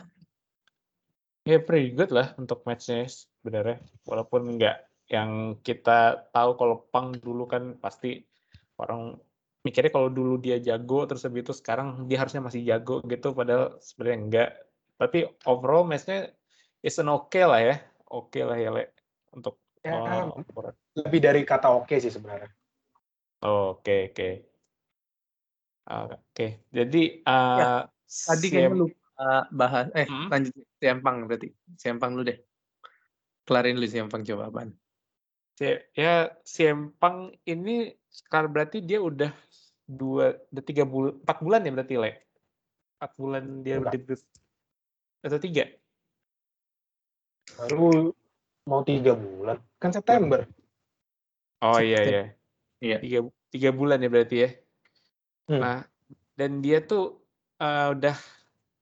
ya 1.44 1.60
pretty 1.60 1.92
good 1.92 2.12
lah 2.12 2.32
untuk 2.40 2.64
matchnya 2.64 3.04
sebenarnya. 3.08 3.80
Walaupun 4.08 4.56
nggak 4.56 4.78
yang 5.12 5.60
kita 5.60 6.30
tahu 6.32 6.56
kalau 6.56 6.88
Pang 6.88 7.12
dulu 7.16 7.44
kan 7.48 7.76
pasti 7.80 8.24
orang 8.80 9.20
mikirnya 9.64 9.92
kalau 9.92 10.08
dulu 10.12 10.40
dia 10.40 10.60
jago 10.60 11.08
terus 11.08 11.24
habis 11.28 11.44
itu 11.48 11.54
sekarang 11.56 12.08
dia 12.08 12.20
harusnya 12.20 12.44
masih 12.44 12.64
jago 12.64 13.00
gitu 13.08 13.32
padahal 13.36 13.80
sebenarnya 13.80 14.20
enggak. 14.20 14.50
Tapi 15.00 15.20
overall 15.48 15.84
matchnya 15.84 16.32
is 16.80 16.96
an 17.00 17.12
oke 17.12 17.40
lah 17.40 17.60
ya. 17.60 17.76
Oke 18.08 18.44
lah 18.44 18.56
ya 18.60 18.70
Le 18.72 18.92
untuk 19.34 19.60
ya, 19.84 19.96
oh, 20.00 20.44
ukuran. 20.44 20.76
lebih 20.96 21.20
dari 21.20 21.42
kata 21.44 21.74
oke 21.74 21.98
sih 21.98 22.14
sebenarnya 22.14 22.52
Oke, 23.44 24.14
oke. 24.14 24.53
Oke, 25.84 26.64
jadi 26.72 27.04
uh, 27.28 27.84
Tadi 28.08 28.48
CM 28.48 28.54
kayaknya 28.56 28.78
lupa 28.88 29.28
bahas. 29.52 29.88
Eh, 29.98 30.08
Hmm? 30.08 30.32
lanjut 30.32 30.54
Sempang 30.80 31.28
berarti. 31.28 31.50
Sempang 31.76 32.16
lu 32.16 32.24
deh. 32.24 32.40
Kelarin 33.44 33.76
lu 33.76 33.88
Sempang 33.88 34.24
coba 34.24 34.48
apaan. 34.48 34.72
Si- 35.54 35.84
ya 35.94 36.32
Punk 36.98 37.38
ini 37.46 37.92
sekarang 38.10 38.50
berarti 38.56 38.82
dia 38.82 38.98
udah 39.04 39.30
dua 39.84 40.40
udah 40.50 40.64
tiga 40.64 40.88
bulan 40.88 41.14
empat 41.20 41.38
bulan 41.44 41.62
ya 41.68 41.72
berarti 41.76 41.96
le 42.00 42.12
empat 42.98 43.12
bulan 43.20 43.44
dia 43.62 43.76
Enggak. 43.78 43.94
debut 43.94 44.20
atau 45.22 45.40
tiga 45.44 45.64
baru 47.60 48.16
mau 48.64 48.82
tiga 48.82 49.14
bulan 49.14 49.60
kan 49.78 49.92
September 49.92 50.48
oh 51.62 51.78
iya 51.84 52.00
September. 52.00 52.08
iya 52.10 52.24
Iya. 52.84 52.98
tiga 53.00 53.20
tiga 53.52 53.70
bulan 53.76 54.00
ya 54.00 54.10
berarti 54.10 54.36
ya 54.40 54.50
Hmm. 55.44 55.60
nah 55.60 55.80
dan 56.40 56.64
dia 56.64 56.80
tuh 56.80 57.20
eh, 57.60 57.88
udah 57.94 58.18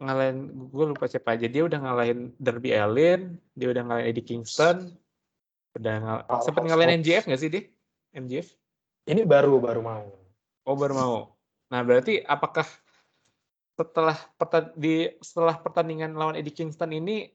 ngalahin 0.01 0.49
gue 0.69 0.85
lupa 0.93 1.05
siapa 1.05 1.37
aja 1.37 1.45
dia 1.49 1.65
udah 1.65 1.79
ngalahin 1.81 2.33
Darby 2.41 2.73
Allin 2.73 3.37
dia 3.53 3.69
udah 3.69 3.81
ngalahin 3.85 4.07
Eddie 4.13 4.25
Kingston 4.25 4.93
udah 5.77 5.93
ngal 6.03 6.17
Powerhouse 6.25 6.45
sempet 6.45 6.63
ngalahin. 6.67 7.01
MJF 7.01 7.23
nggak 7.29 7.41
sih 7.41 7.49
dia 7.49 7.63
MJF 8.17 8.47
ini 9.09 9.21
baru 9.25 9.57
baru 9.57 9.81
mau 9.81 10.21
Oh 10.65 10.77
baru 10.77 10.93
mau. 10.93 11.17
Nah 11.73 11.81
berarti 11.81 12.21
apakah 12.21 12.65
setelah 13.73 14.17
di 14.77 15.09
setelah 15.23 15.57
pertandingan 15.57 16.13
lawan 16.13 16.37
Eddie 16.37 16.53
Kingston 16.53 16.93
ini 16.93 17.33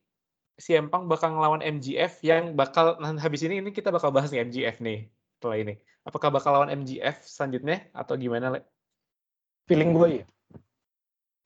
si 0.56 0.78
Empang 0.78 1.10
bakal 1.10 1.34
ngelawan 1.34 1.60
MGF 1.60 2.22
yang 2.22 2.54
bakal 2.54 2.96
nah 3.02 3.12
habis 3.18 3.42
ini 3.42 3.58
ini 3.58 3.74
kita 3.74 3.90
bakal 3.90 4.14
bahas 4.14 4.30
nih 4.30 4.46
MGF 4.46 4.78
nih 4.78 5.10
setelah 5.36 5.56
ini. 5.58 5.74
Apakah 6.06 6.30
bakal 6.30 6.54
lawan 6.54 6.70
MGF 6.70 7.26
selanjutnya 7.26 7.90
atau 7.90 8.14
gimana? 8.14 8.54
Le? 8.54 8.60
Feeling 9.66 9.92
gue 9.92 10.08
ya 10.22 10.24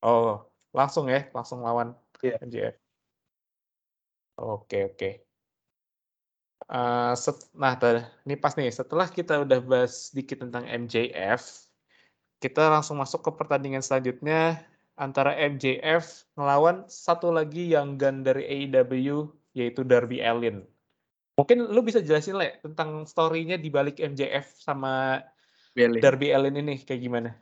Oh 0.01 0.45
langsung 0.73 1.11
ya 1.11 1.29
langsung 1.33 1.61
lawan 1.61 1.93
Iya. 2.21 2.37
MGF. 2.45 2.77
Oke 4.41 4.93
oke. 4.93 5.11
Eh, 6.71 7.13
set- 7.17 7.49
nah, 7.57 7.75
tadi- 7.77 8.05
ini 8.29 8.37
pas 8.37 8.53
nih. 8.55 8.69
Setelah 8.69 9.09
kita 9.09 9.43
udah 9.43 9.59
bahas 9.65 10.13
sedikit 10.13 10.45
tentang 10.45 10.69
MJF, 10.69 11.67
kita 12.39 12.69
langsung 12.69 13.01
masuk 13.01 13.25
ke 13.25 13.31
pertandingan 13.35 13.81
selanjutnya 13.81 14.63
antara 15.01 15.33
MJF 15.33 16.29
melawan 16.37 16.85
satu 16.87 17.33
lagi 17.33 17.73
yang 17.73 17.97
gun 17.97 18.21
dari 18.21 18.45
AEW 18.45 19.33
yaitu 19.57 19.81
Darby 19.83 20.21
Allin. 20.21 20.63
Mungkin 21.41 21.73
lu 21.73 21.81
bisa 21.81 22.05
jelasin 22.05 22.37
le 22.37 22.61
tentang 22.61 23.09
story-nya 23.09 23.57
di 23.57 23.73
balik 23.73 23.97
MJF 23.97 24.61
sama. 24.61 25.25
Darby 26.05 26.37
Allin 26.37 26.61
ini 26.61 26.77
kayak 26.85 27.01
gimana? 27.01 27.33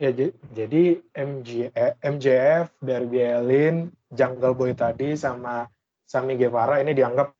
Ya, 0.00 0.08
jadi 0.56 1.04
MJ, 1.12 1.68
eh, 1.76 1.92
MJF, 2.00 2.72
Darby 2.80 3.28
Allin, 3.28 3.92
Jungle 4.08 4.56
Boy 4.56 4.72
tadi 4.72 5.12
sama 5.20 5.68
Sammy 6.08 6.40
Guevara 6.40 6.80
ini 6.80 6.96
dianggap 6.96 7.36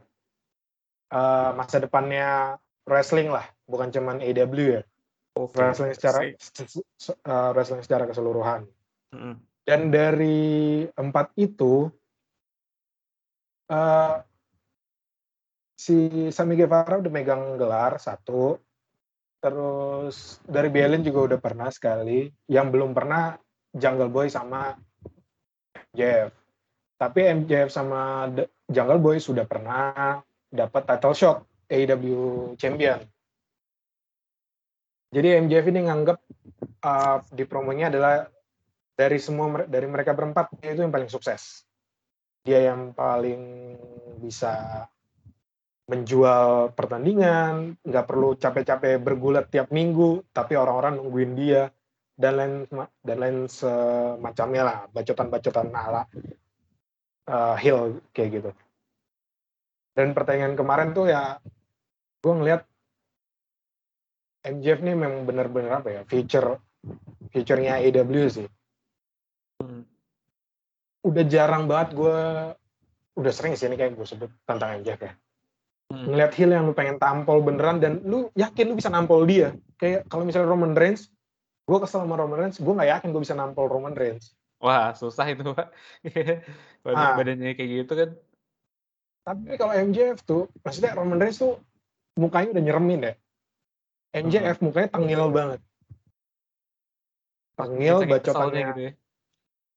eh, 1.16 1.50
masa 1.56 1.80
depannya 1.80 2.60
wrestling 2.84 3.32
lah, 3.32 3.48
bukan 3.64 3.88
cuman 3.88 4.20
AEW 4.20 4.80
ya, 4.80 4.82
wrestling 5.56 5.96
secara 5.96 6.28
eh, 6.28 7.50
wrestling 7.56 7.80
secara 7.80 8.04
keseluruhan. 8.04 8.68
Mm-mm. 9.16 9.34
Dan 9.64 9.88
dari 9.88 10.84
empat 10.92 11.32
itu 11.40 11.88
eh, 13.72 14.16
si 15.72 16.28
Sammy 16.28 16.54
Guevara 16.60 17.00
udah 17.00 17.12
megang 17.12 17.56
gelar 17.56 17.96
satu, 17.96 18.60
terus 19.42 20.38
dari 20.46 20.70
Allin 20.78 21.02
juga 21.02 21.34
udah 21.34 21.38
pernah 21.42 21.68
sekali, 21.74 22.30
yang 22.46 22.70
belum 22.70 22.94
pernah 22.94 23.34
Jungle 23.74 24.12
Boy 24.12 24.30
sama 24.30 24.78
MJF. 25.90 26.30
Tapi 26.94 27.20
MJF 27.42 27.68
sama 27.74 28.30
Jungle 28.70 29.02
Boy 29.02 29.18
sudah 29.18 29.42
pernah 29.42 30.22
dapat 30.46 30.86
title 30.86 31.16
shot 31.18 31.36
AEW 31.66 32.54
Champion. 32.54 33.02
Jadi 35.12 35.28
MJF 35.44 35.66
ini 35.74 35.80
nganggap 35.90 36.18
uh, 36.86 37.18
di 37.34 37.44
promonya 37.44 37.92
adalah 37.92 38.24
dari 38.96 39.18
semua 39.18 39.66
dari 39.66 39.84
mereka 39.90 40.14
berempat 40.14 40.54
dia 40.62 40.72
itu 40.72 40.86
yang 40.86 40.94
paling 40.94 41.10
sukses. 41.10 41.66
Dia 42.46 42.72
yang 42.72 42.94
paling 42.94 43.74
bisa 44.22 44.86
menjual 45.90 46.70
pertandingan, 46.78 47.74
nggak 47.82 48.06
perlu 48.06 48.38
capek-capek 48.38 49.02
bergulat 49.02 49.50
tiap 49.50 49.74
minggu, 49.74 50.22
tapi 50.30 50.54
orang-orang 50.54 51.02
nungguin 51.02 51.32
dia 51.34 51.62
dan 52.14 52.38
lain 52.38 52.54
dan 53.02 53.16
lain 53.18 53.38
semacamnya 53.50 54.62
lah, 54.62 54.78
bacotan-bacotan 54.94 55.74
ala 55.74 56.06
uh, 57.26 57.56
Hill 57.58 57.98
kayak 58.14 58.30
gitu. 58.30 58.50
Dan 59.92 60.14
pertandingan 60.14 60.54
kemarin 60.54 60.94
tuh 60.94 61.10
ya, 61.10 61.42
gue 62.22 62.32
ngeliat 62.32 62.62
MJF 64.42 64.80
nih 64.86 64.96
memang 64.96 65.26
benar-benar 65.26 65.82
apa 65.82 65.88
ya, 65.90 66.02
feature 66.06 66.62
feature-nya 67.34 67.82
AEW 67.82 68.26
sih. 68.30 68.48
Hmm. 69.58 69.82
Udah 71.02 71.26
jarang 71.26 71.66
banget 71.66 71.98
gue, 71.98 72.18
udah 73.18 73.32
sering 73.34 73.58
sih 73.58 73.66
ini 73.66 73.74
kayak 73.74 73.98
gue 73.98 74.06
sebut 74.06 74.30
tentang 74.46 74.78
MJF 74.78 75.02
ya 75.02 75.12
Hmm. 75.92 76.08
ngeliat 76.08 76.32
heel 76.32 76.48
yang 76.48 76.64
lu 76.64 76.72
pengen 76.72 76.96
tampol 76.96 77.44
beneran 77.44 77.76
dan 77.76 78.00
lu 78.00 78.32
yakin 78.32 78.64
lu 78.64 78.74
bisa 78.74 78.88
nampol 78.88 79.28
dia 79.28 79.52
kayak 79.76 80.08
kalau 80.08 80.24
misalnya 80.24 80.48
Roman 80.48 80.72
Reigns 80.72 81.12
gue 81.62 81.78
kesel 81.78 82.00
sama 82.00 82.16
Roman 82.16 82.40
Reigns 82.40 82.56
gue 82.56 82.72
nggak 82.72 82.90
yakin 82.96 83.08
gue 83.12 83.20
bisa 83.20 83.36
nampol 83.36 83.68
Roman 83.68 83.92
Reigns 83.92 84.32
Wah, 84.62 84.94
susah 84.94 85.26
itu, 85.26 85.42
Pak. 85.42 85.74
Badan, 86.86 86.94
Ah. 87.02 87.18
badannya 87.18 87.50
kayak 87.52 87.70
gitu 87.82 87.92
kan. 87.98 88.10
tapi 89.22 89.54
kalau 89.54 89.74
MJF 89.74 90.18
tuh 90.22 90.48
maksudnya 90.62 90.94
Roman 90.94 91.18
Reigns 91.18 91.38
tuh 91.38 91.58
mukanya 92.16 92.56
udah 92.56 92.62
nyeremin 92.62 93.00
ya 93.02 93.14
MJF 94.14 94.58
mukanya 94.60 94.88
tengil 94.90 95.28
banget 95.28 95.60
tengil 97.54 97.96
Saking 98.00 98.10
bacotannya 98.10 98.62
gitu 98.72 98.80
ya. 98.82 98.92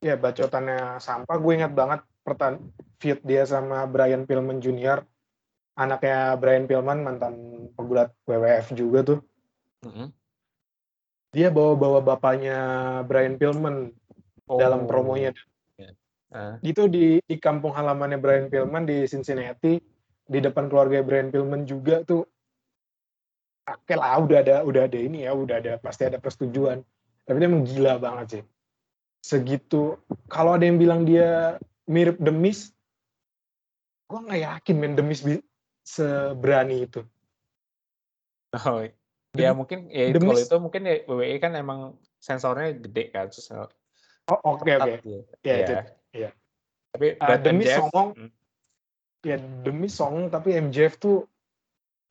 ya 0.01 0.16
bacotannya 0.16 0.80
sampah 0.97 1.38
gue 1.38 1.53
ingat 1.53 1.74
banget 1.74 1.99
pertan 2.22 2.53
feud 2.97 3.20
dia 3.22 3.43
sama 3.43 3.86
Brian 3.86 4.26
Pillman 4.26 4.57
Jr. 4.57 5.03
anaknya 5.76 6.39
Brian 6.39 6.65
Pillman 6.65 7.03
mantan 7.03 7.36
pegulat 7.76 8.11
WWF 8.26 8.71
juga 8.73 8.99
tuh. 9.03 9.19
Mhm. 9.86 10.09
dia 11.36 11.51
bawa-bawa 11.51 11.99
bapaknya 11.99 12.57
Brian 13.03 13.36
Pillman 13.36 13.91
dalam 14.47 14.84
Oh. 14.84 14.88
promonya 14.88 15.36
Ah. 16.32 16.55
itu 16.63 16.88
di 16.88 17.19
di 17.28 17.36
kampung 17.36 17.76
halamannya 17.76 18.15
Brian 18.19 18.47
Pillman 18.47 18.88
di 18.88 19.03
Cincinnati 19.03 19.76
di 20.26 20.39
depan 20.39 20.71
keluarga 20.71 21.03
Brian 21.03 21.36
Pillman 21.36 21.67
juga 21.67 22.07
tuh. 22.07 22.23
Oke 23.67 23.99
lah 23.99 24.15
udah 24.19 24.39
ada 24.47 24.55
udah 24.63 24.88
ada 24.88 24.95
ini 24.99 25.28
ya 25.28 25.36
udah 25.36 25.59
ada 25.59 25.73
pasti 25.76 26.07
ada 26.07 26.23
persetujuan. 26.23 26.80
Tapi 27.28 27.36
dia 27.36 27.47
emang 27.51 27.67
gila 27.67 27.99
banget 27.99 28.28
sih. 28.32 28.43
Segitu. 29.19 29.99
Kalau 30.32 30.55
ada 30.55 30.63
yang 30.63 30.80
bilang 30.80 31.03
dia 31.03 31.59
mirip 31.84 32.15
The 32.15 32.32
Miz 32.32 32.71
gue 34.05 34.19
nggak 34.21 34.41
yakin 34.41 34.76
men 34.78 34.93
bi- 34.95 35.45
seberani 35.86 36.89
itu. 36.89 37.05
Oh, 38.65 38.81
ya 39.36 39.51
mungkin 39.51 39.91
ya 39.91 40.09
itu 40.09 40.17
demi- 40.17 40.31
kalau 40.33 40.41
itu 40.41 40.57
mungkin 40.57 40.81
ya 40.88 40.95
WWE 41.05 41.38
kan 41.38 41.51
emang 41.53 41.79
sensornya 42.17 42.73
gede 42.73 43.11
kan 43.13 43.27
terus 43.29 43.51
oh 43.51 43.69
oke 44.41 44.65
oke. 44.65 44.65
Ketat 44.65 45.03
gitu. 45.05 45.21
ya 45.43 45.53
Iya. 45.53 45.55
itu 45.61 45.73
iya. 46.15 46.29
Tapi 46.95 47.07
buat 47.19 47.41
demi 47.43 47.63
MJF, 47.67 47.77
songong 47.77 48.09
hmm, 48.15 48.31
ya 49.27 49.36
demi 49.61 49.88
songong 49.91 50.25
tapi 50.31 50.49
MJF 50.55 50.93
tuh 50.97 51.27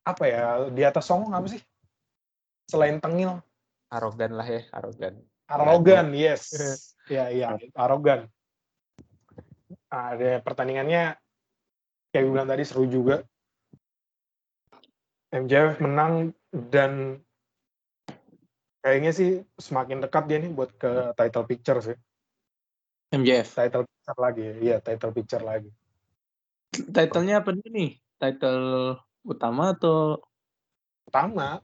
apa 0.05 0.23
ya 0.29 0.41
di 0.69 0.81
atas 0.85 1.03
songong 1.09 1.33
apa 1.33 1.47
sih? 1.49 1.61
Selain 2.69 3.01
tengil. 3.01 3.41
Arogan 3.89 4.37
lah 4.37 4.45
ya, 4.45 4.61
arogan. 4.73 5.17
arogan 5.49 6.09
yes. 6.13 6.53
Ya 7.09 7.29
iya 7.33 7.57
arogan. 7.73 8.29
Ada 9.89 10.41
pertandingannya 10.45 11.17
kayak 12.13 12.23
gue 12.25 12.31
bilang 12.33 12.49
tadi 12.49 12.63
seru 12.65 12.85
juga 12.85 13.25
MJF 15.35 15.83
menang 15.83 16.31
dan 16.71 17.19
kayaknya 18.79 19.11
sih 19.11 19.29
semakin 19.59 19.99
dekat 19.99 20.31
dia 20.31 20.39
nih 20.39 20.51
buat 20.55 20.71
ke 20.79 21.11
title 21.19 21.43
picture 21.43 21.79
sih. 21.83 21.97
MJF. 23.11 23.47
title 23.51 23.83
picture 23.83 24.19
lagi 24.19 24.45
iya 24.63 24.79
title 24.79 25.11
picture 25.11 25.43
lagi. 25.43 25.71
Titlenya 26.71 27.43
apa 27.43 27.51
dulu 27.51 27.67
nih? 27.67 27.99
Title 28.15 28.95
utama 29.27 29.75
atau? 29.75 30.23
Pertama 31.03 31.59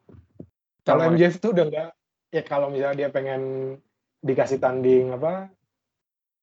kalau. 0.83 1.07
MJF 1.15 1.39
tuh 1.39 1.55
udah 1.55 1.65
nggak 1.71 1.89
ya 2.31 2.43
kalau 2.43 2.67
misalnya 2.67 3.07
dia 3.07 3.09
pengen 3.11 3.41
dikasih 4.23 4.59
tanding 4.59 5.15
apa 5.15 5.51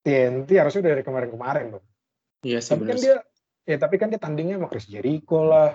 TNT 0.05 0.49
harusnya 0.57 0.93
dari 0.93 1.03
kemarin-kemarin 1.03 1.79
tuh 1.79 1.85
Iya 2.45 2.61
sih 2.63 2.77
tapi 2.77 2.85
kan 2.87 2.99
dia 3.01 3.17
ya 3.65 3.77
tapi 3.81 3.97
kan 3.97 4.09
dia 4.13 4.21
tandingnya 4.21 4.61
sama 4.61 4.69
Chris 4.71 4.87
Jericho 4.87 5.43
lah 5.43 5.75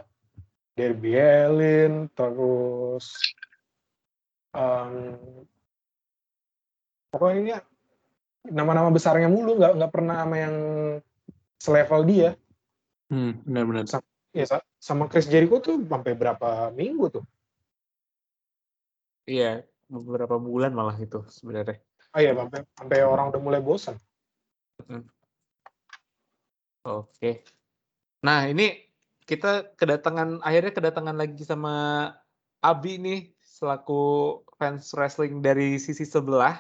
Darby 0.74 1.14
Allin 1.18 2.10
terus 2.18 3.22
um, 4.58 5.46
pokoknya 7.14 7.62
nama-nama 8.50 8.90
besarnya 8.90 9.30
mulu 9.30 9.56
nggak 9.62 9.74
nggak 9.78 9.92
pernah 9.94 10.16
sama 10.26 10.36
yang 10.38 10.56
selevel 11.62 12.02
dia 12.06 12.32
Hmm, 13.14 13.46
benar-benar. 13.46 13.86
ya 14.34 14.46
sa- 14.50 14.66
sama 14.82 15.06
Chris 15.06 15.30
Jericho 15.30 15.62
tuh 15.62 15.78
sampai 15.86 16.18
berapa 16.18 16.74
minggu 16.74 17.22
tuh 17.22 17.26
Iya, 19.30 19.64
beberapa 19.88 20.36
bulan 20.36 20.74
malah 20.76 20.98
itu 21.00 21.22
sebenarnya. 21.30 21.78
oh 22.12 22.20
iya 22.20 22.34
sampai 22.34 22.60
sampai 22.76 22.98
orang 23.06 23.30
udah 23.30 23.42
mulai 23.42 23.62
bosan 23.62 23.96
Oke. 26.84 27.48
Nah, 28.28 28.44
ini 28.52 28.76
kita 29.24 29.76
kedatangan 29.80 30.44
akhirnya 30.44 30.74
kedatangan 30.76 31.16
lagi 31.16 31.44
sama 31.44 31.74
Abi 32.64 32.96
nih 33.00 33.22
selaku 33.44 34.42
fans 34.56 34.92
wrestling 34.96 35.44
dari 35.44 35.80
sisi 35.80 36.08
sebelah. 36.08 36.60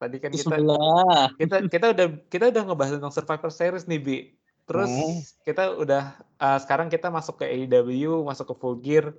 Tadi 0.00 0.16
kan 0.20 0.32
kita 0.34 0.58
Sebelah. 0.58 1.32
kita 1.40 1.56
kita 1.70 1.86
udah 1.96 2.06
kita 2.28 2.44
udah 2.50 2.62
ngebahas 2.66 2.98
tentang 2.98 3.14
Survivor 3.14 3.50
Series 3.52 3.86
nih, 3.88 4.00
Bi. 4.00 4.18
Terus 4.64 4.90
Hmm. 4.90 5.20
kita 5.44 5.76
udah 5.76 6.16
uh, 6.40 6.58
sekarang 6.60 6.88
kita 6.88 7.12
masuk 7.12 7.40
ke 7.40 7.48
AEW, 7.48 8.24
masuk 8.24 8.52
ke 8.52 8.54
Full 8.56 8.76
Gear 8.80 9.12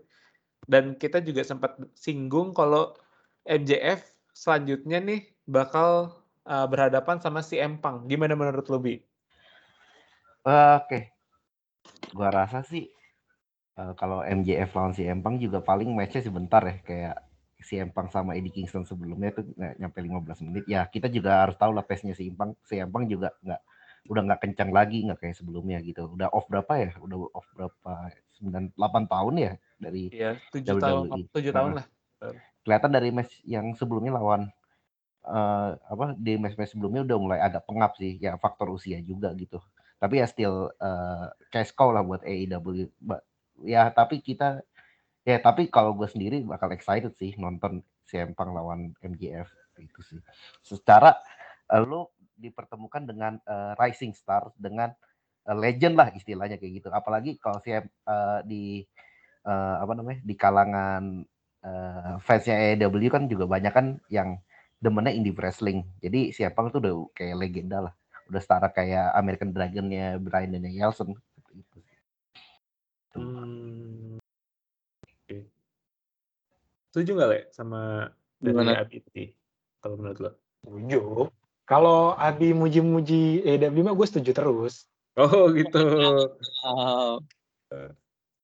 dan 0.65 0.97
kita 0.97 1.21
juga 1.21 1.45
sempat 1.45 1.77
singgung 1.93 2.51
kalau 2.53 2.97
MJF 3.45 4.01
selanjutnya 4.33 4.97
nih 4.99 5.21
bakal 5.45 6.17
uh, 6.49 6.65
berhadapan 6.65 7.21
sama 7.21 7.45
si 7.45 7.61
Empang. 7.61 8.09
Gimana 8.09 8.33
menurut 8.33 8.65
lo, 8.69 8.81
Bi? 8.81 8.97
Oke. 10.45 11.14
Gua 12.15 12.29
rasa 12.31 12.63
sih 12.63 12.87
eh, 13.77 13.93
kalau 13.99 14.23
MJF 14.23 14.71
lawan 14.75 14.93
si 14.95 15.03
Empang 15.03 15.41
juga 15.41 15.59
paling 15.59 15.91
matchnya 15.91 16.23
sebentar 16.25 16.61
ya 16.63 16.75
kayak 16.81 17.15
si 17.65 17.81
Empang 17.81 18.13
sama 18.13 18.37
Eddie 18.37 18.53
Kingston 18.53 18.85
sebelumnya 18.85 19.33
itu 19.33 19.41
nggak 19.57 19.73
nyampe 19.81 19.99
15 19.99 20.45
menit. 20.45 20.63
Ya 20.69 20.85
kita 20.85 21.09
juga 21.09 21.47
harus 21.47 21.57
tahu 21.57 21.71
lah 21.73 21.83
pace-nya 21.83 22.13
si 22.13 22.29
Empang. 22.29 22.53
Si 22.61 22.77
Empang 22.77 23.09
juga 23.09 23.33
nggak 23.41 23.61
udah 24.05 24.21
nggak 24.21 24.39
kencang 24.45 24.69
lagi 24.69 25.01
nggak 25.01 25.17
kayak 25.17 25.35
sebelumnya 25.35 25.81
gitu. 25.81 26.05
Udah 26.13 26.29
off 26.29 26.45
berapa 26.45 26.73
ya? 26.77 26.89
Udah 27.01 27.17
off 27.33 27.47
berapa? 27.57 28.13
9 28.37 28.75
8 28.75 29.07
tahun 29.07 29.33
ya 29.39 29.53
dari 29.79 30.11
tujuh 30.51 30.77
tahun, 30.79 31.05
WWE. 31.11 31.31
tujuh 31.31 31.51
tahun 31.51 31.71
lah. 31.79 31.85
kelihatan 32.65 32.91
dari 32.91 33.09
match 33.13 33.43
yang 33.45 33.75
sebelumnya 33.77 34.17
lawan 34.17 34.49
eh, 35.25 35.69
apa 35.77 36.15
di 36.17 36.33
match-match 36.37 36.73
sebelumnya 36.73 37.05
udah 37.05 37.17
mulai 37.21 37.39
ada 37.41 37.61
pengap 37.61 37.97
sih 37.97 38.17
ya 38.17 38.37
faktor 38.41 38.73
usia 38.73 38.97
juga 39.01 39.31
gitu 39.37 39.61
tapi 40.01 40.21
ya 40.21 40.27
still 40.29 40.69
eh, 40.79 41.27
cash 41.53 41.71
cow 41.75 41.89
lah 41.95 42.03
buat 42.05 42.21
AEW 42.25 42.87
Ba- 43.01 43.23
ya 43.63 43.87
tapi 43.93 44.19
kita 44.19 44.61
ya 45.25 45.37
tapi 45.41 45.67
kalau 45.71 45.95
gue 45.97 46.07
sendiri 46.09 46.43
bakal 46.45 46.69
excited 46.75 47.13
sih 47.17 47.33
nonton 47.39 47.81
si 48.05 48.17
Empang 48.21 48.53
lawan 48.53 48.93
MJF 49.01 49.49
itu 49.81 49.99
sih 50.05 50.19
secara 50.61 51.17
eh, 51.71 51.81
lu 51.83 52.05
dipertemukan 52.35 53.03
dengan 53.07 53.33
eh, 53.47 53.73
rising 53.79 54.13
star 54.13 54.51
dengan 54.59 54.91
eh, 55.49 55.57
legend 55.57 55.95
lah 55.99 56.09
istilahnya 56.13 56.57
kayak 56.61 56.73
gitu 56.83 56.89
apalagi 56.93 57.37
kalau 57.41 57.59
si 57.63 57.71
eh, 57.73 57.83
di 58.45 58.83
eh, 59.45 59.75
apa 59.83 59.93
namanya 59.97 60.19
di 60.23 60.35
kalangan 60.37 61.03
eh, 61.65 62.13
fansnya 62.25 62.55
AEW 62.57 63.09
kan 63.11 63.23
juga 63.31 63.45
banyak 63.49 63.73
kan 63.73 63.87
yang 64.11 64.39
demennya 64.81 65.13
indie 65.15 65.33
wrestling. 65.33 65.81
Jadi 66.03 66.29
si 66.35 66.41
Empang 66.45 66.69
tuh 66.73 66.79
udah 66.83 66.93
kayak 67.17 67.35
legenda 67.41 67.77
lah. 67.89 67.93
Udah 68.29 68.41
setara 68.41 68.67
kayak 68.73 69.13
American 69.13 69.53
Dragon-nya 69.53 70.17
Brian 70.17 70.53
Danielson. 70.53 71.13
Gitu. 71.53 71.77
Hmm. 73.15 74.17
Oke. 75.03 75.47
Setuju 76.91 77.09
nggak, 77.15 77.29
Le, 77.29 77.39
sama 77.53 78.11
dari 78.41 78.53
Gimana? 78.53 78.81
Abi 78.81 78.97
tadi? 79.05 79.25
Kalau 79.79 79.95
menurut 80.01 80.19
lo? 80.19 80.31
setuju 80.65 81.29
kalau 81.65 82.13
Abi 82.17 82.53
muji-muji 82.53 83.41
AEW 83.45 83.85
mah 83.85 83.93
gue 83.97 84.07
setuju 84.09 84.31
terus 84.33 84.89
Oh, 85.15 85.47
gitu. 85.55 85.79
Wow. 86.59 87.23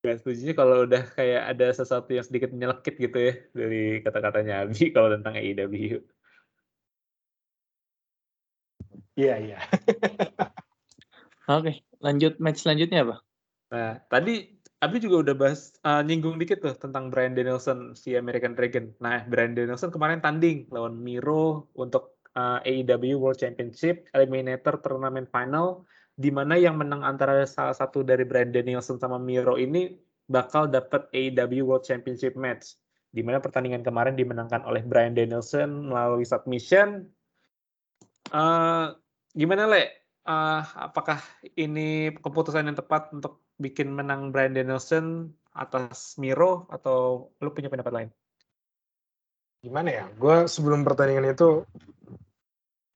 Gak 0.02 0.24
setuju 0.24 0.56
kalau 0.56 0.88
udah 0.88 1.04
kayak 1.14 1.52
ada 1.52 1.68
sesuatu 1.76 2.08
yang 2.16 2.24
sedikit 2.24 2.48
menyelekit 2.56 2.96
gitu 2.96 3.18
ya 3.20 3.34
dari 3.52 4.00
kata-katanya 4.00 4.64
Abi 4.64 4.96
kalau 4.96 5.12
tentang 5.12 5.36
AEW. 5.36 6.00
Iya 9.16 9.36
iya 9.40 9.60
Oke, 11.50 11.84
lanjut 12.00 12.40
match 12.40 12.64
selanjutnya 12.64 13.04
apa? 13.04 13.16
Nah, 13.74 13.94
tadi 14.08 14.62
Abi 14.82 14.98
juga 14.98 15.30
udah 15.30 15.36
bahas 15.38 15.78
uh, 15.86 16.02
nyinggung 16.02 16.42
dikit 16.42 16.64
tuh 16.64 16.74
tentang 16.74 17.14
Brian 17.14 17.38
Danielson 17.38 17.94
si 17.94 18.18
American 18.18 18.58
Dragon. 18.58 18.90
Nah, 18.98 19.22
Brian 19.30 19.54
Danielson 19.54 19.94
kemarin 19.94 20.24
tanding 20.26 20.66
lawan 20.74 20.98
Miro 20.98 21.70
untuk 21.78 22.18
uh, 22.34 22.58
AEW 22.66 23.22
World 23.22 23.38
Championship 23.38 24.10
Eliminator 24.18 24.82
Tournament 24.82 25.30
Final 25.30 25.86
di 26.18 26.34
mana 26.34 26.58
yang 26.58 26.82
menang 26.82 27.06
antara 27.06 27.46
salah 27.46 27.78
satu 27.78 28.02
dari 28.02 28.26
Brian 28.26 28.50
Danielson 28.50 28.98
sama 28.98 29.22
Miro 29.22 29.54
ini 29.58 29.94
bakal 30.26 30.66
dapat 30.66 31.06
AEW 31.14 31.68
World 31.68 31.86
Championship 31.86 32.34
match. 32.34 32.74
Di 33.12 33.22
mana 33.22 33.38
pertandingan 33.38 33.84
kemarin 33.84 34.16
dimenangkan 34.16 34.64
oleh 34.66 34.82
Brian 34.82 35.14
Danielson 35.14 35.94
melalui 35.94 36.24
submission. 36.26 37.06
Uh, 38.32 38.96
gimana 39.36 39.68
Le? 39.68 40.02
uh, 40.28 40.62
apakah 40.78 41.20
ini 41.58 42.14
keputusan 42.16 42.70
yang 42.70 42.78
tepat 42.78 43.12
untuk 43.12 43.42
bikin 43.58 43.94
menang 43.94 44.34
Brian 44.34 44.54
Danielson 44.54 45.30
atas 45.52 46.16
Miro 46.18 46.70
atau 46.72 47.30
lu 47.44 47.50
punya 47.52 47.68
pendapat 47.68 47.94
lain? 47.94 48.10
Gimana 49.62 49.90
ya? 49.92 50.06
Gue 50.18 50.50
sebelum 50.50 50.82
pertandingan 50.82 51.34
itu 51.34 51.66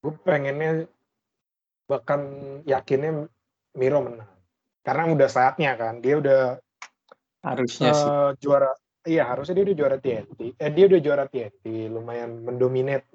gue 0.02 0.14
pengennya 0.22 0.86
bahkan 1.90 2.22
yakinnya 2.66 3.30
Miro 3.78 4.00
menang 4.06 4.30
karena 4.86 5.10
udah 5.10 5.30
saatnya 5.30 5.74
kan 5.74 5.98
dia 5.98 6.22
udah 6.22 6.62
harusnya 7.42 7.90
uh, 7.90 7.98
sih 7.98 8.10
juara 8.46 8.70
iya 9.06 9.26
harusnya 9.30 9.58
dia 9.58 9.66
udah 9.70 9.78
juara 9.78 9.98
TNT 9.98 10.40
eh 10.62 10.72
dia 10.74 10.86
udah 10.86 11.00
juara 11.02 11.26
TNT 11.26 11.90
lumayan 11.90 12.46
mendominate 12.46 13.10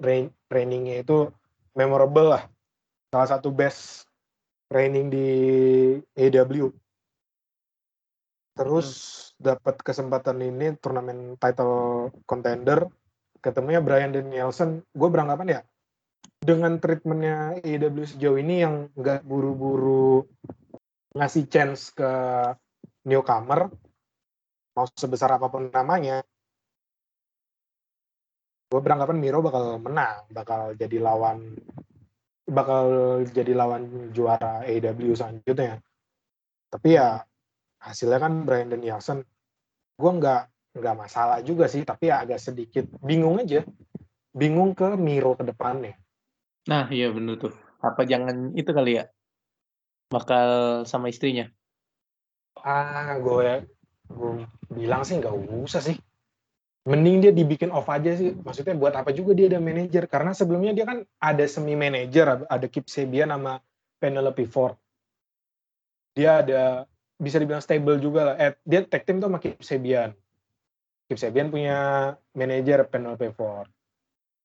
trainingnya 0.51 1.03
itu 1.03 1.31
memorable 1.75 2.37
lah. 2.37 2.43
Salah 3.11 3.29
satu 3.37 3.51
best 3.51 4.07
training 4.71 5.11
di 5.11 5.27
AW 6.15 6.71
terus 8.51 8.87
hmm. 8.87 9.51
dapat 9.51 9.75
kesempatan 9.81 10.37
ini 10.43 10.75
turnamen 10.77 11.39
title 11.39 12.11
contender 12.27 12.87
ketemunya 13.41 13.81
Brian 13.81 14.13
Danielson. 14.13 14.85
Gue 14.93 15.09
beranggapan 15.09 15.59
ya 15.59 15.61
dengan 16.41 16.81
treatmentnya 16.81 17.61
AW 17.61 17.97
sejauh 18.05 18.37
ini 18.41 18.65
yang 18.65 18.89
nggak 18.97 19.25
buru-buru 19.25 20.25
ngasih 21.13 21.45
chance 21.51 21.91
ke 21.91 22.11
newcomer 23.05 23.67
mau 24.71 24.87
sebesar 24.95 25.35
apa 25.35 25.51
pun 25.51 25.67
namanya 25.67 26.23
gue 28.71 28.79
beranggapan 28.79 29.19
Miro 29.19 29.43
bakal 29.43 29.83
menang 29.83 30.31
bakal 30.31 30.71
jadi 30.79 31.03
lawan 31.03 31.59
bakal 32.47 32.83
jadi 33.27 33.53
lawan 33.55 34.11
juara 34.11 34.63
AEW 34.67 35.15
selanjutnya. 35.15 35.79
Tapi 36.71 36.95
ya 36.95 37.23
hasilnya 37.83 38.19
kan 38.19 38.47
Brian 38.47 38.71
Danielson, 38.71 39.23
gue 39.99 40.11
nggak 40.11 40.41
nggak 40.79 40.95
masalah 40.95 41.43
juga 41.43 41.67
sih, 41.67 41.83
tapi 41.83 42.07
ya 42.11 42.23
agak 42.23 42.39
sedikit 42.39 42.87
bingung 43.03 43.43
aja, 43.43 43.63
bingung 44.31 44.71
ke 44.71 44.95
Miro 44.95 45.35
ke 45.35 45.43
depannya. 45.47 45.95
Nah 46.67 46.87
iya 46.91 47.11
bener 47.11 47.39
tuh. 47.39 47.51
Apa 47.81 48.05
jangan 48.07 48.55
itu 48.55 48.71
kali 48.71 49.01
ya, 49.01 49.09
bakal 50.07 50.83
sama 50.87 51.11
istrinya? 51.11 51.49
Ah 52.61 53.15
gue 53.19 53.67
gue 54.11 54.31
bilang 54.75 55.07
sih 55.07 55.17
nggak 55.19 55.33
usah 55.63 55.79
sih 55.79 55.95
mending 56.81 57.17
dia 57.21 57.31
dibikin 57.33 57.69
off 57.69 57.89
aja 57.89 58.17
sih. 58.17 58.33
Maksudnya 58.33 58.73
buat 58.73 58.93
apa 58.97 59.13
juga 59.13 59.37
dia 59.37 59.51
ada 59.51 59.61
manajer? 59.61 60.09
Karena 60.09 60.33
sebelumnya 60.33 60.73
dia 60.73 60.85
kan 60.85 61.05
ada 61.21 61.45
semi 61.45 61.77
manajer, 61.77 62.45
ada 62.49 62.65
Kip 62.69 62.89
Sabian 62.89 63.29
sama 63.29 63.61
Penelope 64.01 64.45
Ford. 64.49 64.75
Dia 66.17 66.41
ada 66.41 66.89
bisa 67.21 67.37
dibilang 67.37 67.61
stable 67.61 68.01
juga 68.01 68.33
lah. 68.33 68.35
Eh, 68.41 68.57
dia 68.65 68.81
tag 68.81 69.05
team 69.05 69.21
tuh 69.21 69.29
sama 69.29 69.37
Kip 69.37 69.61
Sabian. 69.61 70.09
Kip 71.05 71.21
Sabian 71.21 71.53
punya 71.53 72.11
manajer 72.33 72.81
Penelope 72.89 73.29
Ford. 73.37 73.69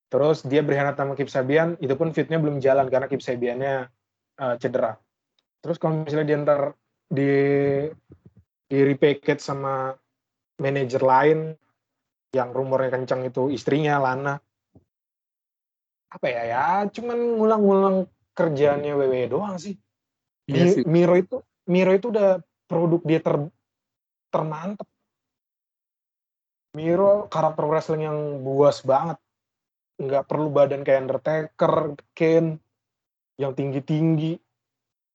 Terus 0.07 0.45
dia 0.47 0.62
berkhianat 0.62 0.95
sama 0.95 1.18
Kip 1.18 1.26
Sabian, 1.26 1.74
itu 1.82 1.95
pun 1.99 2.14
fitnya 2.14 2.39
belum 2.39 2.62
jalan 2.62 2.87
karena 2.87 3.11
Kip 3.11 3.24
Sabiannya 3.24 3.91
uh, 4.39 4.55
cedera. 4.61 4.95
Terus 5.64 5.82
kalau 5.82 6.07
misalnya 6.07 6.26
dia 6.30 6.39
ntar 6.47 6.61
di 7.11 7.32
di 8.66 8.78
repackage 8.82 9.43
sama 9.43 9.95
manajer 10.59 11.03
lain 11.03 11.39
yang 12.37 12.53
rumornya 12.53 12.93
kencang 12.93 13.24
itu 13.24 13.49
istrinya 13.49 13.97
Lana. 13.97 14.37
Apa 16.12 16.26
ya 16.28 16.43
ya 16.45 16.66
cuman 16.93 17.18
ngulang-ngulang 17.41 17.97
kerjaannya 18.37 18.93
WWE 18.93 19.24
doang 19.32 19.57
sih. 19.57 19.74
Iya 20.47 20.64
sih. 20.76 20.84
Miro 20.84 21.16
itu 21.16 21.41
Miro 21.66 21.97
itu 21.97 22.12
udah 22.12 22.45
produk 22.68 23.01
dia 23.03 23.20
ter 23.24 23.37
termantep. 24.28 24.87
Miro 26.76 27.26
karakter 27.32 27.64
wrestling 27.64 28.05
yang 28.05 28.18
buas 28.45 28.84
banget. 28.84 29.16
Nggak 29.97 30.28
perlu 30.28 30.53
badan 30.53 30.84
kayak 30.84 31.09
Undertaker 31.09 31.97
Ken 32.12 32.61
yang 33.41 33.57
tinggi-tinggi. 33.57 34.37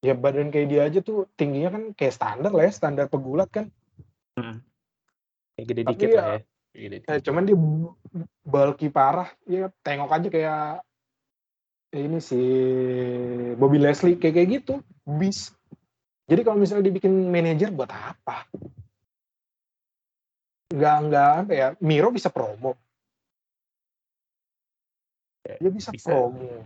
Ya 0.02 0.18
badan 0.18 0.50
kayak 0.50 0.66
dia 0.66 0.82
aja 0.90 0.98
tuh 0.98 1.30
tingginya 1.38 1.78
kan 1.78 1.84
kayak 1.94 2.14
standar 2.18 2.50
lah 2.50 2.66
ya 2.66 2.72
standar 2.74 3.06
pegulat 3.06 3.46
kan. 3.48 3.70
Hmm. 4.32 4.64
kayak 5.52 5.66
gede 5.68 5.82
Tapi 5.84 5.92
dikit 5.92 6.08
ya, 6.08 6.16
lah 6.16 6.26
ya 6.40 6.51
Eh, 6.72 7.20
cuman 7.20 7.44
dia 7.44 7.56
bulky 8.40 8.88
parah, 8.88 9.28
ya 9.44 9.68
tengok 9.84 10.08
aja 10.08 10.28
kayak 10.32 10.64
ini 11.92 12.16
si 12.24 12.40
Bobby 13.60 13.76
Leslie 13.76 14.16
kayak 14.16 14.34
kayak 14.40 14.48
gitu, 14.60 14.74
bis. 15.04 15.52
Jadi 16.24 16.40
kalau 16.40 16.56
misalnya 16.56 16.88
dibikin 16.88 17.12
manajer 17.28 17.68
buat 17.68 17.92
apa? 17.92 18.48
Nggak 20.72 20.96
nggak 21.12 21.28
apa 21.44 21.52
ya, 21.52 21.68
Miro 21.84 22.08
bisa 22.08 22.32
promo. 22.32 22.72
Dia 25.44 25.68
bisa, 25.68 25.92
bisa 25.92 26.08
promo. 26.08 26.64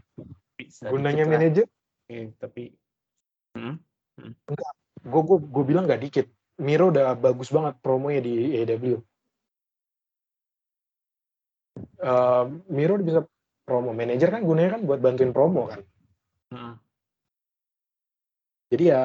Bisa 0.55 0.87
Gunanya 0.87 1.27
manajer? 1.27 1.67
Eh, 2.07 2.31
tapi 2.39 2.71
hmm? 3.59 3.75
Hmm. 4.23 4.33
enggak. 4.47 4.73
Gue 5.03 5.23
gue 5.43 5.65
bilang 5.67 5.91
nggak 5.91 6.03
dikit. 6.07 6.27
Miro 6.63 6.95
udah 6.95 7.19
bagus 7.19 7.51
banget 7.51 7.75
promonya 7.83 8.23
di 8.23 8.55
AEW 8.63 9.03
uh, 12.03 12.45
Miro 12.73 12.99
bisa 13.01 13.25
promo 13.67 13.91
manajer 13.93 14.31
kan 14.31 14.43
gunanya 14.43 14.79
kan 14.79 14.83
buat 14.87 15.01
bantuin 15.03 15.33
promo 15.35 15.69
kan. 15.69 15.83
Hmm. 16.47 16.79
jadi 18.71 18.85
ya 18.87 19.03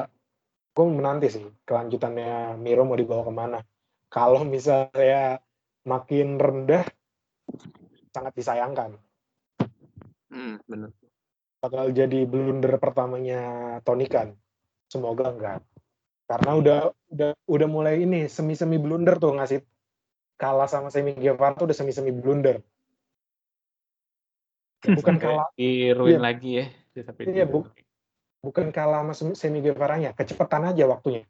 gue 0.70 0.84
menanti 0.86 1.26
sih 1.26 1.42
kelanjutannya 1.66 2.54
Miro 2.58 2.86
mau 2.86 2.98
dibawa 2.98 3.26
ke 3.26 3.32
mana. 3.34 3.58
Kalau 4.12 4.46
misalnya 4.46 5.42
makin 5.82 6.38
rendah 6.38 6.86
sangat 8.14 8.32
disayangkan. 8.36 8.94
Hmm, 10.30 10.62
benar 10.68 10.92
bakal 11.62 11.94
jadi 11.94 12.26
blunder 12.26 12.74
pertamanya 12.82 13.40
Tony 13.86 14.10
kan 14.10 14.34
semoga 14.90 15.30
enggak. 15.30 15.60
Karena 16.26 16.50
udah 16.58 16.78
udah 17.14 17.30
udah 17.46 17.68
mulai 17.70 18.02
ini 18.02 18.26
semi 18.26 18.58
semi 18.58 18.82
blunder 18.82 19.22
tuh 19.22 19.38
ngasih 19.38 19.62
kalah 20.40 20.68
sama 20.68 20.88
Semi 20.88 21.14
Guevara 21.14 21.54
tuh 21.54 21.70
udah 21.70 21.76
semi 21.76 21.92
semi 21.94 22.10
blunder 22.10 22.60
bukan 24.82 25.14
kalah 25.22 25.46
diruin 25.54 26.18
iya. 26.18 26.20
lagi 26.20 26.50
ya 26.58 26.66
tapi 27.06 27.30
iya, 27.30 27.46
bu, 27.48 27.64
bukan 28.42 28.74
kalah 28.74 29.06
sama 29.14 29.32
Semi 29.32 29.64
Guevara-nya 29.64 30.12
kecepatan 30.12 30.74
aja 30.74 30.84
waktunya. 30.84 31.24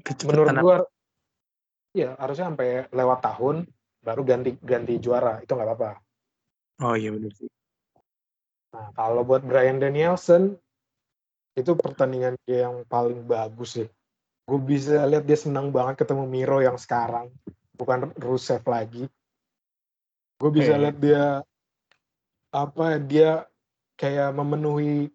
Kecepatan 0.00 0.32
menurut 0.32 0.56
gua 0.62 0.76
ya 1.92 2.16
harusnya 2.16 2.48
sampai 2.48 2.88
lewat 2.88 3.20
tahun 3.20 3.56
baru 4.00 4.22
ganti 4.24 4.56
ganti 4.64 4.96
juara 4.96 5.44
itu 5.44 5.52
nggak 5.52 5.68
apa-apa. 5.68 5.90
Oh 6.80 6.94
iya 6.96 7.12
benar 7.12 7.34
sih. 7.36 7.50
Nah 8.72 8.88
kalau 8.96 9.26
buat 9.26 9.44
Brian 9.44 9.82
Danielson 9.82 10.56
itu 11.54 11.70
pertandingan 11.76 12.38
dia 12.48 12.66
yang 12.70 12.82
paling 12.88 13.28
bagus 13.28 13.78
sih 13.78 13.88
gue 14.44 14.60
bisa 14.60 15.08
lihat 15.08 15.24
dia 15.24 15.38
senang 15.40 15.72
banget 15.72 16.04
ketemu 16.04 16.24
Miro 16.28 16.60
yang 16.60 16.76
sekarang 16.76 17.32
bukan 17.74 18.12
Rusev 18.20 18.60
lagi 18.68 19.08
gue 20.38 20.50
bisa 20.52 20.76
hey. 20.76 20.80
lihat 20.88 20.96
dia 21.00 21.24
apa 22.52 23.00
dia 23.00 23.48
kayak 23.96 24.36
memenuhi 24.36 25.08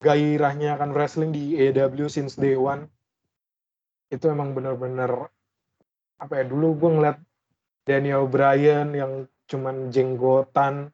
gairahnya 0.00 0.76
akan 0.76 0.90
wrestling 0.92 1.32
di 1.32 1.56
AEW 1.56 2.08
since 2.12 2.36
day 2.36 2.56
one 2.56 2.88
itu 4.10 4.26
emang 4.28 4.52
bener-bener 4.52 5.30
apa 6.20 6.42
ya 6.42 6.44
dulu 6.44 6.76
gue 6.76 6.90
ngeliat 6.98 7.18
Daniel 7.88 8.28
Bryan 8.28 8.92
yang 8.92 9.12
cuman 9.48 9.88
jenggotan 9.88 10.92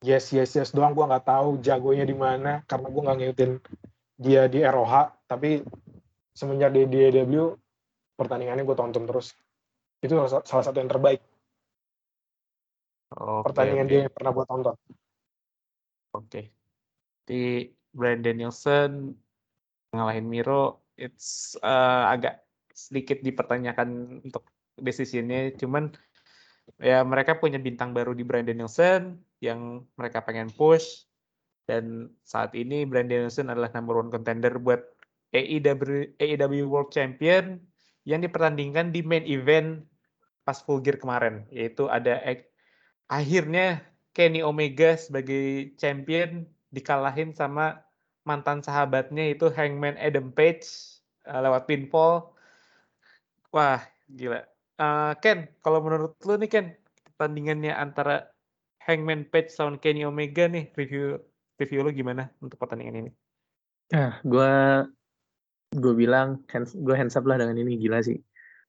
yes 0.00 0.32
yes 0.32 0.56
yes 0.56 0.72
doang 0.72 0.96
gue 0.96 1.04
nggak 1.04 1.26
tahu 1.28 1.60
jagonya 1.60 2.08
di 2.08 2.16
mana 2.16 2.64
karena 2.64 2.86
gue 2.88 3.02
nggak 3.02 3.18
ngikutin 3.20 3.52
dia 4.18 4.46
di 4.48 4.62
ROH 4.62 4.94
tapi 5.28 5.60
semenjak 6.34 6.74
di, 6.74 6.84
AEW 6.84 7.54
pertandingannya 8.18 8.66
gue 8.66 8.76
tonton 8.76 9.06
terus. 9.06 9.32
Itu 10.02 10.18
salah 10.26 10.64
satu 10.66 10.76
yang 10.82 10.90
terbaik. 10.90 11.22
Okay, 13.14 13.42
pertandingan 13.46 13.86
okay. 13.86 13.92
dia 13.94 14.00
yang 14.04 14.14
pernah 14.14 14.32
gue 14.34 14.44
tonton. 14.44 14.76
Oke. 16.14 16.30
Okay. 16.30 16.44
di 17.24 17.72
Brandon 17.94 18.36
Nielsen 18.36 19.16
ngalahin 19.96 20.28
Miro 20.28 20.84
it's 21.00 21.54
uh, 21.62 22.10
agak 22.10 22.42
sedikit 22.74 23.22
dipertanyakan 23.22 24.20
untuk 24.26 24.44
decisionnya. 24.78 25.54
Cuman 25.54 25.94
ya 26.82 27.06
mereka 27.06 27.38
punya 27.38 27.62
bintang 27.62 27.94
baru 27.94 28.12
di 28.12 28.26
Brandon 28.26 28.54
Nielsen 28.54 29.18
yang 29.38 29.86
mereka 29.94 30.22
pengen 30.26 30.50
push. 30.50 31.06
Dan 31.64 32.12
saat 32.20 32.52
ini 32.52 32.84
Brandon 32.84 33.24
Nielsen 33.24 33.48
adalah 33.48 33.72
number 33.72 33.96
one 33.96 34.12
contender 34.12 34.52
buat 34.60 34.84
AEW 35.34 36.14
AEW 36.22 36.64
World 36.70 36.94
Champion 36.94 37.58
yang 38.06 38.22
dipertandingkan 38.22 38.94
di 38.94 39.02
main 39.02 39.26
event 39.26 39.82
pas 40.46 40.60
Full 40.62 40.80
Gear 40.84 41.00
kemarin 41.00 41.44
yaitu 41.50 41.90
ada 41.90 42.22
akhirnya 43.10 43.82
Kenny 44.14 44.46
Omega 44.46 44.94
sebagai 44.94 45.74
champion 45.74 46.46
dikalahin 46.70 47.34
sama 47.34 47.82
mantan 48.22 48.62
sahabatnya 48.62 49.34
itu 49.34 49.50
Hangman 49.50 49.98
Adam 49.98 50.30
Page 50.30 50.64
uh, 51.28 51.42
lewat 51.44 51.66
pinfall. 51.66 52.30
Wah, 53.50 53.82
gila. 54.10 54.42
Uh, 54.78 55.14
Ken, 55.22 55.50
kalau 55.62 55.82
menurut 55.82 56.18
lu 56.26 56.34
nih 56.38 56.50
Ken, 56.50 56.66
pertandingannya 57.14 57.74
antara 57.74 58.30
Hangman 58.82 59.26
Page 59.28 59.50
sama 59.50 59.78
Kenny 59.78 60.02
Omega 60.06 60.46
nih, 60.46 60.70
review 60.74 61.18
review 61.58 61.86
lu 61.86 61.90
gimana 61.94 62.30
untuk 62.42 62.58
pertandingan 62.58 63.06
ini? 63.06 63.10
Nah, 63.94 64.18
gue 64.24 64.52
gue 65.74 65.94
bilang 65.98 66.46
hands, 66.46 66.78
gue 66.78 66.94
hands 66.94 67.18
up 67.18 67.26
lah 67.26 67.34
dengan 67.42 67.58
ini 67.58 67.74
gila 67.74 67.98
sih. 67.98 68.22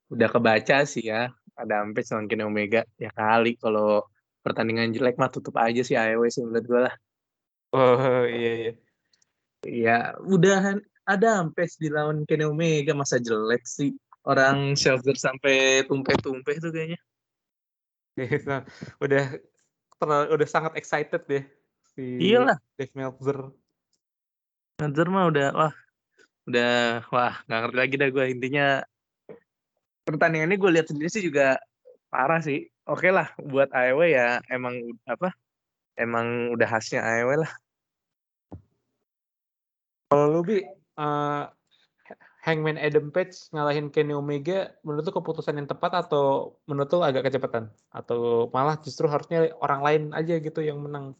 Udah 0.09 0.25
kebaca 0.29 0.85
sih 0.89 1.05
ya, 1.05 1.29
ada 1.53 1.85
Page 1.93 2.09
sama 2.09 2.25
Kenny 2.25 2.41
Omega. 2.41 2.81
Ya 2.97 3.13
kali 3.13 3.57
kalau 3.61 4.05
pertandingan 4.41 4.93
jelek 4.93 5.17
mah 5.21 5.29
tutup 5.29 5.57
aja 5.61 5.85
sih 5.85 5.93
AEW 5.93 6.25
sih 6.33 6.41
menurut 6.41 6.65
gue 6.65 6.81
lah. 6.89 6.95
Oh 7.77 8.25
iya 8.25 8.51
iya. 8.57 8.73
Ya 9.65 9.97
udahan 10.25 10.81
ada 11.05 11.45
Page 11.53 11.77
di 11.77 11.93
lawan 11.93 12.25
Kenny 12.25 12.45
Omega 12.49 12.97
masa 12.97 13.21
jelek 13.21 13.61
sih. 13.65 13.93
Orang 14.25 14.73
Shelter 14.73 15.13
sampai 15.13 15.85
tumpeh-tumpeh 15.85 16.57
tuh 16.57 16.73
kayaknya. 16.73 16.97
Iya, 18.17 18.65
udah 18.97 19.37
terlalu, 20.01 20.25
udah 20.33 20.47
sangat 20.49 20.73
excited 20.81 21.21
deh 21.29 21.45
si 21.93 22.33
Iyalah. 22.33 22.57
Dave 22.73 22.89
Meltzer. 22.97 23.53
Meltzer 24.81 25.07
mah 25.13 25.29
udah 25.29 25.47
wah 25.53 25.73
udah 26.45 27.01
wah 27.09 27.33
nggak 27.49 27.59
ngerti 27.65 27.77
lagi 27.77 27.95
dah 27.97 28.09
gue 28.13 28.25
intinya 28.29 28.65
pertandingan 30.05 30.53
ini 30.53 30.57
gue 30.61 30.71
lihat 30.77 30.87
sendiri 30.89 31.09
sih 31.09 31.25
juga 31.25 31.57
parah 32.13 32.39
sih. 32.39 32.69
Oke 32.85 33.09
lah 33.09 33.33
buat 33.41 33.73
AEW 33.73 33.99
ya 34.13 34.37
emang 34.53 34.77
apa 35.09 35.33
emang 35.97 36.53
udah 36.53 36.67
khasnya 36.69 37.01
AEW 37.01 37.41
lah. 37.41 37.51
Kalau 40.05 40.25
lu 40.29 40.41
bi 40.45 40.61
uh, 41.01 41.49
Hangman 42.45 42.77
Adam 42.77 43.09
Page 43.09 43.49
ngalahin 43.49 43.89
Kenny 43.89 44.13
Omega 44.13 44.69
menurut 44.85 45.09
lu 45.09 45.13
keputusan 45.17 45.57
yang 45.57 45.65
tepat 45.65 46.05
atau 46.05 46.53
menurut 46.69 46.93
lu 46.93 47.01
agak 47.01 47.25
kecepatan 47.25 47.73
atau 47.89 48.53
malah 48.53 48.77
justru 48.85 49.09
harusnya 49.09 49.49
orang 49.57 49.81
lain 49.81 50.03
aja 50.13 50.37
gitu 50.37 50.61
yang 50.61 50.77
menang? 50.77 51.17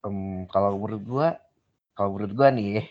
Um, 0.00 0.48
kalau 0.48 0.80
menurut 0.80 1.04
gua, 1.04 1.28
kalau 1.96 2.16
menurut 2.16 2.32
gua 2.32 2.48
nih, 2.52 2.86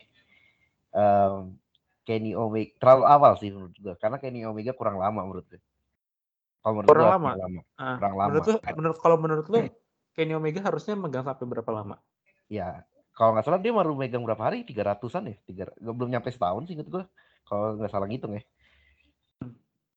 um, 0.93 1.55
Kenny 2.03 2.33
Omega 2.33 2.73
terlalu 2.81 3.03
awal 3.05 3.33
sih 3.37 3.49
menurut 3.53 3.75
gua 3.77 3.93
karena 3.97 4.17
Kenny 4.17 4.45
Omega 4.45 4.73
kurang 4.73 4.97
lama 4.97 5.21
menurut 5.25 5.45
gue. 5.49 5.61
Kalau 6.59 6.73
menurut 6.75 6.89
kurang 6.91 7.05
gua, 7.05 7.13
lama. 7.15 7.29
kurang 7.29 7.41
lama. 7.41 7.61
Ah, 7.79 7.95
kurang 7.97 8.15
lama. 8.17 8.27
Menurut 8.29 8.45
lu, 8.47 8.57
menurut 8.75 8.97
kalau 8.99 9.17
menurut 9.17 9.45
lu 9.47 9.59
Kenny 10.17 10.33
Omega 10.35 10.59
harusnya 10.59 10.99
megang 10.99 11.23
sampai 11.23 11.45
berapa 11.47 11.71
lama? 11.71 11.95
Ya, 12.51 12.83
kalau 13.15 13.35
nggak 13.35 13.45
salah 13.47 13.61
dia 13.61 13.71
baru 13.71 13.93
megang 13.95 14.23
berapa 14.25 14.43
hari? 14.43 14.67
Tiga 14.67 14.83
ratusan 14.83 15.31
ya? 15.31 15.35
Tiga, 15.47 15.63
belum 15.79 16.11
nyampe 16.11 16.27
setahun 16.33 16.67
sih 16.67 16.75
inget 16.75 16.91
gue. 16.91 17.03
Kalau 17.47 17.79
nggak 17.79 17.91
salah 17.91 18.07
ngitung 18.09 18.35
ya. 18.35 18.43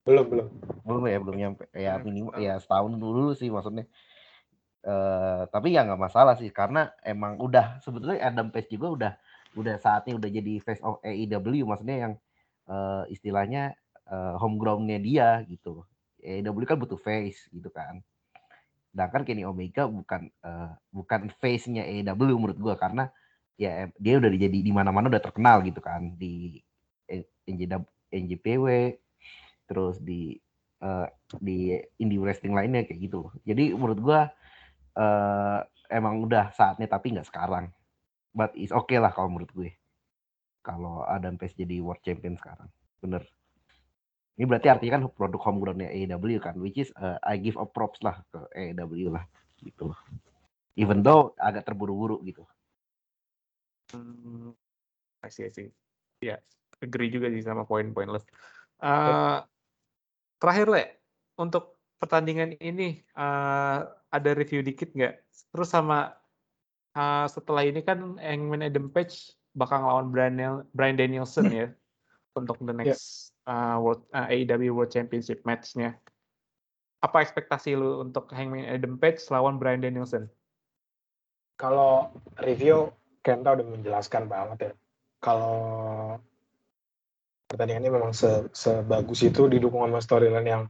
Belum, 0.03 0.27
belum. 0.27 0.47
Belum 0.83 1.03
ya, 1.07 1.19
belum 1.23 1.37
nyampe. 1.39 1.65
Ya 1.75 1.95
Hmm, 1.95 2.05
minimal 2.07 2.35
setahun. 2.35 2.47
ya 2.47 2.55
setahun 2.59 2.93
dulu 2.99 3.25
sih 3.39 3.49
maksudnya. 3.51 3.87
Uh, 4.83 5.47
tapi 5.55 5.79
ya 5.79 5.87
nggak 5.87 6.11
masalah 6.11 6.35
sih 6.35 6.51
karena 6.51 6.91
emang 7.07 7.39
udah 7.39 7.79
sebetulnya 7.79 8.19
Adam 8.19 8.51
Page 8.51 8.67
juga 8.75 8.87
udah 8.91 9.13
udah 9.55 9.79
saatnya 9.79 10.19
udah 10.19 10.27
jadi 10.27 10.59
face 10.59 10.83
of 10.83 10.99
AEW 11.07 11.63
maksudnya 11.63 11.97
yang 12.09 12.13
uh, 12.67 13.07
istilahnya 13.07 13.79
uh, 14.11 14.35
homegrown-nya 14.43 14.99
dia 14.99 15.29
gitu. 15.47 15.87
AEW 16.23 16.67
kan 16.67 16.79
butuh 16.79 16.99
face 16.99 17.47
gitu 17.51 17.69
kan. 17.71 18.03
Sedangkan 18.93 19.25
Kenny 19.25 19.43
Omega 19.43 19.89
bukan 19.89 20.29
uh, 20.45 20.71
bukan 20.93 21.33
face-nya 21.41 21.83
AEW 21.89 22.37
menurut 22.39 22.59
gua 22.61 22.75
karena 22.77 23.09
ya 23.57 23.89
dia 23.97 24.19
udah 24.19 24.29
jadi 24.33 24.59
di 24.63 24.73
mana-mana 24.73 25.09
udah 25.09 25.23
terkenal 25.23 25.63
gitu 25.63 25.79
kan 25.79 26.17
di 26.17 26.61
NJW, 27.47 27.85
NJPW 28.13 28.67
terus 29.69 29.97
di 30.01 30.37
uh, 30.85 31.09
di 31.41 31.77
indie 31.97 32.21
wrestling 32.21 32.53
lainnya 32.53 32.85
kayak 32.85 33.01
gitu. 33.09 33.33
Jadi 33.49 33.73
menurut 33.73 33.99
gua 33.99 34.21
uh, 34.97 35.61
emang 35.93 36.25
udah 36.25 36.53
saatnya 36.57 36.89
tapi 36.89 37.13
nggak 37.13 37.29
sekarang. 37.29 37.69
But 38.33 38.57
is 38.57 38.73
oke 38.73 38.89
okay 38.89 38.99
lah 38.99 39.13
kalau 39.13 39.29
menurut 39.29 39.53
gue. 39.53 39.71
Kalau 40.63 41.05
Adam 41.05 41.37
Page 41.37 41.59
jadi 41.59 41.83
world 41.83 42.01
champion 42.01 42.39
sekarang. 42.39 42.71
Bener. 43.03 43.23
Ini 44.41 44.49
berarti 44.49 44.73
artinya 44.73 44.93
kan 44.97 45.05
produk 45.13 45.41
homegrown-nya 45.45 45.93
AEW 45.93 46.41
kan, 46.41 46.57
which 46.57 46.81
is 46.81 46.89
uh, 46.97 47.21
I 47.21 47.37
give 47.37 47.61
a 47.61 47.69
props 47.69 48.01
lah 48.01 48.25
ke 48.33 48.41
AEW 48.57 49.13
lah 49.13 49.29
gitu. 49.61 49.93
Even 50.81 51.05
though 51.05 51.37
agak 51.37 51.69
terburu-buru 51.69 52.25
gitu. 52.25 52.49
Hmm, 53.93 54.57
I 55.21 55.29
see, 55.29 55.45
I 55.45 55.53
see. 55.53 55.69
Ya, 56.25 56.41
agree 56.81 57.13
juga 57.13 57.29
sih 57.29 57.45
sama 57.45 57.69
poin-poin 57.69 58.09
lo. 58.09 58.25
Uh, 58.81 59.45
terakhir 60.41 60.67
le, 60.73 60.85
untuk 61.37 61.82
pertandingan 62.03 62.59
ini 62.59 63.07
uh, 63.15 63.87
ada 64.11 64.31
review 64.35 64.67
dikit 64.67 64.91
nggak? 64.91 65.23
Terus 65.55 65.71
sama 65.71 66.19
uh, 66.99 67.27
setelah 67.31 67.63
ini 67.63 67.79
kan 67.87 68.19
Hangman 68.19 68.67
Adam 68.67 68.91
Page 68.91 69.39
bakal 69.55 69.87
lawan 69.87 70.11
Brian, 70.11 70.67
Brian 70.75 70.99
Danielson 70.99 71.47
ya 71.55 71.71
untuk 72.39 72.59
the 72.67 72.75
next 72.75 73.31
yeah. 73.47 73.77
uh, 73.77 73.77
World 73.79 74.03
uh, 74.11 74.27
AEW 74.27 74.75
World 74.75 74.91
Championship 74.91 75.47
match-nya. 75.47 75.95
Apa 76.99 77.23
ekspektasi 77.23 77.79
lu 77.79 78.03
untuk 78.03 78.27
Hangman 78.35 78.67
Adam 78.67 78.99
Page 78.99 79.23
lawan 79.31 79.63
Brian 79.63 79.79
Danielson? 79.79 80.27
Kalau 81.55 82.11
review 82.43 82.91
Kenta 83.23 83.55
udah 83.55 83.63
menjelaskan 83.63 84.27
banget 84.27 84.59
ya. 84.59 84.73
Kalau 85.23 85.55
pertandingannya 87.47 87.95
memang 87.95 88.11
se 88.11 88.51
sebagus 88.51 89.23
itu 89.23 89.47
didukung 89.47 89.87
sama 89.87 90.03
storyline 90.03 90.49
yang 90.49 90.63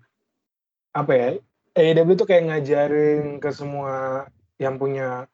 apa 0.92 1.12
ya? 1.16 1.28
AEW 1.72 2.20
itu 2.20 2.24
kayak 2.28 2.52
ngajarin 2.52 3.40
ke 3.40 3.48
semua 3.48 4.28
yang 4.60 4.76
punya 4.76 5.24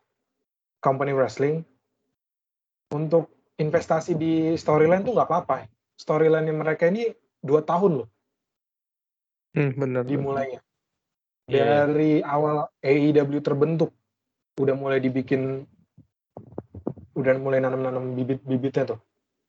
company 0.78 1.10
wrestling 1.10 1.66
untuk 2.94 3.28
investasi 3.58 4.14
di 4.14 4.54
storyline 4.54 5.02
tuh 5.02 5.18
nggak 5.18 5.28
apa-apa. 5.28 5.66
Storyline 5.98 6.54
mereka 6.54 6.86
ini 6.86 7.10
dua 7.42 7.66
tahun 7.66 8.02
loh. 8.02 8.08
Hmm, 9.58 9.74
bener. 9.74 10.06
Dimulainya. 10.06 10.62
Yeah. 11.50 11.90
Dari 11.90 12.22
awal 12.22 12.70
AEW 12.78 13.42
terbentuk 13.42 13.90
udah 14.62 14.74
mulai 14.78 15.02
dibikin 15.02 15.66
udah 17.18 17.34
mulai 17.42 17.58
nanam-nanam 17.58 18.14
bibit-bibitnya 18.14 18.94
tuh. 18.94 19.00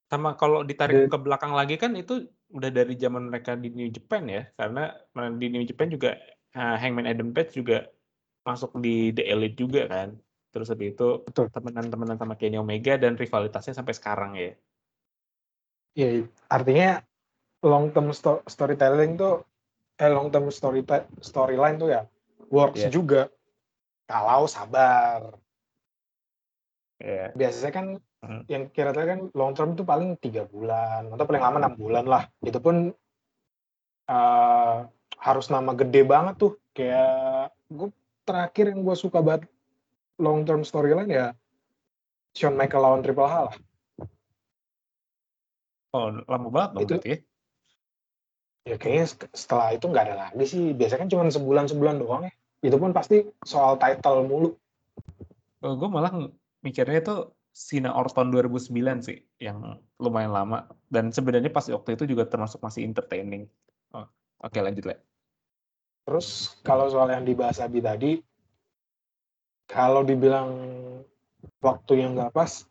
Sama 0.09 0.33
kalau 0.33 0.65
ditarik 0.65 1.05
ke 1.05 1.17
belakang 1.21 1.53
lagi 1.53 1.77
kan 1.77 1.93
itu 1.93 2.25
udah 2.49 2.69
dari 2.73 2.97
zaman 2.97 3.29
mereka 3.29 3.53
di 3.53 3.69
New 3.69 3.89
Japan 3.93 4.25
ya, 4.25 4.41
karena 4.57 4.93
di 5.37 5.47
New 5.53 5.65
Japan 5.65 5.87
juga 5.93 6.17
uh, 6.57 6.75
Hangman 6.81 7.05
Adam 7.05 7.29
Page 7.29 7.61
juga 7.61 7.85
masuk 8.41 8.81
di 8.81 9.13
The 9.13 9.23
Elite 9.29 9.57
juga 9.57 9.85
kan. 9.85 10.17
Terus 10.49 10.73
habis 10.73 10.97
itu 10.97 11.07
temenan-temenan 11.29 12.17
sama 12.17 12.33
Kenny 12.33 12.57
Omega 12.57 12.97
dan 12.97 13.13
rivalitasnya 13.13 13.77
sampai 13.77 13.93
sekarang 13.93 14.33
ya. 14.33 14.57
Iya, 15.93 16.25
artinya 16.49 17.05
long 17.61 17.93
term 17.93 18.09
sto 18.15 18.41
storytelling 18.49 19.19
tuh 19.19 19.45
eh 19.99 20.09
long 20.09 20.31
term 20.31 20.47
story 20.49 20.81
storyline 21.19 21.75
tuh 21.75 21.91
ya 21.91 22.01
works 22.49 22.87
yeah. 22.87 22.89
juga 22.89 23.21
kalau 24.09 24.49
sabar. 24.49 25.37
Yeah. 26.97 27.29
Biasanya 27.37 27.71
kan 27.71 27.87
hmm. 28.23 28.41
yang 28.47 28.63
kira-kira 28.71 29.17
kan 29.17 29.19
long 29.35 29.53
term 29.55 29.75
itu 29.75 29.83
paling 29.83 30.15
tiga 30.19 30.47
bulan 30.47 31.11
atau 31.13 31.25
paling 31.27 31.43
lama 31.43 31.57
enam 31.61 31.73
bulan 31.75 32.05
lah. 32.05 32.23
Itu 32.43 32.59
pun 32.59 32.91
uh, 34.07 34.77
harus 35.19 35.45
nama 35.51 35.71
gede 35.75 36.01
banget 36.07 36.35
tuh. 36.39 36.53
Kayak 36.75 37.51
gue 37.67 37.89
terakhir 38.23 38.71
yang 38.71 38.85
gue 38.85 38.95
suka 38.95 39.19
banget 39.19 39.49
long 40.19 40.43
term 40.43 40.61
storyline 40.67 41.09
ya 41.09 41.27
Shawn 42.35 42.55
Michael 42.55 42.83
lawan 42.83 43.01
Triple 43.01 43.25
H 43.25 43.35
lah. 43.49 43.55
Oh, 45.89 46.13
lama 46.29 46.47
banget 46.53 46.69
dong 46.69 46.83
itu, 46.85 46.93
berarti 46.93 47.09
ya? 47.09 47.19
Ya 48.69 48.75
kayaknya 48.77 49.05
setelah 49.33 49.73
itu 49.73 49.85
nggak 49.89 50.05
ada 50.05 50.15
lagi 50.29 50.45
sih. 50.45 50.63
Biasanya 50.77 51.01
kan 51.01 51.09
cuma 51.09 51.23
sebulan-sebulan 51.33 51.95
doang 51.97 52.29
ya. 52.29 52.33
Itu 52.61 52.77
pun 52.77 52.93
pasti 52.93 53.25
soal 53.41 53.81
title 53.81 54.29
mulu. 54.29 54.53
Oh, 55.65 55.73
gue 55.73 55.89
malah 55.89 56.13
mikirnya 56.61 57.01
itu 57.01 57.15
Sina 57.59 57.91
Orton 57.91 58.31
2009 58.31 58.71
sih 59.03 59.19
yang 59.35 59.83
lumayan 59.99 60.31
lama 60.31 60.71
dan 60.87 61.11
sebenarnya 61.11 61.51
pas 61.51 61.67
waktu 61.67 61.99
itu 61.99 62.15
juga 62.15 62.23
termasuk 62.23 62.63
masih 62.63 62.87
entertaining. 62.87 63.51
Oh, 63.91 64.07
oke 64.39 64.55
okay, 64.55 64.63
lanjut 64.63 64.87
lah. 64.87 64.99
Terus 66.07 66.55
kalau 66.63 66.87
soal 66.87 67.11
yang 67.11 67.27
dibahas 67.27 67.59
Abi 67.59 67.83
tadi, 67.83 68.15
kalau 69.67 70.07
dibilang 70.07 70.55
waktu 71.59 71.99
yang 71.99 72.15
nggak 72.15 72.31
pas, 72.31 72.63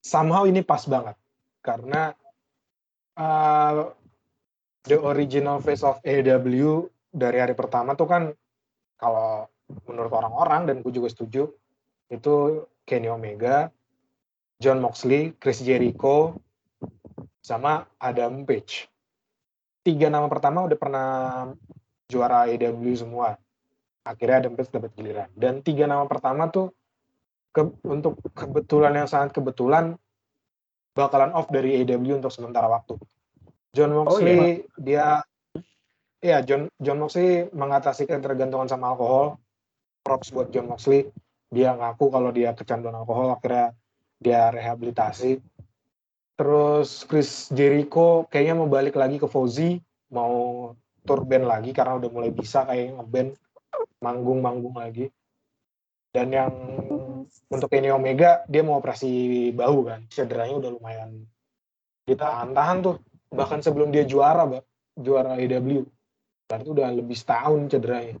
somehow 0.00 0.48
ini 0.48 0.64
pas 0.64 0.80
banget 0.88 1.20
karena 1.60 2.16
uh, 3.20 3.92
the 4.88 4.96
original 5.04 5.60
face 5.60 5.84
of 5.84 6.00
AEW 6.00 6.88
dari 7.12 7.44
hari 7.44 7.52
pertama 7.52 7.92
tuh 7.92 8.08
kan 8.08 8.32
kalau 8.96 9.52
menurut 9.84 10.12
orang-orang 10.16 10.64
dan 10.64 10.76
gue 10.80 10.92
juga 10.96 11.12
setuju 11.12 11.52
Itu 12.08 12.64
Kenny 12.84 13.08
Omega, 13.08 13.72
John 14.62 14.78
Moxley, 14.80 15.34
Chris 15.38 15.60
Jericho, 15.60 16.38
sama 17.44 17.84
Adam 18.00 18.48
Page. 18.48 18.88
Tiga 19.84 20.08
nama 20.08 20.24
pertama 20.32 20.64
udah 20.64 20.78
pernah 20.80 21.08
juara 22.08 22.48
AEW 22.48 22.88
semua. 22.96 23.36
Akhirnya 24.04 24.44
Adam 24.44 24.56
Page 24.56 24.72
dapat 24.72 24.90
giliran. 24.96 25.28
Dan 25.36 25.60
tiga 25.60 25.84
nama 25.84 26.08
pertama 26.08 26.48
tuh 26.48 26.72
ke, 27.52 27.62
untuk 27.84 28.16
kebetulan 28.32 28.96
yang 28.96 29.08
sangat 29.08 29.36
kebetulan 29.36 30.00
bakalan 30.96 31.36
off 31.36 31.52
dari 31.52 31.84
AEW 31.84 32.24
untuk 32.24 32.32
sementara 32.32 32.66
waktu. 32.70 32.96
John 33.74 33.92
Moxley 33.92 34.64
dia 34.78 35.20
ya 36.22 36.40
John 36.46 36.70
John 36.80 37.02
Moxley 37.02 37.50
mengatasi 37.52 38.08
ketergantungan 38.08 38.70
sama 38.70 38.96
alkohol. 38.96 39.36
Props 40.00 40.32
buat 40.32 40.48
John 40.48 40.72
Moxley. 40.72 41.12
Dia 41.52 41.76
ngaku 41.76 42.08
kalau 42.08 42.32
dia 42.32 42.56
kecanduan 42.56 42.96
alkohol 42.96 43.36
akhirnya 43.36 43.76
dia 44.24 44.48
rehabilitasi. 44.48 45.36
Terus 46.34 47.04
Chris 47.04 47.52
Jericho 47.52 48.24
kayaknya 48.32 48.54
mau 48.56 48.66
balik 48.66 48.96
lagi 48.96 49.20
ke 49.20 49.28
Fozzy, 49.28 49.78
mau 50.10 50.72
tour 51.04 51.22
band 51.28 51.44
lagi 51.44 51.76
karena 51.76 52.00
udah 52.00 52.10
mulai 52.10 52.32
bisa 52.32 52.64
kayak 52.64 52.96
ngeband 52.96 53.36
manggung-manggung 54.00 54.74
lagi. 54.74 55.12
Dan 56.08 56.32
yang 56.32 56.50
untuk 57.52 57.68
Kenny 57.68 57.92
Omega 57.92 58.42
dia 58.48 58.64
mau 58.64 58.80
operasi 58.80 59.52
bahu 59.52 59.78
kan, 59.86 60.00
cederanya 60.08 60.64
udah 60.64 60.70
lumayan 60.72 61.10
ditahan-tahan 62.08 62.78
tuh. 62.82 62.96
Bahkan 63.34 63.60
sebelum 63.66 63.90
dia 63.90 64.06
juara, 64.06 64.46
Mbak, 64.46 64.64
juara 65.02 65.34
AEW. 65.36 65.84
Berarti 66.46 66.68
udah 66.70 66.88
lebih 66.94 67.18
setahun 67.18 67.66
cederanya. 67.66 68.16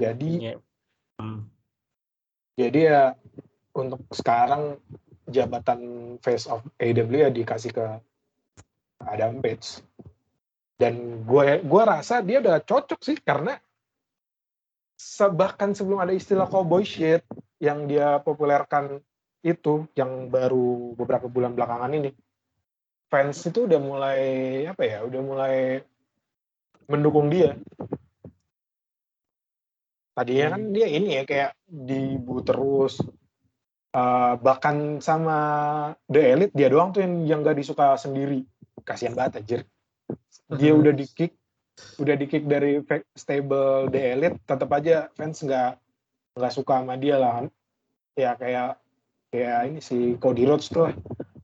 Jadi 0.00 0.30
Iya. 0.40 0.56
Hmm. 1.20 1.44
jadi 2.56 2.80
ya 2.80 3.02
untuk 3.72 4.04
sekarang 4.12 4.78
jabatan 5.28 6.14
face 6.20 6.48
of 6.50 6.60
AEW 6.76 7.28
ya 7.28 7.30
dikasih 7.32 7.72
ke 7.72 7.86
Adam 9.02 9.40
Page. 9.40 9.80
Dan 10.76 11.24
gue 11.24 11.62
gue 11.62 11.82
rasa 11.82 12.20
dia 12.20 12.42
udah 12.42 12.58
cocok 12.62 13.00
sih 13.00 13.18
karena 13.22 13.56
bahkan 15.34 15.74
sebelum 15.74 16.02
ada 16.02 16.14
istilah 16.14 16.46
cowboy 16.46 16.86
shit 16.86 17.26
yang 17.58 17.90
dia 17.90 18.22
populerkan 18.22 19.02
itu 19.42 19.90
yang 19.98 20.30
baru 20.30 20.94
beberapa 20.94 21.26
bulan 21.26 21.58
belakangan 21.58 21.90
ini 21.98 22.10
fans 23.10 23.42
itu 23.44 23.66
udah 23.66 23.80
mulai 23.82 24.22
apa 24.70 24.82
ya 24.86 24.98
udah 25.02 25.20
mulai 25.20 25.56
mendukung 26.86 27.26
dia 27.28 27.58
tadinya 30.14 30.56
kan 30.56 30.62
dia 30.70 30.86
ini 30.86 31.18
ya 31.18 31.22
kayak 31.26 31.52
dibu 31.66 32.40
terus 32.46 33.02
Eh, 33.92 34.34
bahkan 34.40 35.04
sama 35.04 35.36
The 36.08 36.32
Elite 36.32 36.56
dia 36.56 36.72
doang 36.72 36.96
tuh 36.96 37.04
yang 37.04 37.28
yang 37.28 37.38
gak 37.44 37.60
disuka 37.60 37.92
sendiri. 38.00 38.40
Kasihan 38.88 39.12
banget 39.12 39.44
anjir. 39.44 39.60
Dia 40.48 40.72
udah 40.72 40.96
di 40.96 41.04
kick 41.04 41.36
udah 42.00 42.16
di 42.16 42.24
kick 42.24 42.48
dari 42.48 42.80
stable 43.12 43.92
The 43.92 44.00
Elite 44.16 44.38
tetap 44.48 44.68
aja 44.72 45.12
fans 45.12 45.40
nggak 45.44 45.76
nggak 46.36 46.52
suka 46.56 46.80
sama 46.80 46.96
dia 46.96 47.20
lah. 47.20 47.44
Ya 48.16 48.32
kayak 48.32 48.80
kayak 49.28 49.60
ini 49.68 49.80
si 49.84 50.16
Cody 50.16 50.48
Rhodes 50.48 50.72
tuh 50.72 50.88
lah 50.88 50.94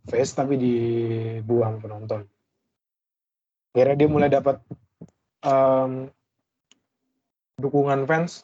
face 0.09 0.33
tapi 0.33 0.57
dibuang 0.57 1.85
penonton. 1.85 2.25
Akhirnya 3.77 3.97
dia 4.01 4.09
mulai 4.09 4.33
dapat 4.33 4.57
em, 5.45 6.09
dukungan 7.61 8.09
fans. 8.09 8.41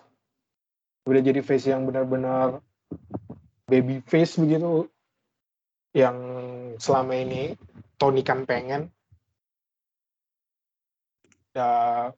Udah 1.09 1.25
jadi 1.25 1.41
face 1.41 1.73
yang 1.73 1.89
benar-benar 1.89 2.61
baby 3.65 4.05
face 4.05 4.37
begitu 4.37 4.89
yang 5.95 6.17
selama 6.77 7.15
ini 7.17 7.55
Tony 7.97 8.21
kan 8.27 8.45
pengen. 8.45 8.91
Ya 11.55 12.11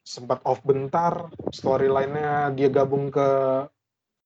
sempat 0.00 0.40
off 0.48 0.64
bentar 0.64 1.28
storyline-nya 1.52 2.50
dia 2.56 2.72
gabung 2.72 3.12
ke 3.12 3.28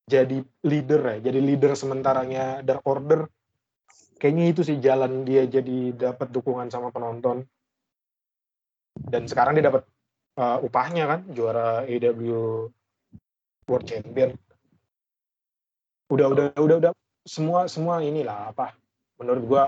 jadi 0.06 0.40
leader 0.62 1.00
ya 1.02 1.28
jadi 1.28 1.40
leader 1.42 1.74
sementaranya 1.74 2.62
Dark 2.62 2.86
Order. 2.86 3.26
Kayaknya 4.16 4.44
itu 4.54 4.60
sih 4.62 4.78
jalan 4.78 5.26
dia 5.26 5.44
jadi 5.44 5.92
dapat 5.92 6.30
dukungan 6.30 6.70
sama 6.70 6.94
penonton. 6.94 7.44
Dan 8.94 9.26
sekarang 9.26 9.58
dia 9.58 9.66
dapat 9.68 9.82
uh, 10.38 10.62
upahnya 10.62 11.04
kan 11.10 11.20
juara 11.34 11.82
AEW 11.82 12.70
World 13.66 13.86
Champion 13.90 14.38
udah 16.14 16.26
udah 16.30 16.46
udah 16.56 16.76
udah. 16.80 16.92
Semua 17.24 17.66
semua 17.66 18.04
inilah 18.04 18.52
apa 18.52 18.76
menurut 19.18 19.42
gua 19.44 19.64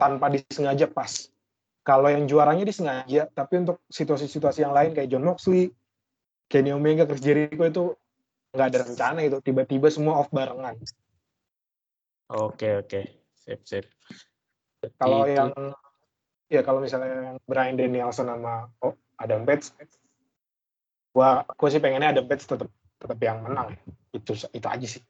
tanpa 0.00 0.32
disengaja 0.32 0.88
pas. 0.88 1.28
Kalau 1.82 2.06
yang 2.06 2.30
juaranya 2.30 2.62
disengaja 2.62 3.26
tapi 3.34 3.66
untuk 3.66 3.82
situasi-situasi 3.90 4.62
yang 4.62 4.74
lain 4.74 4.94
kayak 4.94 5.10
John 5.10 5.26
Moxley 5.26 5.74
Kenny 6.46 6.70
Omega 6.70 7.08
Chris 7.08 7.24
Jericho 7.24 7.64
itu 7.66 7.84
nggak 8.52 8.68
ada 8.68 8.78
rencana 8.84 9.20
itu 9.24 9.40
tiba-tiba 9.42 9.88
semua 9.90 10.22
off 10.22 10.30
barengan. 10.30 10.78
Oke 12.32 12.80
oke, 12.80 13.00
sip 13.34 13.60
sip. 13.66 13.84
Kalau 15.00 15.26
yang 15.26 15.50
ya 16.52 16.60
kalau 16.60 16.84
misalnya 16.84 17.32
yang 17.32 17.38
Brian 17.48 17.80
Danielson 17.80 18.28
sama 18.28 18.68
oh, 18.84 18.92
Adam 19.16 19.48
Page 19.48 19.72
gua 21.16 21.48
gua 21.48 21.68
sih 21.72 21.80
pengennya 21.80 22.12
Adam 22.12 22.28
Page 22.28 22.44
tetap 22.44 22.68
tetap 23.00 23.18
yang 23.18 23.40
menang 23.40 23.74
ya. 23.74 23.80
itu 24.12 24.32
itu 24.52 24.68
aja 24.68 24.86
sih 24.86 25.02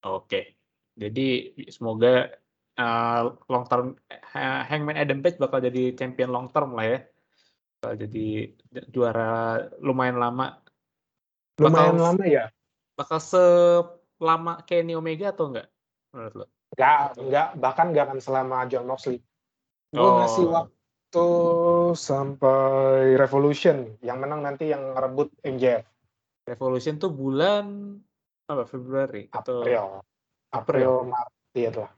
Oke, 0.00 0.56
jadi 0.96 1.28
semoga 1.68 2.32
uh, 2.74 3.20
long 3.46 3.64
term 3.64 3.86
Ha- 4.32 4.64
Hangman 4.64 4.96
Adam 4.96 5.20
Page 5.20 5.36
bakal 5.36 5.60
jadi 5.60 5.92
champion 5.92 6.30
long 6.30 6.48
term 6.48 6.72
lah 6.72 6.86
ya. 6.86 6.98
Bakal 7.80 8.08
jadi 8.08 8.26
juara 8.88 9.30
lumayan 9.78 10.16
lama. 10.16 10.56
lumayan 11.60 12.00
Bakal- 12.00 12.06
lama 12.08 12.24
ya 12.24 12.44
Bakal 12.96 13.18
selama 13.20 14.64
Kenny 14.64 14.92
Omega 14.92 15.28
atau 15.28 15.52
enggak 15.52 15.68
menurut 16.12 16.34
lo? 16.34 16.46
nggak 16.70 17.00
nggak 17.18 17.48
bahkan 17.58 17.86
nggak 17.90 18.04
akan 18.08 18.20
selama 18.20 18.64
John 18.64 18.86
Moxley 18.86 19.20
gue 19.90 20.00
Oh. 20.00 20.22
ngasih 20.22 20.46
waktu 20.48 21.26
sampai 21.92 23.18
Revolution 23.18 23.98
yang 24.00 24.20
menang 24.20 24.40
nanti 24.40 24.70
yang 24.70 24.94
ngerebut 24.94 25.28
MJF 25.42 25.82
Revolution 26.46 26.96
tuh 26.96 27.10
bulan 27.10 27.98
apa 28.50 28.64
Februari? 28.66 29.30
Atau 29.30 29.62
April. 29.62 30.02
April 30.50 30.92
Maret 31.06 31.34
iya 31.54 31.70
tuh. 31.70 31.88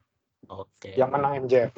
Oke. 0.51 0.93
yang 0.99 1.09
menang 1.09 1.47
MJF 1.47 1.71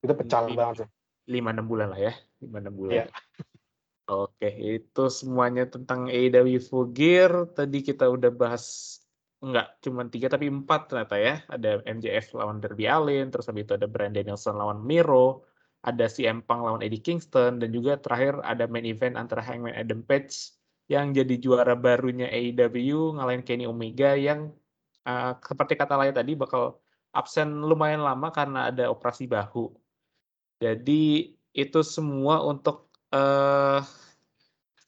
itu 0.00 0.12
pecah 0.12 0.48
Hmm. 0.48 0.56
banget 0.56 0.74
sih. 0.84 0.88
lima 1.24 1.56
enam 1.56 1.64
bulan 1.64 1.88
lah 1.92 2.00
ya. 2.00 2.12
Lima 2.40 2.58
enam 2.60 2.74
bulan. 2.74 2.92
Iya. 2.92 3.04
oke 4.04 4.50
itu 4.52 5.04
semuanya 5.08 5.64
tentang 5.64 6.12
AEW 6.12 6.60
Full 6.60 6.92
Gear 6.92 7.48
tadi 7.48 7.80
kita 7.80 8.04
udah 8.04 8.28
bahas 8.28 8.96
enggak 9.40 9.76
cuma 9.80 10.04
tiga 10.08 10.28
tapi 10.28 10.48
empat 10.48 10.92
ternyata 10.92 11.16
ya. 11.16 11.34
Ada 11.48 11.80
MJF 11.88 12.36
lawan 12.36 12.60
Darby 12.60 12.84
Allin 12.84 13.32
terus 13.32 13.48
habis 13.48 13.64
itu 13.64 13.76
ada 13.76 13.88
Bryan 13.88 14.12
Danielson 14.12 14.56
lawan 14.56 14.84
Miro 14.84 15.44
ada 15.84 16.08
CM 16.08 16.40
Punk 16.40 16.64
lawan 16.64 16.80
Eddie 16.80 17.00
Kingston 17.00 17.60
dan 17.60 17.68
juga 17.68 18.00
terakhir 18.00 18.40
ada 18.40 18.64
main 18.64 18.88
event 18.88 19.20
antara 19.20 19.44
Hangman 19.44 19.76
Adam 19.76 20.00
Page 20.00 20.32
yang 20.88 21.16
jadi 21.16 21.34
juara 21.40 21.72
barunya 21.72 22.28
AEW 22.28 23.16
ngalahin 23.16 23.42
Kenny 23.46 23.64
Omega 23.64 24.12
yang 24.16 24.52
uh, 25.08 25.32
seperti 25.40 25.74
kata 25.80 25.96
Laya 25.96 26.12
tadi 26.12 26.36
bakal 26.36 26.76
absen 27.14 27.62
lumayan 27.64 28.02
lama 28.04 28.28
karena 28.34 28.68
ada 28.68 28.92
operasi 28.92 29.24
bahu 29.24 29.72
jadi 30.62 31.34
itu 31.54 31.80
semua 31.86 32.42
untuk 32.42 32.90
eh 33.14 33.80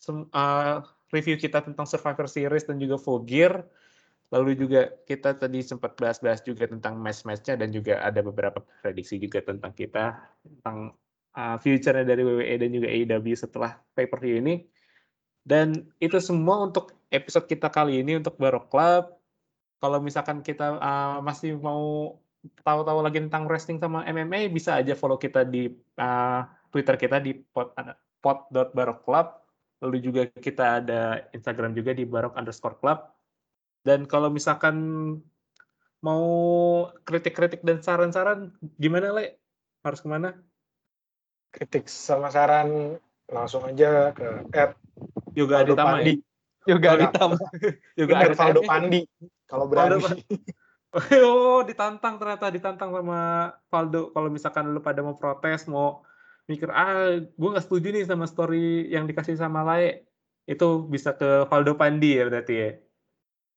sem- 0.03 0.31
eh, 0.31 0.77
review 1.15 1.37
kita 1.39 1.63
tentang 1.67 1.87
Survivor 1.87 2.27
Series 2.31 2.67
dan 2.67 2.79
juga 2.79 2.97
Full 2.99 3.27
Gear. 3.27 3.67
Lalu 4.35 4.59
juga 4.59 4.91
kita 5.07 5.39
tadi 5.39 5.63
sempat 5.63 5.95
bahas-bahas 5.95 6.43
juga 6.43 6.67
tentang 6.67 6.99
match-matchnya 6.99 7.55
dan 7.63 7.71
juga 7.71 8.03
ada 8.03 8.19
beberapa 8.27 8.59
prediksi 8.83 9.23
juga 9.23 9.39
tentang 9.39 9.71
kita 9.71 10.19
tentang 10.43 10.95
eh, 11.37 11.57
future-nya 11.63 12.03
dari 12.07 12.23
WWE 12.27 12.55
dan 12.59 12.71
juga 12.75 12.89
AEW 12.91 13.27
setelah 13.39 13.79
pay-per-view 13.95 14.43
ini. 14.43 14.55
Dan 15.47 15.87
itu 16.03 16.19
semua 16.19 16.67
untuk 16.67 16.91
episode 17.15 17.47
kita 17.47 17.71
kali 17.71 18.03
ini 18.03 18.19
untuk 18.19 18.35
Barok 18.35 18.67
Club. 18.67 19.15
Kalau 19.79 20.03
misalkan 20.03 20.43
kita 20.43 20.83
eh, 20.83 21.19
masih 21.23 21.55
mau 21.63 22.19
tahu-tahu 22.67 23.01
lagi 23.03 23.23
tentang 23.23 23.47
wrestling 23.47 23.79
sama 23.79 24.03
MMA 24.07 24.51
bisa 24.51 24.79
aja 24.79 24.95
follow 24.95 25.19
kita 25.19 25.43
di 25.43 25.67
uh, 25.99 26.47
Twitter 26.71 26.95
kita 26.95 27.19
di 27.19 27.35
pot 27.35 27.75
pot.barokclub 28.23 29.27
lalu 29.83 29.97
juga 29.99 30.23
kita 30.31 30.83
ada 30.83 31.27
Instagram 31.37 31.77
juga 31.77 31.93
di 31.93 32.07
barok 32.09 32.39
underscore 32.39 32.79
club. 32.81 33.07
Dan 33.87 34.09
kalau 34.09 34.33
misalkan 34.33 34.77
mau 36.01 36.25
kritik-kritik 37.05 37.63
dan 37.63 37.85
saran-saran 37.85 38.57
gimana 38.81 39.15
le? 39.15 39.39
Harus 39.85 40.03
ke 40.03 40.09
mana? 40.11 40.35
Kritik 41.55 41.87
sama 41.87 42.33
saran 42.33 42.99
langsung 43.31 43.63
aja 43.69 44.11
ke 44.17 44.27
at 44.55 44.75
yoga 45.37 45.63
Aldo 45.63 45.77
Aditama 45.77 46.01
Pandi 46.01 46.15
Yoga 46.67 46.91
Bener 47.95 48.35
ada 48.35 48.37
Valdo 48.37 48.61
TNI. 48.61 48.69
Pandi 48.69 49.01
kalau 49.47 49.67
berani. 49.71 50.03
Oh, 50.97 51.61
ditantang 51.61 52.17
ternyata 52.17 52.49
ditantang 52.49 52.89
sama 52.89 53.53
Valdo. 53.69 54.17
Kalau 54.17 54.33
misalkan 54.33 54.73
lu 54.73 54.81
pada 54.81 55.05
mau 55.05 55.13
protes, 55.13 55.69
mau 55.69 56.01
mikir 56.49 56.73
ah, 56.73 57.21
gue 57.21 57.49
nggak 57.53 57.69
setuju 57.69 57.93
nih 57.93 58.09
sama 58.09 58.25
story 58.25 58.89
yang 58.89 59.05
dikasih 59.05 59.37
sama 59.37 59.61
Lae, 59.61 60.09
itu 60.49 60.89
bisa 60.89 61.13
ke 61.13 61.45
Valdo 61.53 61.77
Pandi 61.77 62.17
ya 62.17 62.25
berarti 62.25 62.55
ya. 62.57 62.71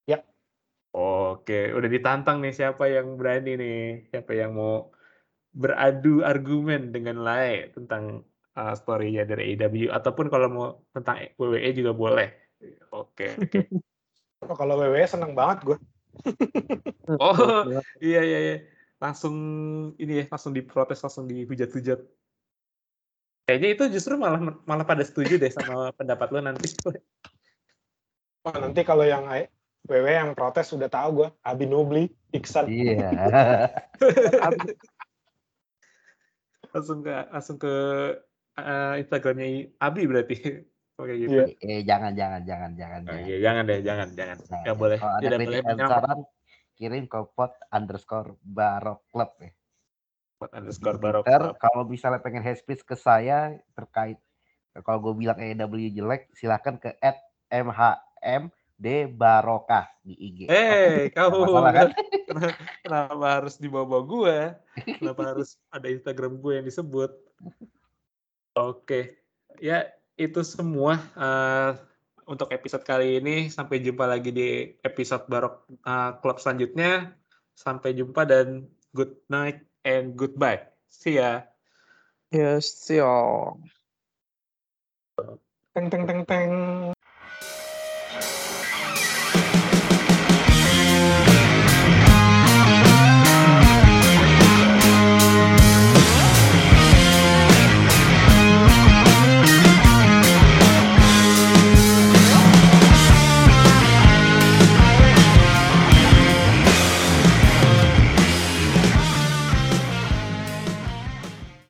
Ya. 0.03 0.19
Oke, 0.91 1.71
udah 1.71 1.87
ditantang 1.87 2.43
nih 2.43 2.51
siapa 2.51 2.91
yang 2.91 3.15
berani 3.15 3.55
nih, 3.55 3.79
siapa 4.11 4.35
yang 4.35 4.59
mau 4.59 4.91
beradu 5.55 6.27
argumen 6.27 6.91
dengan 6.91 7.23
Lae 7.23 7.71
tentang 7.71 8.27
uh, 8.59 8.75
story-nya 8.75 9.23
dari 9.23 9.55
AEW 9.55 9.87
ataupun 9.95 10.27
kalau 10.27 10.47
mau 10.51 10.67
tentang 10.91 11.31
WWE 11.39 11.71
juga 11.71 11.91
boleh. 11.95 12.27
Oke, 12.91 13.39
oke. 13.39 13.59
Oh, 14.39 14.55
kalau 14.55 14.79
WWE 14.79 15.03
seneng 15.03 15.35
banget 15.35 15.67
gue. 15.67 15.77
Oh, 17.19 17.35
iya 17.99 18.21
iya 18.23 18.39
iya. 18.39 18.57
Langsung 19.03 19.35
ini 19.99 20.23
ya, 20.23 20.25
langsung 20.31 20.55
diprotes, 20.55 21.03
langsung 21.03 21.27
dihujat-hujat. 21.27 21.99
Kayaknya 23.43 23.69
itu 23.75 23.83
justru 23.99 24.15
malah 24.15 24.39
malah 24.63 24.87
pada 24.87 25.03
setuju 25.03 25.35
deh 25.35 25.51
sama 25.51 25.89
pendapat 25.99 26.27
lo 26.31 26.39
nanti. 26.39 26.71
Oh, 28.47 28.55
nanti 28.55 28.79
kalau 28.87 29.03
yang 29.03 29.27
I- 29.27 29.51
WWE 29.91 30.07
yang 30.07 30.31
protes 30.39 30.71
udah 30.71 30.87
tahu 30.87 31.09
gue. 31.19 31.29
Abi 31.43 31.67
Nobli, 31.67 32.07
Iksan. 32.31 32.71
Iya. 32.71 33.11
langsung 36.69 37.01
ke 37.01 37.11
langsung 37.33 37.57
ke 37.57 37.73
uh, 38.63 38.93
Instagramnya 39.01 39.73
Abi 39.79 40.03
berarti. 40.05 40.35
Oke 40.99 41.13
gitu. 41.15 41.31
Iya. 41.31 41.45
eh 41.63 41.81
jangan 41.87 42.11
jangan 42.11 42.41
jangan 42.43 42.71
jangan. 42.75 42.99
Oh, 43.07 43.15
jangan. 43.15 43.23
iya, 43.23 43.37
jangan 43.39 43.63
deh, 43.63 43.79
jangan, 43.79 44.07
jangan. 44.19 44.37
Jangan. 44.43 44.63
Nggak 44.67 44.77
boleh. 44.77 44.97
Kalau 44.99 45.19
Tidak 45.23 45.39
boleh 45.39 45.59
saran 45.79 46.19
kirim 46.79 47.03
ke 47.07 47.19
pot 47.35 47.51
underscore 47.71 48.29
barok 48.43 49.03
club 49.11 49.31
ya. 49.39 49.51
buat 50.39 50.51
underscore 50.55 50.99
barok. 50.99 51.23
Twitter, 51.27 51.43
kalau 51.59 51.83
misalnya 51.83 52.19
pengen 52.23 52.43
hate 52.43 52.63
speech 52.63 52.87
ke 52.87 52.95
saya 52.95 53.59
terkait 53.75 54.19
kalau 54.83 54.99
gue 55.11 55.13
bilang 55.19 55.35
AEW 55.35 55.91
jelek 55.91 56.31
silahkan 56.37 56.79
ke 56.79 56.95
at 57.03 57.19
mhmd 57.51 58.85
barokah 59.17 59.89
di 60.05 60.15
IG. 60.15 60.39
Eh, 60.47 61.09
Nggak 61.11 61.27
kamu 61.27 61.37
masalah 61.43 61.71
kan? 61.73 61.89
kenapa, 62.27 62.49
kenapa 62.85 63.25
harus 63.41 63.55
dibawa 63.57 63.99
gue? 64.05 64.37
Kenapa 65.01 65.21
harus 65.35 65.59
ada 65.73 65.87
Instagram 65.89 66.39
gue 66.39 66.53
yang 66.61 66.65
disebut? 66.67 67.11
Oke, 68.59 69.15
ya 69.63 69.87
itu 70.19 70.43
semua 70.43 70.99
eh, 71.15 71.71
untuk 72.27 72.51
episode 72.51 72.83
kali 72.83 73.23
ini. 73.23 73.47
Sampai 73.47 73.79
jumpa 73.79 74.03
lagi 74.03 74.35
di 74.35 74.75
episode 74.83 75.23
Barok 75.31 75.63
eh, 75.71 76.11
Club 76.19 76.37
selanjutnya. 76.43 77.15
Sampai 77.55 77.95
jumpa 77.95 78.27
dan 78.27 78.67
good 78.91 79.15
night 79.31 79.63
and 79.87 80.19
goodbye. 80.19 80.59
See 80.91 81.15
ya. 81.23 81.47
Yes, 82.35 82.67
siap. 82.83 83.55
Teng 85.71 85.87
teng 85.87 86.03
teng 86.03 86.21
teng. 86.27 86.51